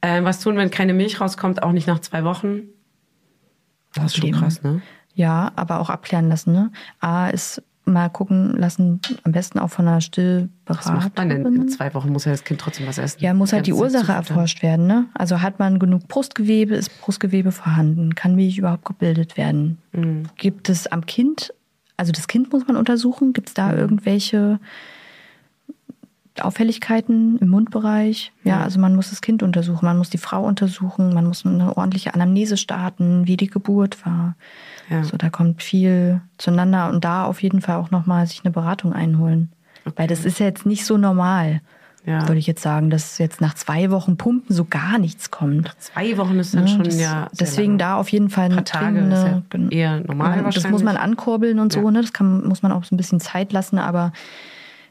[0.01, 2.61] Äh, was tun, wenn keine Milch rauskommt, auch nicht nach zwei Wochen?
[3.93, 4.81] Das ist schon krass, ne?
[5.15, 6.53] Ja, aber auch abklären lassen.
[6.53, 6.71] Ne?
[6.99, 10.09] A ist mal gucken lassen, am besten auch von einer Was
[10.85, 11.39] macht man denn?
[11.41, 11.55] Stillberaterin.
[11.61, 13.19] In zwei Wochen muss ja das Kind trotzdem was essen.
[13.21, 14.87] Ja, muss halt die Ursache erforscht werden.
[14.87, 15.05] Ne?
[15.13, 19.77] Also hat man genug Brustgewebe, ist Brustgewebe vorhanden, kann Milch überhaupt gebildet werden?
[19.91, 20.23] Mhm.
[20.37, 21.53] Gibt es am Kind,
[21.97, 23.77] also das Kind muss man untersuchen, gibt es da Mhm.
[23.79, 24.59] irgendwelche
[26.39, 28.31] Auffälligkeiten im Mundbereich?
[28.43, 31.75] Ja, also man muss das Kind untersuchen, man muss die Frau untersuchen, man muss eine
[31.75, 34.35] ordentliche Anamnese starten, wie die Geburt war.
[34.89, 35.03] Ja.
[35.03, 38.93] So, da kommt viel zueinander und da auf jeden Fall auch nochmal sich eine Beratung
[38.93, 39.51] einholen.
[39.95, 41.61] Weil das ist ja jetzt nicht so normal,
[42.05, 42.23] Ja.
[42.27, 45.75] würde ich jetzt sagen, dass jetzt nach zwei Wochen Pumpen so gar nichts kommt.
[45.79, 47.27] Zwei Wochen ist dann Ne, schon das, ja.
[47.39, 47.77] deswegen lange.
[47.77, 50.83] da auf jeden Fall Ein eine paar Tage ja gen- eher normal Ja, Das muss
[50.83, 51.91] man ankurbeln und so, Ja.
[51.91, 52.01] ne?
[52.01, 54.11] Das kann, muss man auch so ein bisschen Zeit lassen, aber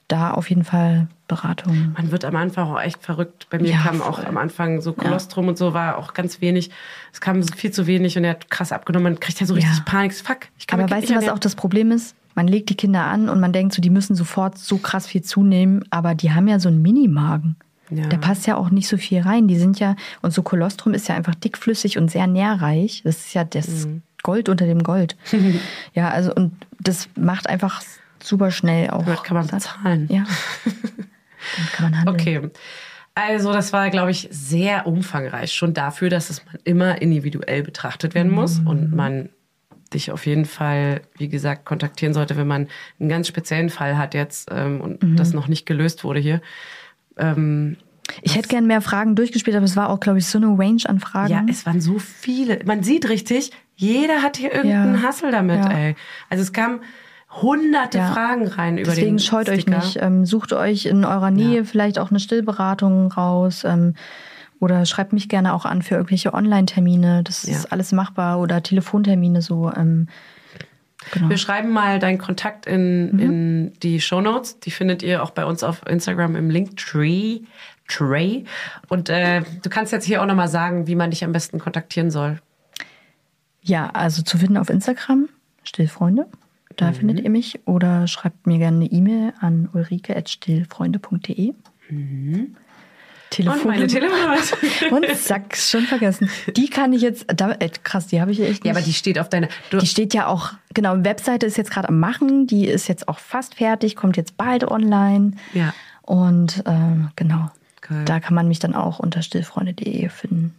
[0.08, 1.92] da auf jeden Fall Beratung.
[1.96, 3.46] Man wird am Anfang auch echt verrückt.
[3.50, 4.24] Bei mir Ja, kam auch voll.
[4.26, 6.70] am Anfang so Kolostrum und so, war auch ganz wenig.
[7.12, 9.12] Es kam viel zu wenig und er hat krass abgenommen.
[9.12, 9.82] Man kriegt ja so richtig Ja.
[9.84, 10.14] Panik.
[10.14, 12.14] Fuck, ich kann Aber weißt du, was auch das Problem ist?
[12.34, 15.22] Man legt die Kinder an und man denkt so, die müssen sofort so krass viel
[15.22, 17.56] zunehmen, aber die haben ja so einen Minimagen.
[17.90, 18.06] Ja.
[18.06, 19.48] Da passt ja auch nicht so viel rein.
[19.48, 23.02] Die sind ja, und so Kolostrum ist ja einfach dickflüssig und sehr nährreich.
[23.04, 24.02] Das ist ja das Mhm.
[24.22, 25.16] Gold unter dem Gold.
[25.94, 27.82] ja, also, und das macht einfach
[28.22, 29.04] super schnell auch.
[29.04, 30.08] Damit kann man bezahlen.
[30.10, 30.24] Ja.
[30.64, 32.14] Dann kann man handeln.
[32.20, 32.50] Okay.
[33.14, 35.52] Also, das war, glaube ich, sehr umfangreich.
[35.52, 38.66] Schon dafür, dass es immer individuell betrachtet werden muss Mhm.
[38.66, 39.28] und man
[39.92, 42.68] dich auf jeden Fall, wie gesagt, kontaktieren sollte, wenn man
[43.00, 45.16] einen ganz speziellen Fall hat jetzt ähm, und Mhm.
[45.16, 46.40] das noch nicht gelöst wurde hier.
[47.16, 47.76] Ähm,
[48.22, 50.82] Ich hätte gern mehr Fragen durchgespielt, aber es war auch, glaube ich, so eine Range
[50.86, 51.30] an Fragen.
[51.32, 52.60] ja, es waren so viele.
[52.64, 55.02] Man sieht richtig, jeder hat hier irgendeinen Ja.
[55.02, 55.70] Hassel damit, Ja.
[55.70, 55.96] ey.
[56.30, 56.80] Also es kamen
[57.30, 58.12] hunderte Ja.
[58.12, 59.98] Fragen rein über Deswegen den scheut euch nicht.
[60.00, 63.64] Ähm, sucht euch in eurer Nähe vielleicht auch eine Stillberatung raus.
[63.64, 63.94] Ähm,
[64.60, 67.22] Oder schreibt mich gerne auch an für irgendwelche Online-Termine.
[67.22, 67.52] Das Ja.
[67.52, 68.40] ist alles machbar.
[68.40, 69.70] Oder Telefontermine so.
[69.72, 70.08] Ähm,
[71.12, 71.28] genau.
[71.28, 74.58] Wir schreiben mal deinen Kontakt in, in die Shownotes.
[74.58, 77.40] Die findet ihr auch bei uns auf Instagram im Linktree.
[77.88, 78.44] Tray.
[78.88, 82.10] Und äh, du kannst jetzt hier auch nochmal sagen, wie man dich am besten kontaktieren
[82.10, 82.38] soll.
[83.62, 85.28] Ja, also zu finden auf Instagram,
[85.62, 86.26] Stillfreunde.
[86.78, 87.60] Da findet ihr mich.
[87.66, 91.52] Oder schreibt mir gerne eine E-Mail an ulrike.stillfreunde.de.
[91.90, 94.36] Und meine Telefonnummer.
[94.90, 96.30] Und zack, schon vergessen.
[96.56, 98.66] Die kann ich jetzt, da, äh, krass, die habe ich echt nicht.
[98.66, 99.48] ja, aber die steht auf deiner.
[99.72, 103.18] Die steht ja auch, genau, Webseite ist jetzt gerade am Machen, die ist jetzt auch
[103.18, 105.32] fast fertig, kommt jetzt bald online.
[105.52, 105.74] Ja.
[106.02, 107.50] Und ähm, genau,
[107.82, 108.04] Geil.
[108.06, 110.54] da kann man mich dann auch unter stillfreunde.de finden.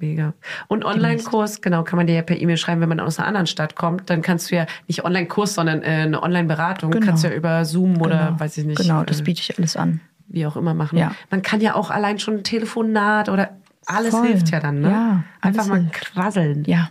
[0.00, 0.32] Mega.
[0.68, 3.46] Und Online-Kurs, genau, kann man dir ja per E-Mail schreiben, wenn man aus einer anderen
[3.48, 4.08] Stadt kommt.
[4.10, 6.90] Dann kannst du ja nicht Online-Kurs, sondern äh, eine Online-Beratung.
[6.92, 7.04] Genau.
[7.06, 8.40] Kannst du ja über Zoom oder genau.
[8.40, 8.78] weiß ich nicht.
[8.80, 10.00] Genau, das äh, biete ich alles an.
[10.28, 10.98] wie auch immer machen.
[10.98, 11.12] Ja.
[11.30, 13.50] Man kann ja auch allein schon ein Telefonat oder
[13.86, 14.28] alles Voll.
[14.28, 14.90] hilft ja dann, ne?
[14.90, 15.94] Ja, Einfach mal hilft.
[15.94, 16.64] quasseln.
[16.66, 16.90] Ja,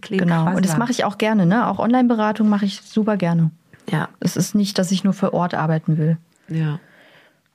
[0.00, 0.46] genau.
[0.46, 0.78] Und das Quassler.
[0.78, 1.68] mache ich auch gerne, ne?
[1.68, 3.50] Auch Online-Beratung mache ich super gerne.
[3.90, 6.16] Ja, Es ist nicht, dass ich nur vor Ort arbeiten will.
[6.48, 6.78] ja.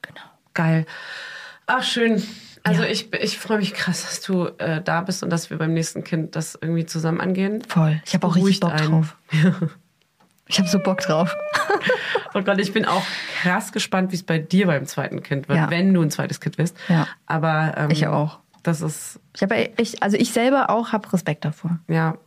[0.01, 0.21] Genau.
[0.53, 0.85] Geil.
[1.65, 2.21] Ach, schön.
[2.65, 5.73] Also ich, ich freue mich krass, dass du äh, da bist und dass wir beim
[5.73, 7.63] nächsten Kind das irgendwie zusammen angehen.
[7.67, 8.01] Voll.
[8.05, 8.89] Ich habe auch richtig Bock einen.
[8.89, 9.15] drauf.
[10.47, 11.35] Ich habe so Bock drauf.
[12.37, 13.01] Oh Gott, ich bin auch
[13.41, 15.69] krass gespannt, wie es bei dir beim zweiten Kind wird, Ja.
[15.69, 16.75] wenn du ein zweites Kind wirst.
[16.89, 17.07] Ja.
[17.25, 18.39] Aber ähm, Ich auch.
[18.61, 21.79] Das ist Ich habe ich, also ich selber auch habe Respekt davor.
[21.87, 22.17] ja.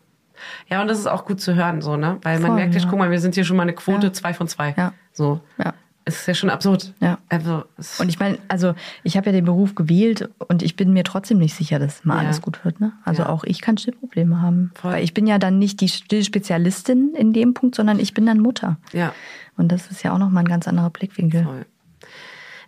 [0.70, 2.19] Ja, und das ist auch gut zu hören, so, ne?
[2.23, 2.81] Weil man Voll, merkt, ja.
[2.81, 2.86] ja.
[2.89, 4.12] guck mal, wir sind hier schon mal eine Quote, Ja.
[4.12, 4.73] zwei von zwei.
[4.78, 4.93] Ja.
[5.12, 5.40] So.
[5.59, 5.74] Ja.
[6.09, 6.95] Es ist ja schon absurd.
[7.01, 7.19] Ja.
[7.29, 7.65] Also,
[7.99, 11.37] Und ich meine, also ich habe ja den Beruf gewählt und ich bin mir trotzdem
[11.39, 12.21] nicht sicher, dass mal Ja.
[12.27, 12.81] alles gut wird.
[12.81, 12.93] Ne?
[13.05, 13.29] Also Ja.
[13.29, 14.71] auch ich kann Stillprobleme haben.
[14.75, 14.93] Voll.
[14.95, 18.39] Weil ich bin ja dann nicht die Stillspezialistin in dem Punkt, sondern ich bin dann
[18.41, 18.79] Mutter.
[18.93, 19.13] ja,
[19.59, 21.45] Und das ist ja auch nochmal ein ganz anderer Blickwinkel.
[21.45, 21.67] voll.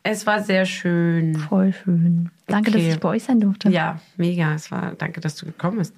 [0.03, 1.37] Es war sehr schön.
[1.37, 2.31] Voll schön.
[2.47, 2.87] Danke, Okay.
[2.87, 3.69] dass ich bei euch sein durfte.
[3.71, 4.55] Ja, mega.
[4.55, 5.95] Es war, danke, dass du gekommen bist.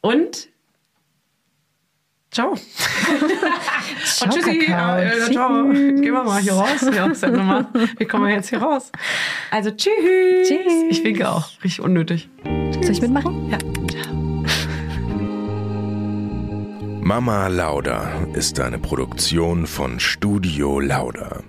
[0.00, 0.48] Und
[2.34, 2.54] ciao.
[4.04, 4.58] Ciao, Und tschüssi.
[4.60, 4.96] Kakao.
[4.96, 5.64] Äh, äh, ciao.
[5.68, 6.80] Gehen wir mal hier raus.
[6.94, 7.66] Ja, ist ja normal.
[7.98, 8.90] Wie kommen wir jetzt hier raus?
[9.50, 10.48] Also tschüss.
[10.48, 10.72] Tschüss.
[10.90, 11.48] Ich winke auch.
[11.62, 12.28] Richtig unnötig.
[12.80, 13.50] Soll ich mitmachen?
[13.50, 13.58] Ja.
[17.04, 21.42] Mama Lauda ist eine Produktion von Studio Lauda.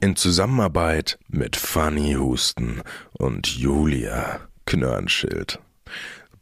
[0.00, 2.80] In Zusammenarbeit mit Fanny Husten
[3.12, 5.58] und Julia Knörnschild.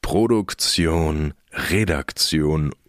[0.02, 1.34] Produktion,
[1.70, 2.72] Redaktion